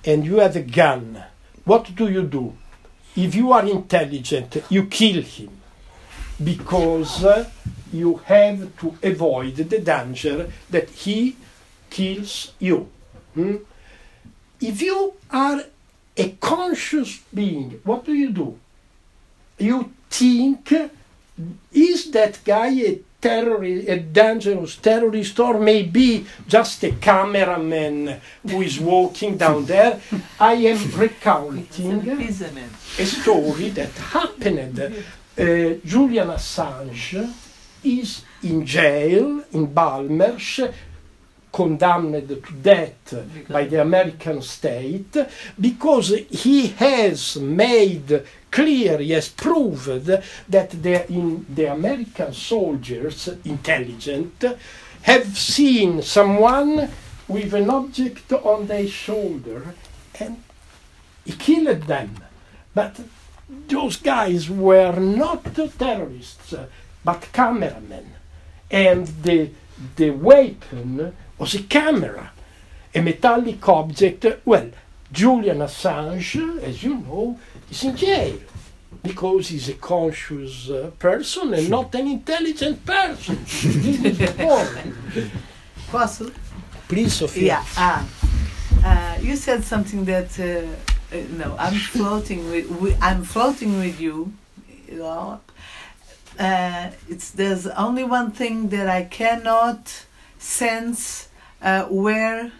and 0.06 0.26
you 0.26 0.38
have 0.38 0.56
a 0.56 0.62
gun. 0.62 1.24
What 1.64 1.96
do 1.96 2.10
you 2.10 2.24
do? 2.24 2.54
If 3.16 3.36
you 3.36 3.54
are 3.54 3.66
intelligent, 3.66 4.64
you 4.70 4.86
kill 4.88 5.22
him 5.22 5.55
because 6.44 7.26
you 7.92 8.18
have 8.26 8.78
to 8.78 8.98
avoid 9.02 9.56
the 9.56 9.80
danger 9.80 10.52
that 10.70 10.90
he 10.90 11.36
kills 11.90 12.54
you. 12.60 12.90
Hmm? 13.34 13.58
If 14.60 14.82
you 14.82 15.14
are 15.32 15.64
a 16.18 16.30
conscious 16.32 17.20
being, 17.34 17.82
what 17.84 18.06
do 18.06 18.14
you 18.14 18.32
do? 18.32 18.60
You 19.58 19.92
think, 20.10 20.74
is 21.72 22.12
that 22.12 22.44
guy 22.44 22.70
a 22.70 23.00
terrorist, 23.26 23.90
a 23.90 24.00
dangerous 24.00 24.76
terrorist, 24.76 25.40
or 25.40 25.60
maybe 25.60 26.26
just 26.48 26.84
a 26.84 26.92
cameraman 26.92 28.22
who 28.48 28.62
is 28.62 28.80
walking 28.80 29.36
down 29.38 29.66
there. 29.66 30.00
I 30.40 30.54
am 30.54 30.92
recounting 30.96 32.08
a 33.00 33.06
story 33.06 33.70
that 33.70 33.92
happened. 33.92 34.78
Uh, 35.38 35.76
Julian 35.86 36.30
Assange 36.30 37.30
is 37.84 38.24
in 38.44 38.66
jail 38.66 39.44
in 39.52 39.68
Belmarsh, 39.68 40.74
condemned 41.52 42.28
to 42.30 42.54
death 42.62 43.14
by 43.50 43.66
the 43.66 43.82
American 43.82 44.42
state 44.42 45.16
because 45.60 46.10
he 46.30 46.68
has 46.68 47.36
made 47.36 48.24
clear, 48.50 48.98
he 49.00 49.12
has 49.12 49.28
proved 49.28 50.06
that 50.06 50.70
the, 50.70 51.12
in 51.12 51.46
the 51.54 51.66
American 51.66 52.32
soldiers, 52.34 53.28
intelligent, 53.44 54.42
have 55.02 55.38
seen 55.38 56.02
someone 56.02 56.90
with 57.28 57.54
an 57.54 57.70
object 57.70 58.32
on 58.32 58.68
their 58.68 58.88
shoulder 58.88 59.76
and 60.20 60.42
he 61.26 61.34
killed 61.34 61.84
them. 61.84 62.16
But 62.74 63.00
those 63.48 63.98
guys 63.98 64.50
were 64.50 65.00
not 65.00 65.44
terrorists, 65.78 66.54
but 67.04 67.28
cameramen. 67.32 68.14
And 68.72 69.08
the, 69.24 69.52
the 69.96 70.10
weapon 70.12 71.16
was 71.38 71.54
a 71.56 71.64
camera, 71.64 72.32
a 72.94 73.02
metallic 73.02 73.68
object. 73.70 74.26
Well, 74.46 74.72
Julian 75.12 75.60
Assange, 75.60 76.62
as 76.64 76.84
you 76.84 76.96
know, 76.96 77.40
is 77.70 77.84
in 77.84 77.96
jail 77.96 78.40
because 79.04 79.50
he's 79.50 79.70
a 79.70 79.76
conscious 79.76 80.70
uh, 80.70 80.92
person 80.98 81.54
and 81.54 81.70
not 81.70 81.94
an 81.96 82.08
intelligent 82.08 82.84
person. 82.86 83.36
this 83.44 84.04
is 84.04 84.18
the. 84.18 85.30
Posso? 85.92 86.32
Please, 86.88 87.14
Sophia. 87.14 87.46
Yeah. 87.46 87.64
Ah. 87.78 88.08
Uh, 88.84 89.18
you 89.22 89.36
said 89.36 89.64
something 89.64 90.06
that 90.06 90.40
uh, 90.40 90.95
uh, 91.12 91.18
no, 91.32 91.56
I'm 91.58 91.76
floating 91.76 92.50
with, 92.50 92.98
I'm 93.02 93.24
floating 93.24 93.80
with 93.80 94.00
you. 94.00 94.34
Uh, 96.38 96.92
it's 97.08 97.32
there's 97.32 97.66
only 97.68 98.04
one 98.04 98.32
thing 98.32 98.70
that 98.70 98.88
I 98.90 99.04
cannot 99.04 100.06
sense 100.38 101.30
uh, 101.62 101.86
where 101.86 102.52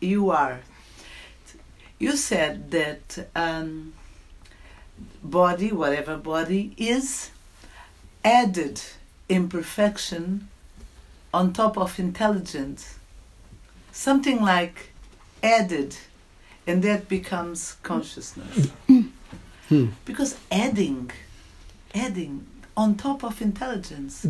you 0.00 0.30
are. 0.30 0.60
You 1.98 2.16
said 2.16 2.70
that 2.70 3.28
um, 3.34 3.94
body, 5.22 5.72
whatever 5.72 6.16
body, 6.16 6.74
is 6.76 7.30
added 8.24 8.82
imperfection 9.28 10.48
on 11.32 11.52
top 11.52 11.76
of 11.78 11.98
intelligence. 11.98 12.98
Something 13.92 14.40
like 14.42 14.90
added, 15.42 15.96
and 16.66 16.82
that 16.82 17.08
becomes 17.08 17.76
consciousness. 17.82 18.70
Hmm. 19.68 19.86
Because 20.04 20.36
adding, 20.50 21.10
adding 21.94 22.46
on 22.76 22.94
top 22.96 23.24
of 23.24 23.40
intelligence. 23.40 24.26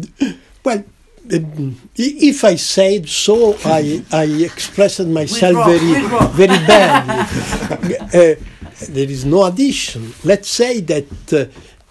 Well, 0.65 0.85
um, 1.33 1.77
if 1.97 2.45
I 2.45 2.55
said 2.57 3.09
so, 3.09 3.57
I, 3.65 4.03
I 4.13 4.25
expressed 4.25 5.05
myself 5.07 5.67
very, 5.67 6.03
very 6.47 6.67
badly. 6.67 7.97
uh, 7.99 8.09
there 8.89 9.11
is 9.11 9.25
no 9.25 9.45
addition. 9.45 10.13
Let's 10.25 10.49
say 10.49 10.81
that 10.81 11.33
uh, 11.33 11.47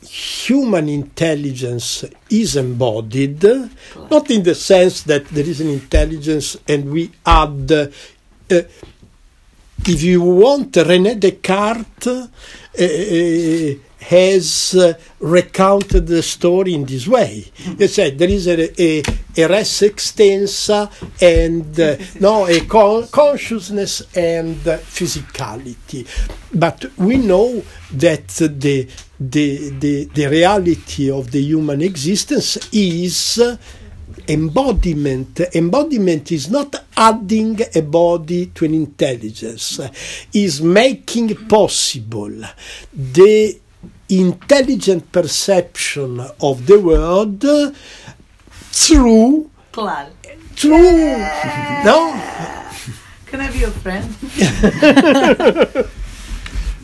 human 0.08 0.88
intelligence 0.88 2.06
is 2.30 2.56
embodied, 2.56 3.44
not 4.10 4.30
in 4.32 4.44
the 4.44 4.56
sense 4.56 5.04
that 5.04 5.28
there 5.28 5.46
is 5.46 5.60
an 5.62 5.70
intelligence 5.70 6.58
and 6.68 6.92
we 6.92 7.12
add. 7.26 7.72
Uh, 7.72 8.62
if 9.88 10.02
you 10.02 10.22
want, 10.22 10.72
René 10.74 11.20
Descartes 11.20 12.08
uh, 12.08 13.80
has 14.06 14.76
uh, 14.76 14.94
recounted 15.20 16.06
the 16.08 16.22
story 16.22 16.74
in 16.74 16.86
this 16.86 17.08
way. 17.08 17.52
He 17.78 17.88
said 17.88 18.18
there 18.18 18.30
is 18.30 18.48
a, 18.48 18.82
a, 18.82 19.04
a 19.38 19.48
res 19.48 19.82
extensa 19.82 20.92
and 21.22 21.80
uh, 21.80 21.98
no 22.20 22.48
a 22.48 22.60
con- 22.66 23.08
consciousness 23.08 24.02
and 24.16 24.58
physicality, 24.58 26.08
but 26.54 26.86
we 26.98 27.18
know 27.18 27.64
that 27.94 28.28
the, 28.28 28.88
the 29.20 29.70
the 29.80 30.06
the 30.06 30.28
reality 30.28 31.10
of 31.10 31.32
the 31.32 31.42
human 31.42 31.82
existence 31.82 32.58
is. 32.74 33.40
Embodiment 34.28 35.40
embodiment 35.54 36.32
is 36.32 36.50
not 36.50 36.76
adding 36.98 37.60
a 37.76 37.82
body 37.82 38.48
to 38.48 38.66
an 38.66 38.74
intelligence 38.74 39.80
is 40.34 40.62
making 40.62 41.36
possible 41.48 42.32
the 42.94 43.60
intelligent 44.10 45.12
perception 45.12 46.20
of 46.42 46.66
the 46.68 46.80
world 46.80 47.44
through 48.72 49.50
Claro. 49.72 50.10
through 50.56 51.18
no 51.84 52.22
Can 53.26 53.42
I 53.42 53.52
be 53.52 53.60
your 53.60 53.72
friend? 53.72 54.08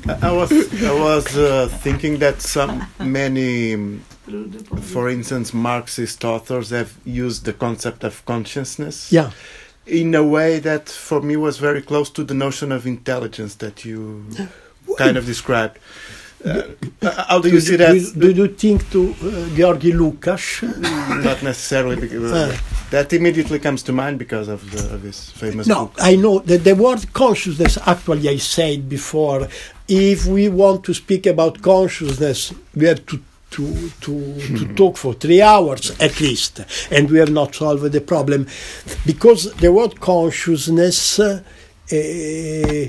I 0.08 0.18
I 0.22 0.32
was 0.32 0.52
I 0.84 0.92
was 0.92 1.38
uh, 1.38 1.68
thinking 1.82 2.18
that 2.20 2.42
some 2.42 2.86
many, 3.00 3.76
for 4.94 5.10
instance, 5.10 5.54
Marxist 5.54 6.24
authors 6.26 6.70
have 6.72 6.92
used 7.06 7.46
the 7.46 7.54
concept 7.54 8.04
of 8.04 8.24
consciousness 8.26 9.12
yeah 9.12 9.32
in 9.88 10.14
a 10.16 10.24
way 10.24 10.60
that 10.60 10.88
for 10.90 11.22
me 11.22 11.36
was 11.36 11.58
very 11.58 11.82
close 11.82 12.10
to 12.12 12.24
the 12.24 12.34
notion 12.34 12.72
of 12.72 12.86
intelligence 12.86 13.56
that 13.56 13.84
you 13.84 14.24
kind 14.98 15.18
of 15.18 15.26
described. 15.26 15.78
Uh, 16.46 16.64
how 17.30 17.40
do 17.40 17.50
you 17.50 17.60
see 17.60 17.76
that? 17.78 17.94
do, 18.18 18.34
do 18.34 18.42
you 18.44 18.48
think 18.48 18.90
to 18.92 19.02
uh, 19.22 19.56
Georgi 19.56 19.92
Lukács 19.92 20.62
Not 21.24 21.44
necessarily 21.44 21.98
because 22.06 22.32
Uh. 22.32 22.58
that 22.90 23.14
immediately 23.14 23.60
comes 23.60 23.84
to 23.84 23.92
mind 23.92 24.18
because 24.18 24.48
of, 24.48 24.60
the, 24.72 24.82
of 24.96 25.02
his 25.04 25.30
famous 25.32 25.68
No, 25.68 25.86
book. 25.86 25.96
I 26.00 26.16
know 26.16 26.40
that 26.40 26.64
the 26.64 26.74
word 26.76 27.02
consciousness, 27.14 27.78
actually, 27.86 28.28
I 28.30 28.38
said 28.38 28.88
before, 28.90 29.48
if 29.88 30.26
we 30.26 30.50
want 30.50 30.84
to 30.86 30.94
speak 30.94 31.24
about 31.28 31.62
consciousness, 31.62 32.54
we 32.76 32.86
have 32.88 33.06
to. 33.08 33.20
To, 33.52 33.90
to, 34.00 34.58
to 34.58 34.74
talk 34.76 34.96
for 34.96 35.14
three 35.14 35.42
hours 35.42 35.92
at 36.00 36.22
least, 36.22 36.62
and 36.90 37.12
we 37.12 37.20
have 37.20 37.32
not 37.32 37.54
solved 37.54 37.92
the 37.92 38.00
problem 38.00 38.48
because 39.06 39.52
the 39.56 39.74
word 39.74 40.00
consciousness 40.00 41.20
uh, 41.20 41.44
eh, 41.92 42.86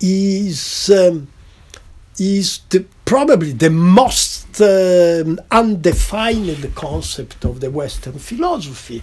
is 0.00 0.90
um, 0.90 1.26
is 2.18 2.60
the, 2.70 2.84
probably 3.04 3.52
the 3.52 3.70
most 3.70 4.60
um, 4.60 5.40
undefined 5.50 6.74
concept 6.74 7.44
of 7.44 7.60
the 7.60 7.70
Western 7.70 8.18
philosophy. 8.18 9.02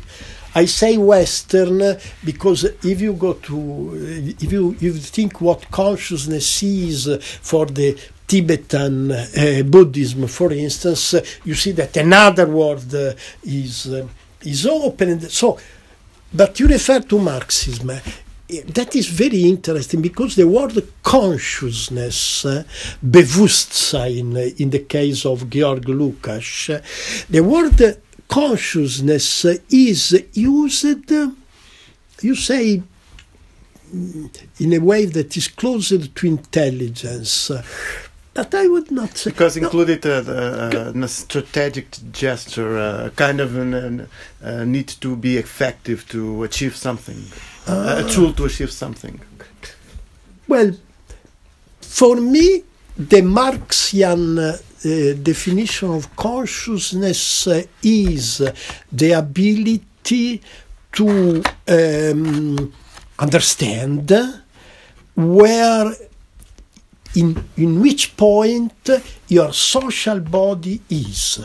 I 0.55 0.65
say 0.65 0.97
Western 0.97 1.81
uh, 1.81 1.99
because 2.23 2.63
if 2.63 3.01
you 3.01 3.13
go 3.13 3.33
to, 3.33 4.35
if 4.39 4.51
you, 4.51 4.71
if 4.73 4.81
you 4.81 4.93
think 4.93 5.41
what 5.41 5.69
consciousness 5.71 6.61
is 6.63 7.07
uh, 7.07 7.17
for 7.21 7.65
the 7.65 7.97
Tibetan 8.33 9.11
uh, 9.11 9.61
Buddhism, 9.63 10.27
for 10.27 10.51
instance, 10.53 11.13
you 11.43 11.53
see 11.53 11.71
that 11.73 11.95
another 11.97 12.47
word 12.47 12.91
uh, 12.95 13.13
is 13.43 13.85
uh, 13.85 14.07
is 14.41 14.65
open. 14.65 15.09
And 15.09 15.31
so, 15.31 15.59
but 16.33 16.59
you 16.59 16.67
refer 16.67 17.01
to 17.01 17.19
Marxism. 17.19 17.91
That 18.73 18.95
is 18.95 19.07
very 19.07 19.43
interesting 19.43 20.01
because 20.01 20.35
the 20.35 20.47
word 20.47 20.83
consciousness, 21.03 22.43
Bewusstsein, 23.03 24.35
in 24.57 24.71
the 24.71 24.79
case 24.79 25.27
of 25.27 25.47
Georg 25.47 25.85
Lukács, 25.85 26.81
the 27.29 27.43
word 27.43 28.01
consciousness 28.27 29.45
is 29.69 30.23
used, 30.33 31.11
you 32.21 32.35
say, 32.35 32.81
in 34.59 34.73
a 34.73 34.79
way 34.79 35.05
that 35.05 35.37
is 35.37 35.47
closer 35.49 35.99
to 35.99 36.27
intelligence. 36.27 37.51
Uh, 38.35 38.43
But 38.43 38.55
I 38.55 38.67
would 38.67 38.91
not 38.91 39.17
say. 39.17 39.31
Because 39.31 39.57
No, 39.57 39.63
included 39.63 40.05
a, 40.05 40.93
a, 40.95 40.99
a 40.99 41.07
strategic 41.07 41.87
gesture, 42.11 42.77
a 42.77 43.11
kind 43.15 43.39
of 43.39 43.55
an, 43.57 44.07
a 44.41 44.65
need 44.65 44.87
to 45.01 45.15
be 45.15 45.37
effective 45.37 46.07
to 46.09 46.43
achieve 46.43 46.75
something, 46.75 47.23
a 47.67 48.03
tool 48.09 48.33
to 48.33 48.45
achieve 48.45 48.71
something. 48.71 49.19
Well, 50.47 50.71
for 51.81 52.15
me, 52.17 52.63
the 52.97 53.21
Marxian 53.21 54.37
uh, 54.39 54.57
definition 55.21 55.89
of 55.91 56.13
consciousness 56.15 57.47
uh, 57.47 57.63
is 57.81 58.41
the 58.91 59.11
ability 59.13 60.41
to 60.91 61.43
um, 61.67 62.73
understand 63.19 64.11
where, 65.15 65.93
in, 67.15 67.43
in 67.57 67.81
which 67.81 68.15
point 68.17 68.89
your 69.27 69.53
social 69.53 70.19
body 70.19 70.81
is. 70.89 71.39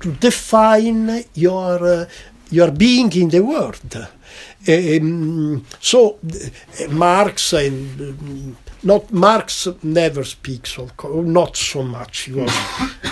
to 0.00 0.12
define 0.12 1.24
your 1.34 1.84
uh, 1.84 2.06
your 2.50 2.70
being 2.72 3.12
in 3.12 3.28
the 3.28 3.40
world. 3.40 4.08
Um, 4.68 5.64
so 5.80 6.18
uh, 6.24 6.88
Marx 6.88 7.52
and 7.52 8.00
um, 8.00 8.56
not 8.82 9.12
Marx 9.12 9.68
never 9.82 10.24
speaks 10.24 10.78
of 10.78 10.92
not 11.24 11.56
so 11.56 11.82
much. 11.82 12.20
He 12.20 12.32
was 12.32 12.52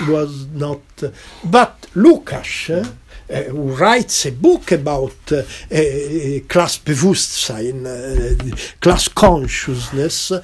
was 0.09 0.47
not, 0.47 0.81
uh, 1.03 1.11
but 1.45 1.87
Lukács. 1.95 2.95
Who 3.29 3.75
writes 3.75 4.27
a 4.27 4.33
book 4.33 4.73
about 4.73 5.33
uh, 5.33 5.43
class 6.49 6.79
Bewusstsein, 6.79 7.87
uh, 7.87 8.57
class 8.81 9.09
consciousness, 9.09 10.33
uh, 10.33 10.43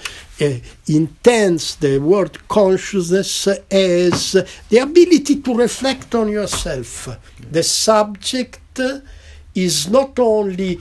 intends 0.89 1.77
the 1.77 1.99
word 1.99 2.47
consciousness 2.49 3.49
as 3.71 4.33
the 4.69 4.79
ability 4.79 5.41
to 5.41 5.55
reflect 5.55 6.15
on 6.15 6.29
yourself. 6.29 7.09
The 7.51 7.63
subject 7.63 8.81
is 9.55 9.89
not 9.89 10.19
only 10.19 10.81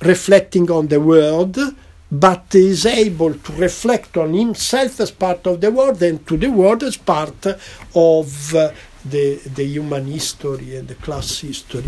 reflecting 0.00 0.70
on 0.70 0.86
the 0.88 1.00
world, 1.00 1.58
but 2.10 2.54
is 2.54 2.86
able 2.86 3.34
to 3.34 3.52
reflect 3.52 4.16
on 4.16 4.32
himself 4.32 5.00
as 5.00 5.10
part 5.10 5.46
of 5.46 5.60
the 5.60 5.70
world 5.70 6.02
and 6.02 6.26
to 6.26 6.36
the 6.36 6.50
world 6.50 6.82
as 6.82 6.96
part 6.96 7.46
of 7.94 8.54
the, 9.10 9.36
the 9.54 9.64
human 9.64 10.06
history 10.06 10.76
and 10.76 10.88
the 10.88 10.94
class 10.94 11.40
history. 11.40 11.84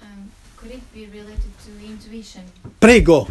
Um, 0.00 0.30
could 0.56 0.70
it 0.70 0.92
be 0.94 1.06
related 1.06 1.52
to 1.64 1.86
intuition? 1.86 2.44
Prego. 2.80 3.28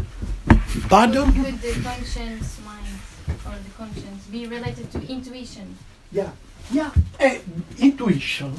Pardon? 0.90 1.32
Could 1.34 1.62
the 1.62 1.74
conscience 1.82 2.60
mind 2.66 3.00
or 3.46 3.56
the 3.64 3.72
conscience 3.78 4.26
be 4.28 4.48
related 4.48 4.92
to 4.92 5.00
intuition? 5.08 5.78
Yeah, 6.12 6.32
yeah. 6.72 6.92
Uh, 7.20 7.36
intuition. 7.80 8.54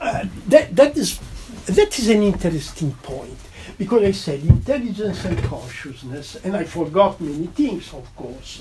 Uh, 0.00 0.24
that, 0.48 0.74
that 0.74 0.96
is 0.96 1.20
that 1.66 1.98
is 1.98 2.08
an 2.08 2.22
interesting 2.22 2.92
point 3.02 3.38
because 3.78 4.02
I 4.02 4.12
said 4.12 4.40
intelligence 4.42 5.24
and 5.24 5.38
consciousness, 5.44 6.36
and 6.44 6.56
I 6.56 6.64
forgot 6.64 7.20
many 7.20 7.46
things, 7.46 7.92
of 7.92 8.14
course. 8.16 8.60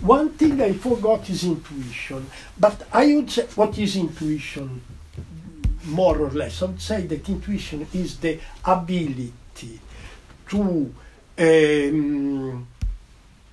One 0.00 0.30
thing 0.30 0.60
I 0.60 0.72
forgot 0.72 1.28
is 1.30 1.44
intuition, 1.44 2.26
but 2.58 2.86
I 2.92 3.14
would 3.14 3.30
say 3.30 3.46
what 3.54 3.78
is 3.78 3.96
intuition, 3.96 4.82
more 5.84 6.18
or 6.18 6.30
less. 6.30 6.62
I 6.62 6.66
would 6.66 6.80
say 6.80 7.06
that 7.06 7.28
intuition 7.28 7.86
is 7.92 8.18
the 8.18 8.40
ability 8.64 9.80
to 10.48 10.94
um, 11.38 12.66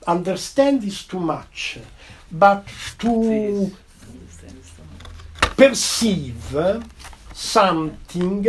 understand 0.08 0.84
is 0.84 1.04
too 1.06 1.20
much, 1.20 1.80
but 2.32 2.66
to 3.00 3.72
perceive 5.56 6.56
something 7.44 8.42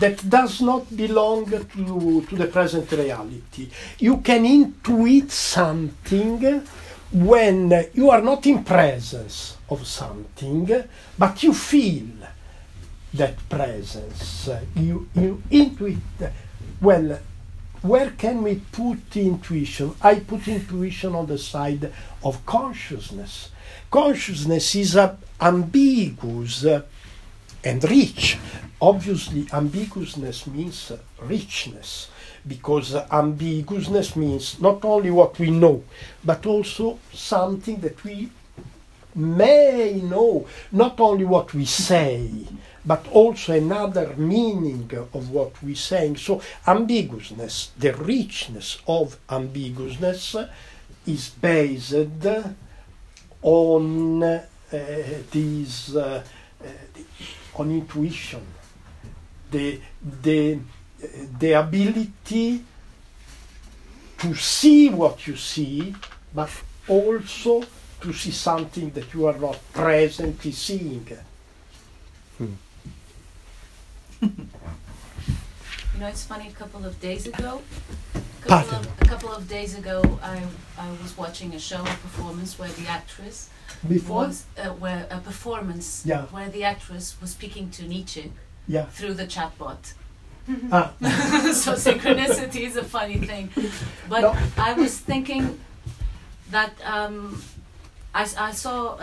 that 0.00 0.28
does 0.28 0.60
not 0.60 0.96
belong 0.96 1.50
to, 1.50 2.22
to 2.28 2.36
the 2.36 2.46
present 2.46 2.90
reality. 2.92 3.68
You 3.98 4.18
can 4.18 4.44
intuit 4.44 5.30
something 5.30 6.62
when 7.12 7.88
you 7.94 8.10
are 8.10 8.22
not 8.22 8.46
in 8.46 8.62
presence 8.62 9.56
of 9.68 9.86
something, 9.86 10.84
but 11.18 11.42
you 11.42 11.52
feel 11.52 12.06
that 13.14 13.48
presence. 13.48 14.48
You, 14.74 15.08
you 15.14 15.42
intuit. 15.50 16.32
Well, 16.80 17.18
where 17.82 18.10
can 18.10 18.42
we 18.42 18.56
put 18.72 19.16
intuition? 19.16 19.94
I 20.02 20.16
put 20.20 20.48
intuition 20.48 21.14
on 21.14 21.26
the 21.26 21.38
side 21.38 21.92
of 22.22 22.44
consciousness. 22.46 23.50
Consciousness 23.90 24.74
is 24.74 24.96
a 24.96 25.16
ambiguous 25.40 26.64
and 27.66 27.82
rich. 27.84 28.38
Obviously, 28.80 29.42
ambiguousness 29.52 30.46
means 30.46 30.92
richness 31.20 32.08
because 32.46 32.94
ambiguousness 33.10 34.14
means 34.14 34.60
not 34.60 34.84
only 34.84 35.10
what 35.10 35.38
we 35.38 35.50
know, 35.50 35.82
but 36.24 36.46
also 36.46 36.98
something 37.12 37.80
that 37.80 38.02
we 38.04 38.30
may 39.14 40.00
know, 40.04 40.46
not 40.70 41.00
only 41.00 41.24
what 41.24 41.54
we 41.54 41.64
say, 41.64 42.30
but 42.84 43.04
also 43.08 43.54
another 43.54 44.14
meaning 44.16 44.88
of 45.12 45.30
what 45.30 45.60
we're 45.62 45.74
saying. 45.74 46.16
So, 46.18 46.40
ambiguousness, 46.66 47.70
the 47.76 47.94
richness 47.94 48.78
of 48.86 49.18
ambiguousness, 49.28 50.48
is 51.06 51.30
based 51.30 51.94
on 53.42 54.22
uh, 54.22 54.44
these. 55.32 55.96
Uh, 55.96 56.22
uh, 56.62 56.68
on 57.60 57.70
intuition, 57.70 58.46
the, 59.50 59.80
the, 60.22 60.58
the 61.38 61.52
ability 61.52 62.62
to 64.18 64.34
see 64.34 64.88
what 64.88 65.26
you 65.26 65.36
see, 65.36 65.94
but 66.34 66.50
also 66.88 67.64
to 68.00 68.12
see 68.12 68.30
something 68.30 68.90
that 68.90 69.12
you 69.14 69.26
are 69.26 69.38
not 69.38 69.58
presently 69.72 70.52
seeing. 70.52 71.06
Hmm. 72.38 72.54
You 75.96 76.00
know, 76.00 76.08
it's 76.08 76.24
funny. 76.24 76.48
A 76.48 76.52
couple 76.52 76.84
of 76.84 77.00
days 77.00 77.26
ago, 77.26 77.62
a 78.14 78.46
couple 78.46 78.74
of, 78.74 78.86
a 79.00 79.04
couple 79.06 79.32
of 79.32 79.48
days 79.48 79.78
ago, 79.78 80.02
I 80.22 80.42
I 80.78 80.90
was 81.02 81.16
watching 81.16 81.54
a 81.54 81.58
show, 81.58 81.80
a 81.80 81.84
performance 81.84 82.58
where 82.58 82.68
the 82.68 82.86
actress 82.86 83.48
Before? 83.88 84.26
was 84.26 84.44
uh, 84.58 84.68
where 84.70 85.06
a 85.10 85.18
performance 85.18 86.02
Yeah. 86.04 86.22
where 86.26 86.48
the 86.48 86.64
actress 86.64 87.16
was 87.20 87.30
speaking 87.30 87.70
to 87.70 87.82
Nietzsche 87.86 88.32
Yeah. 88.68 88.86
through 88.86 89.14
the 89.14 89.26
chatbot. 89.26 89.94
Ah, 90.70 90.92
so 91.52 91.72
synchronicity 91.74 92.60
is 92.68 92.76
a 92.76 92.84
funny 92.84 93.18
thing, 93.18 93.50
but 94.08 94.20
No. 94.22 94.36
I 94.56 94.72
was 94.74 94.96
thinking 94.98 95.58
that 96.50 96.72
um, 96.84 97.42
I, 98.14 98.22
I 98.38 98.52
saw 98.52 98.96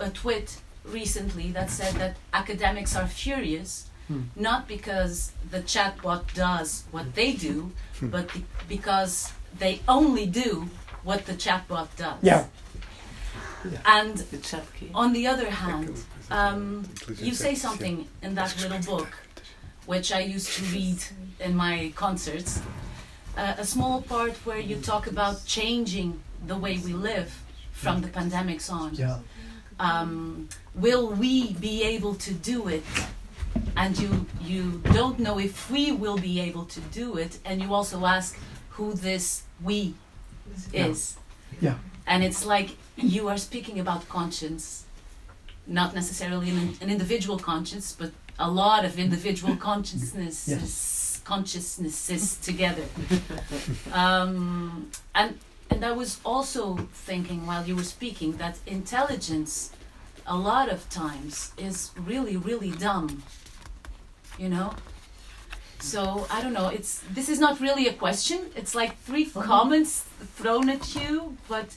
a 0.00 0.10
tweet 0.10 0.58
recently 0.84 1.50
that 1.52 1.70
said 1.70 1.94
that 1.94 2.16
academics 2.32 2.94
are 2.96 3.06
furious 3.06 3.86
Hmm. 4.08 4.24
not 4.36 4.68
because 4.68 5.32
the 5.50 5.60
chatbot 5.60 6.34
does 6.34 6.84
what 6.90 7.14
they 7.14 7.32
do, 7.32 7.72
but 8.02 8.30
be- 8.34 8.44
because 8.68 9.32
they 9.58 9.80
only 9.88 10.26
do 10.26 10.68
what 11.04 11.24
the 11.24 11.32
chatbot 11.32 11.88
does. 11.96 12.18
yeah. 12.22 12.44
And 13.86 14.16
The 14.16 14.38
chat 14.38 14.64
key. 14.78 14.90
on 14.94 15.12
the 15.12 15.26
other 15.26 15.50
hand, 15.50 16.02
um, 16.30 16.84
you 17.20 17.34
say 17.34 17.54
something 17.54 18.06
in 18.22 18.34
that 18.34 18.54
little 18.60 18.96
book, 18.96 19.08
which 19.86 20.12
I 20.12 20.20
used 20.20 20.48
to 20.56 20.62
read 20.64 20.98
in 21.40 21.54
my 21.56 21.92
concerts, 21.94 22.60
uh, 23.36 23.54
a 23.58 23.64
small 23.64 24.02
part 24.02 24.32
where 24.46 24.60
you 24.60 24.76
talk 24.76 25.06
about 25.06 25.44
changing 25.46 26.20
the 26.46 26.56
way 26.56 26.78
we 26.78 26.92
live 26.92 27.30
from 27.72 28.00
the 28.00 28.08
pandemics 28.08 28.70
on. 28.70 28.94
Yeah. 28.94 29.18
Um, 29.80 30.48
will 30.74 31.08
we 31.10 31.52
be 31.54 31.82
able 31.82 32.14
to 32.16 32.32
do 32.34 32.68
it? 32.68 32.84
And 33.76 33.98
you 33.98 34.26
you 34.40 34.80
don't 34.92 35.18
know 35.18 35.38
if 35.38 35.70
we 35.70 35.90
will 35.92 36.16
be 36.18 36.40
able 36.40 36.64
to 36.66 36.80
do 36.92 37.16
it, 37.18 37.38
and 37.44 37.60
you 37.62 37.74
also 37.74 38.04
ask 38.06 38.36
who 38.70 38.94
this 38.94 39.42
we 39.62 39.94
Yeah. 40.72 40.86
is. 40.90 41.16
Yeah. 41.60 41.74
And 42.06 42.22
it's 42.22 42.44
like 42.44 42.76
you 42.96 43.28
are 43.28 43.38
speaking 43.38 43.80
about 43.80 44.08
conscience, 44.08 44.84
not 45.66 45.94
necessarily 45.94 46.50
an, 46.50 46.76
an 46.80 46.90
individual 46.90 47.38
conscience, 47.38 47.96
but 47.98 48.12
a 48.38 48.50
lot 48.50 48.84
of 48.84 48.98
individual 48.98 49.56
consciousnesses, 49.70 51.20
consciousnesses 51.24 52.36
together. 52.36 52.84
um, 53.92 54.90
and 55.14 55.38
and 55.70 55.84
I 55.84 55.92
was 55.92 56.20
also 56.24 56.76
thinking 56.92 57.46
while 57.46 57.66
you 57.66 57.74
were 57.74 57.84
speaking 57.84 58.32
that 58.36 58.58
intelligence, 58.66 59.70
a 60.26 60.36
lot 60.36 60.68
of 60.68 60.88
times, 60.90 61.52
is 61.56 61.90
really 61.96 62.36
really 62.36 62.70
dumb. 62.70 63.22
You 64.38 64.48
know. 64.50 64.74
So 65.80 66.26
I 66.30 66.40
don't 66.40 66.54
know. 66.54 66.68
It's 66.68 67.02
this 67.12 67.28
is 67.28 67.38
not 67.38 67.60
really 67.60 67.88
a 67.88 67.92
question. 67.92 68.50
It's 68.56 68.74
like 68.74 68.98
3 69.00 69.26
comments 69.26 70.06
thrown 70.24 70.68
at 70.68 70.94
you, 70.94 71.36
but 71.48 71.76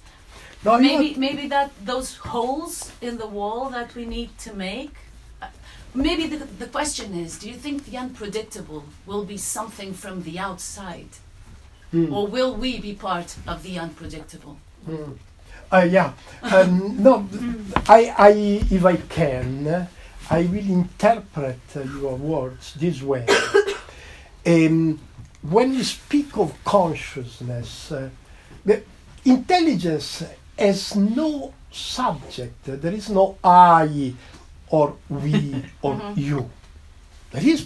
No, 0.66 0.78
maybe 0.80 1.16
are- 1.16 1.20
maybe 1.20 1.48
that 1.48 1.70
those 1.86 2.16
holes 2.18 2.91
in 3.02 3.18
the 3.18 3.28
wall 3.28 3.70
that 3.70 3.93
we 3.95 4.06
need 4.06 4.30
to 4.45 4.54
make 4.54 4.93
uh, 5.41 5.48
maybe 5.93 6.26
the, 6.28 6.45
the 6.45 6.66
question 6.66 7.14
is 7.14 7.38
do 7.39 7.48
you 7.50 7.56
think 7.56 7.86
the 7.86 7.98
unpredictable 7.98 8.84
will 9.06 9.24
be 9.24 9.38
something 9.38 9.93
from 9.93 10.24
the 10.24 10.39
outside 10.39 11.10
Mm. 11.93 12.12
or 12.12 12.28
will 12.28 12.54
we 12.54 12.80
be 12.82 12.93
part 12.93 13.36
of 13.48 13.64
the 13.64 13.80
unpredictable 13.80 14.58
Mm. 14.89 15.18
Uh, 15.72 15.88
yeah. 15.89 16.14
Um, 16.43 17.04
no, 17.08 17.28
I, 17.88 18.14
I, 18.18 18.32
if 18.72 18.84
I 18.86 18.95
can, 18.95 19.88
I 20.30 20.41
will 20.43 20.70
interpret 20.82 21.60
uh, 21.76 21.82
your 21.82 22.16
words 22.16 22.74
this 22.76 23.02
way. 23.02 23.26
um, 24.45 25.00
when 25.41 25.74
you 25.74 25.84
speak 25.84 26.38
of 26.38 26.54
consciousness, 26.64 27.91
uh, 27.91 28.10
the 28.68 28.78
intelligence 29.26 30.24
has 30.57 30.95
no 30.95 31.53
subject. 31.72 32.63
There 32.84 32.93
is 32.93 33.09
no 33.09 33.26
I 33.43 34.13
or 34.70 34.88
we 35.09 35.63
or 35.82 35.95
Mhm. 35.95 36.18
you. 36.18 36.49
There 37.32 37.47
is 37.55 37.65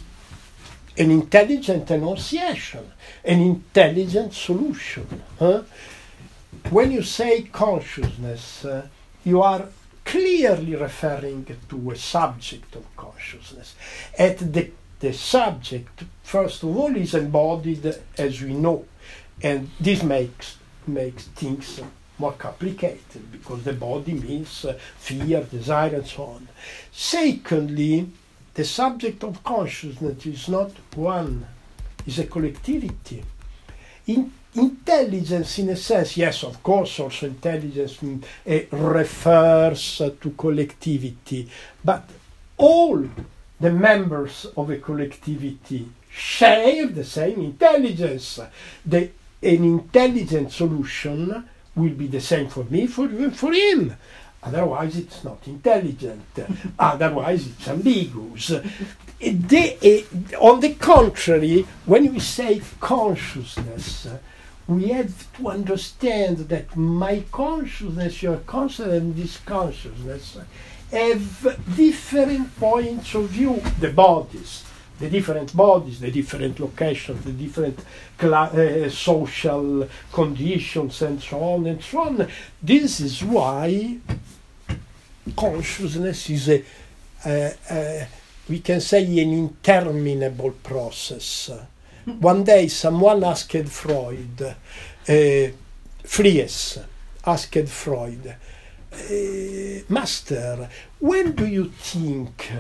an 0.98 1.10
intelligent 1.12 1.90
enunciation, 1.92 2.86
an 3.24 3.40
intelligent 3.42 4.34
solution. 4.34 5.08
huh? 5.40 5.62
When 6.70 6.92
you 6.92 7.04
say 7.04 7.32
consciousness, 7.66 8.66
uh, 8.66 8.88
you 9.24 9.42
are 9.42 9.66
clearly 10.04 10.76
referring 10.76 11.46
to 11.70 11.92
a 11.92 11.96
subject 11.96 12.76
of 12.76 12.84
consciousness. 12.98 13.76
At 14.18 14.38
the, 14.54 14.72
the 15.00 15.14
subject, 15.14 16.04
first 16.24 16.64
of 16.64 16.70
all, 16.78 16.94
is 16.96 17.14
embodied 17.14 17.86
as 18.18 18.42
we 18.42 18.54
know, 18.54 18.86
and 19.42 19.70
this 19.80 20.04
makes 20.04 20.58
makes 20.88 21.26
things 21.26 21.82
more 22.18 22.34
complicated 22.34 23.32
because 23.32 23.64
the 23.64 23.74
body 23.74 24.14
means 24.14 24.66
fear, 24.98 25.44
desire, 25.44 25.96
and 25.96 26.06
so 26.06 26.24
on. 26.24 26.48
Secondly, 26.92 28.08
the 28.54 28.64
subject 28.66 29.24
of 29.24 29.44
consciousness 29.44 30.26
is 30.26 30.48
not 30.48 30.72
one, 30.96 31.46
is 32.06 32.20
a 32.20 32.26
collectivity. 32.26 33.24
In, 34.08 34.32
intelligence, 34.54 35.60
in 35.60 35.70
a 35.70 35.76
sense, 35.76 36.18
yes, 36.18 36.44
of 36.44 36.62
course, 36.62 37.00
also 37.00 37.28
intelligence 37.28 37.98
mm, 37.98 38.24
eh, 38.46 38.66
refers 38.72 39.98
to 39.98 40.32
collectivity, 40.38 41.50
but 41.84 42.04
all 42.58 43.04
the 43.60 43.72
members 43.72 44.48
of 44.58 44.70
a 44.70 44.78
collectivity 44.78 45.88
share 46.10 46.88
the 46.88 47.04
same 47.04 47.42
intelligence. 47.42 48.40
The, 48.86 49.10
an 49.42 49.64
intelligent 49.64 50.52
solution 50.52 51.44
will 51.76 51.90
be 51.94 52.08
the 52.08 52.22
same 52.22 52.48
for 52.50 52.64
me, 52.66 52.88
for 52.88 53.08
you, 53.08 53.24
and 53.26 53.36
for 53.36 53.54
him. 53.54 53.96
Otherwise, 54.44 54.98
it's 54.98 55.24
not 55.24 55.40
intelligent. 55.48 56.24
Otherwise, 56.80 57.48
it's 57.48 57.68
ambiguous. 57.68 58.48
The- 59.20 59.78
eh, 59.82 60.04
on 60.40 60.60
the 60.60 60.74
contrary, 60.74 61.66
when 61.86 62.12
we 62.14 62.20
say 62.20 62.62
consciousness, 62.80 64.08
we 64.68 64.88
have 64.90 65.32
to 65.38 65.50
understand 65.50 66.38
that 66.50 66.76
my 66.76 67.24
consciousness, 67.32 68.24
your 68.24 68.38
consciousness, 68.38 68.98
and 69.02 69.16
this 69.16 69.38
consciousness 69.38 70.38
have 70.92 71.76
different 71.76 72.58
points 72.60 73.14
of 73.14 73.30
view. 73.30 73.62
The 73.80 73.92
bodies, 73.92 74.64
the 75.02 75.10
different 75.10 75.56
bodies, 75.56 76.00
the 76.00 76.12
different 76.12 76.60
locations, 76.60 77.26
the 77.26 77.32
different 77.32 77.80
uh, 78.22 78.90
social 78.90 79.88
conditions, 80.14 81.02
and 81.02 81.22
so 81.22 81.40
on 81.40 81.66
and 81.66 81.84
so 81.84 82.00
on. 82.00 82.28
This 82.62 83.00
is 83.02 83.24
why 83.24 83.98
consciousness 85.36 86.30
is 86.30 86.50
a, 86.50 88.08
we 88.48 88.60
can 88.60 88.80
say, 88.82 89.04
an 89.20 89.34
interminable 89.34 90.52
process. 90.52 91.52
One 92.06 92.44
day, 92.44 92.68
someone 92.68 93.24
asked 93.24 93.66
Freud, 93.68 94.42
uh, 94.42 95.48
Fries 96.04 96.80
asked 97.26 97.68
Freud, 97.68 98.36
uh, 98.94 99.84
Master, 99.88 100.70
when 101.00 101.32
do 101.34 101.46
you 101.46 101.66
think 101.66 102.52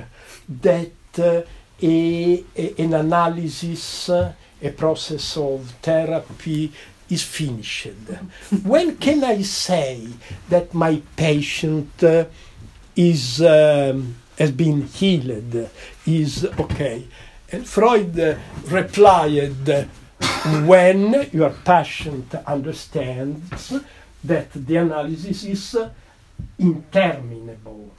that 0.47 0.91
uh, 1.17 1.41
a, 1.81 2.43
an 2.77 2.93
analysis, 2.93 4.09
a 4.09 4.69
process 4.75 5.37
of 5.37 5.71
therapy 5.81 6.71
is 7.09 7.23
finished? 7.23 7.87
when 8.63 8.97
can 8.97 9.23
I 9.23 9.41
say 9.41 10.07
that 10.49 10.73
my 10.73 11.01
patient 11.15 12.03
uh, 12.03 12.25
is 12.95 13.41
um, 13.41 14.15
has 14.37 14.51
been 14.51 14.83
healed, 14.83 15.69
is 16.05 16.45
okay? 16.59 17.07
And 17.51 17.67
Freud 17.67 18.17
uh, 18.19 18.35
replied, 18.67 19.87
when 20.65 21.29
your 21.31 21.51
patient 21.65 22.33
understands 22.47 23.73
that 24.23 24.47
the 24.53 24.75
analysis 24.77 25.43
is 25.43 25.77
interminable. 26.57 27.91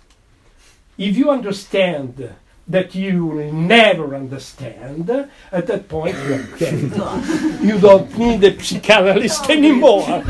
If 0.99 1.16
you 1.16 1.30
understand 1.30 2.35
that 2.69 2.95
you 2.95 3.27
will 3.27 3.53
never 3.53 4.15
understand, 4.15 5.11
at 5.51 5.67
that 5.67 5.89
point 5.89 6.17
you 6.17 6.35
are 6.35 6.59
dead. 6.59 7.61
you 7.63 7.79
don't 7.79 8.17
need 8.17 8.45
a 8.45 8.53
psychanalyst 8.57 9.51
anymore. 9.51 10.25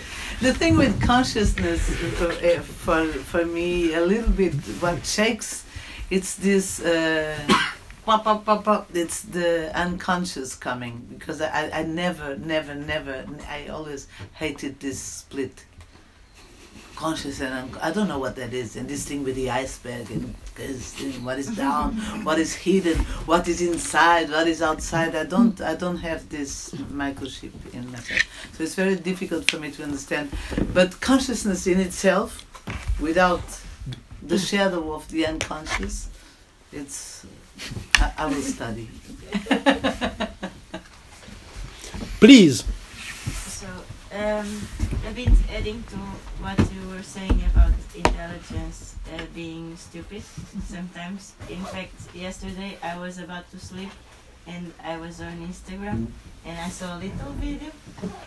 The 0.38 0.52
thing 0.52 0.76
with 0.76 1.00
consciousness, 1.00 1.88
for, 2.18 2.30
uh, 2.30 2.60
for 2.60 3.06
for 3.06 3.46
me, 3.46 3.94
a 3.94 4.02
little 4.02 4.30
bit 4.30 4.52
what 4.82 5.06
shakes, 5.06 5.64
it's 6.10 6.34
this. 6.34 6.78
Uh, 6.78 7.38
pop, 8.04 8.24
pop, 8.24 8.44
pop, 8.44 8.64
pop. 8.64 8.90
It's 8.92 9.22
the 9.22 9.74
unconscious 9.74 10.54
coming 10.54 11.06
because 11.08 11.40
I, 11.40 11.70
I 11.72 11.82
never, 11.84 12.36
never, 12.36 12.74
never. 12.74 13.24
I 13.48 13.68
always 13.68 14.08
hated 14.34 14.78
this 14.78 15.00
split. 15.00 15.64
Conscious 16.96 17.40
and 17.40 17.52
unc- 17.52 17.84
I 17.84 17.90
don't 17.90 18.08
know 18.08 18.18
what 18.18 18.36
that 18.36 18.54
is, 18.54 18.74
and 18.76 18.88
this 18.88 19.04
thing 19.04 19.22
with 19.22 19.36
the 19.36 19.50
iceberg 19.50 20.10
and 20.10 20.34
this 20.54 20.94
thing, 20.94 21.24
what 21.24 21.38
is 21.38 21.48
down, 21.64 21.94
what 22.24 22.38
is 22.38 22.54
hidden, 22.54 22.98
what 23.26 23.46
is 23.48 23.60
inside, 23.60 24.30
what 24.30 24.48
is 24.48 24.62
outside. 24.62 25.14
I 25.14 25.24
don't, 25.24 25.60
I 25.60 25.74
don't 25.74 25.98
have 25.98 26.28
this 26.30 26.70
microchip 27.02 27.52
in 27.74 27.92
myself, 27.92 28.22
so 28.54 28.64
it's 28.64 28.74
very 28.74 28.96
difficult 28.96 29.50
for 29.50 29.58
me 29.58 29.70
to 29.72 29.82
understand. 29.82 30.30
But 30.72 31.00
consciousness 31.00 31.66
in 31.66 31.78
itself, 31.80 32.44
without 32.98 33.44
the 34.22 34.38
shadow 34.38 34.92
of 34.94 35.06
the 35.10 35.26
unconscious, 35.26 36.08
it's. 36.72 37.26
I, 37.94 38.12
I 38.18 38.26
will 38.26 38.42
study. 38.42 38.88
Please. 42.20 42.64
So, 43.34 43.66
um, 44.12 44.68
a 45.06 45.12
bit 45.12 45.28
adding 45.50 45.82
to 45.84 45.96
what 46.40 46.58
you 46.72 46.88
were 46.88 47.02
saying 47.02 47.42
about 47.52 47.72
intelligence 47.94 48.96
uh, 49.14 49.22
being 49.34 49.76
stupid 49.76 50.22
sometimes. 50.66 51.32
In 51.48 51.62
fact, 51.64 51.94
yesterday 52.14 52.76
I 52.82 52.98
was 52.98 53.18
about 53.18 53.50
to 53.52 53.58
sleep 53.58 53.90
and 54.46 54.72
I 54.84 54.96
was 54.98 55.20
on 55.20 55.36
Instagram 55.46 56.06
and 56.44 56.58
I 56.58 56.68
saw 56.68 56.96
a 56.96 57.00
little 57.00 57.32
video 57.40 57.70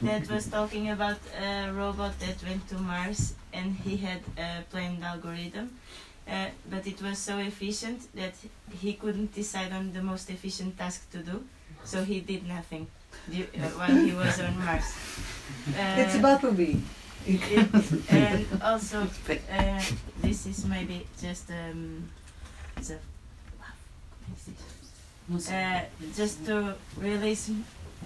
that 0.01 0.29
was 0.29 0.47
talking 0.47 0.89
about 0.89 1.17
a 1.39 1.71
robot 1.71 2.19
that 2.19 2.37
went 2.43 2.67
to 2.69 2.75
Mars 2.75 3.33
and 3.53 3.75
he 3.75 3.97
had 3.97 4.21
a 4.37 4.63
planned 4.69 5.03
algorithm. 5.03 5.69
Uh, 6.27 6.45
but 6.69 6.85
it 6.85 7.01
was 7.01 7.17
so 7.17 7.37
efficient 7.39 8.01
that 8.15 8.33
he 8.79 8.93
couldn't 8.93 9.33
decide 9.33 9.71
on 9.71 9.93
the 9.93 10.01
most 10.01 10.29
efficient 10.29 10.77
task 10.77 11.09
to 11.09 11.17
do, 11.19 11.43
so 11.83 12.03
he 12.03 12.19
did 12.19 12.47
nothing 12.47 12.85
uh, 13.33 13.41
while 13.79 13.95
he 13.95 14.11
was 14.11 14.39
on 14.39 14.53
Mars. 14.63 14.93
Uh, 15.69 15.97
It's 15.97 16.17
Bumblebee. 16.19 16.75
And 18.09 18.45
also 18.63 19.01
uh, 19.29 19.81
this 20.21 20.45
is 20.45 20.65
maybe 20.65 21.05
just 21.21 21.49
um, 21.51 22.09
a, 22.79 22.93
uh, 25.53 25.81
just 26.15 26.45
to 26.45 26.73
release 26.97 27.51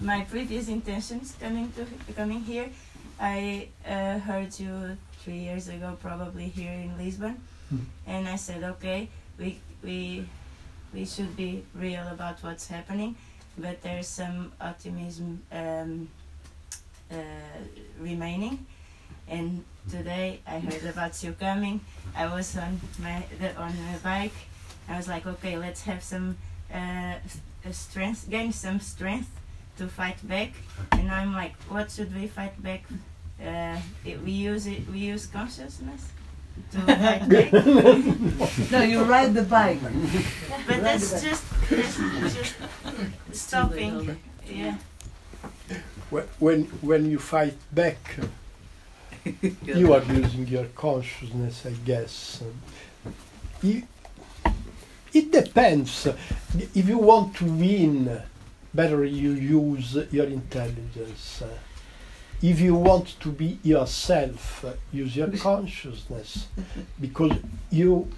my 0.02 0.22
previous 0.30 0.68
intentions 0.68 1.36
coming 1.40 1.72
to 1.72 1.86
coming 2.14 2.42
here. 2.42 2.70
I 3.20 3.70
uh, 3.88 4.20
heard 4.20 4.60
you 4.60 4.98
three 5.24 5.38
years 5.40 5.70
ago, 5.70 5.96
probably 6.02 6.48
here 6.50 6.74
in 6.74 6.98
Lisbon, 6.98 7.38
Mhm. 7.72 7.86
and 8.08 8.28
I 8.28 8.36
said, 8.38 8.64
okay, 8.64 9.08
we 9.40 9.60
we 9.84 10.26
we 10.94 11.06
should 11.06 11.36
be 11.38 11.64
real 11.74 12.06
about 12.12 12.44
what's 12.44 12.68
happening, 12.68 13.16
but 13.58 13.82
there's 13.84 14.08
some 14.08 14.52
optimism 14.60 15.42
um, 15.52 16.10
uh, 17.12 17.16
remaining. 18.00 18.66
And 19.28 19.64
today 19.90 20.40
I 20.46 20.60
heard 20.60 20.84
about 20.86 21.24
you 21.24 21.34
coming. 21.34 21.82
I 22.16 22.28
was 22.28 22.58
on 22.58 22.80
my 23.00 23.24
the, 23.40 23.56
on 23.56 23.74
my 23.86 23.98
bike. 24.04 24.34
I 24.90 24.98
was 24.98 25.08
like, 25.08 25.26
okay, 25.26 25.58
let's 25.58 25.84
have 25.84 26.04
some 26.04 26.38
uh, 26.74 27.16
strength, 27.72 28.30
gain 28.30 28.52
some 28.52 28.80
strength 28.80 29.30
to 29.78 29.88
fight 29.88 30.18
back. 30.28 30.52
And 30.92 31.10
I'm 31.10 31.34
like, 31.34 31.56
what 31.70 31.92
should 31.92 32.14
we 32.16 32.28
fight 32.28 32.62
back? 32.62 32.84
Uh, 33.42 33.78
it, 34.06 34.22
we 34.22 34.32
use 34.32 34.68
it. 34.68 34.88
We 34.90 35.00
use 35.00 35.26
consciousness 35.26 36.12
to 36.72 36.80
fight 36.86 37.30
back. 37.30 38.72
No, 38.72 38.82
you 38.82 39.04
ride 39.04 39.34
the 39.34 39.44
bike. 39.44 39.80
but 40.68 40.82
that's 40.82 41.22
just 41.22 41.44
that's 41.70 42.36
just 42.36 42.56
stopping. 43.32 44.18
Yeah. 44.48 44.78
When, 46.40 46.66
when 46.82 47.10
you 47.10 47.18
fight 47.18 47.58
back, 47.72 47.98
you 49.66 49.94
are 49.94 50.04
using 50.04 50.48
your 50.48 50.66
consciousness, 50.76 51.66
I 51.66 51.72
guess. 51.86 52.42
You- 53.62 53.88
it 55.14 55.32
depends. 55.32 56.08
If 56.74 56.88
you 56.88 56.98
want 56.98 57.36
to 57.38 57.46
win, 57.46 58.22
better 58.74 59.06
you 59.06 59.32
use 59.32 59.96
your 60.12 60.26
intelligence. 60.26 61.44
if 62.42 62.60
you 62.60 62.76
want 62.76 63.18
to 63.22 63.30
be 63.32 63.58
yourself, 63.64 64.66
use 64.92 65.16
your 65.16 65.30
consciousness 65.38 66.48
because 67.00 67.32
you 67.70 68.10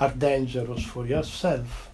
are 0.00 0.10
dangerous 0.10 0.82
for 0.84 1.06
yourself. 1.06 1.90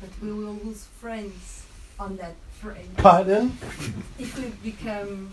But 0.00 0.10
we 0.22 0.32
will 0.32 0.54
lose 0.64 0.84
friends 1.00 1.64
on 1.98 2.16
that 2.18 2.34
phrase. 2.60 2.86
Pardon? 2.98 3.56
If 4.18 4.38
we 4.38 4.70
become 4.70 5.30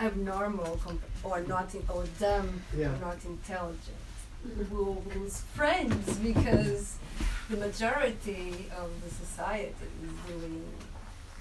abnormal 0.00 0.76
comp- 0.84 1.02
or 1.22 1.40
not 1.42 1.74
in, 1.74 1.82
or 1.88 2.04
dumb 2.18 2.62
Yeah. 2.76 2.92
or 2.94 2.98
not 2.98 3.18
intelligent, 3.24 3.96
we 4.56 4.64
will 4.64 5.02
lose 5.14 5.40
friends 5.54 6.16
because 6.18 6.96
the 7.50 7.56
majority 7.56 8.70
of 8.82 8.88
the 9.04 9.10
society 9.10 9.74
is 10.04 10.12
doing 10.32 10.64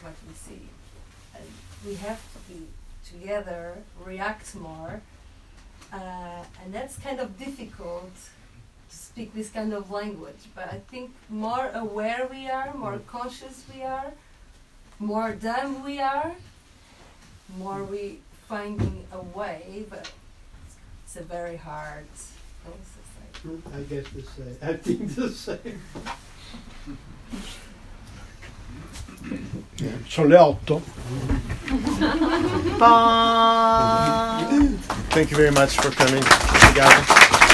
what 0.02 0.14
we 0.28 0.34
see. 0.34 0.68
And 1.36 1.46
we 1.86 1.96
have 1.96 2.22
to 2.34 2.40
be 2.52 2.68
together, 3.12 3.78
react 4.06 4.54
more, 4.56 5.02
uh, 5.94 6.44
and 6.64 6.74
that's 6.74 6.98
kind 6.98 7.20
of 7.20 7.38
difficult 7.40 8.12
to 8.90 8.96
speak 8.96 9.34
this 9.34 9.50
kind 9.50 9.72
of 9.74 9.90
language. 9.92 10.44
But 10.54 10.68
I 10.74 10.80
think 10.92 11.12
more 11.30 11.72
aware 11.74 12.28
we 12.30 12.50
are, 12.50 12.74
more 12.74 13.00
conscious 13.08 13.64
we 13.74 13.82
are, 13.84 14.12
more 15.00 15.32
dumb 15.32 15.84
we 15.84 16.00
are, 16.00 16.34
more 17.58 17.84
we 17.84 18.20
finding 18.50 19.06
a 19.12 19.22
way. 19.38 19.86
But 19.90 20.12
it's 21.06 21.16
a 21.16 21.24
very 21.24 21.56
hard 21.56 22.08
process. 22.66 23.08
I 23.16 23.22
I 23.78 23.82
guess 23.84 24.08
the 24.10 24.24
same. 24.24 24.58
I 24.62 24.74
think 24.74 25.16
the 25.16 25.30
same. 25.30 25.82
Sono 30.08 30.28
le 30.28 30.38
otto. 30.38 30.80
Thank 35.12 35.32
you 35.32 35.38
very 35.38 35.52
much 35.52 35.78
for 35.78 35.92
coming. 35.92 36.24
Obrigado. 36.24 37.49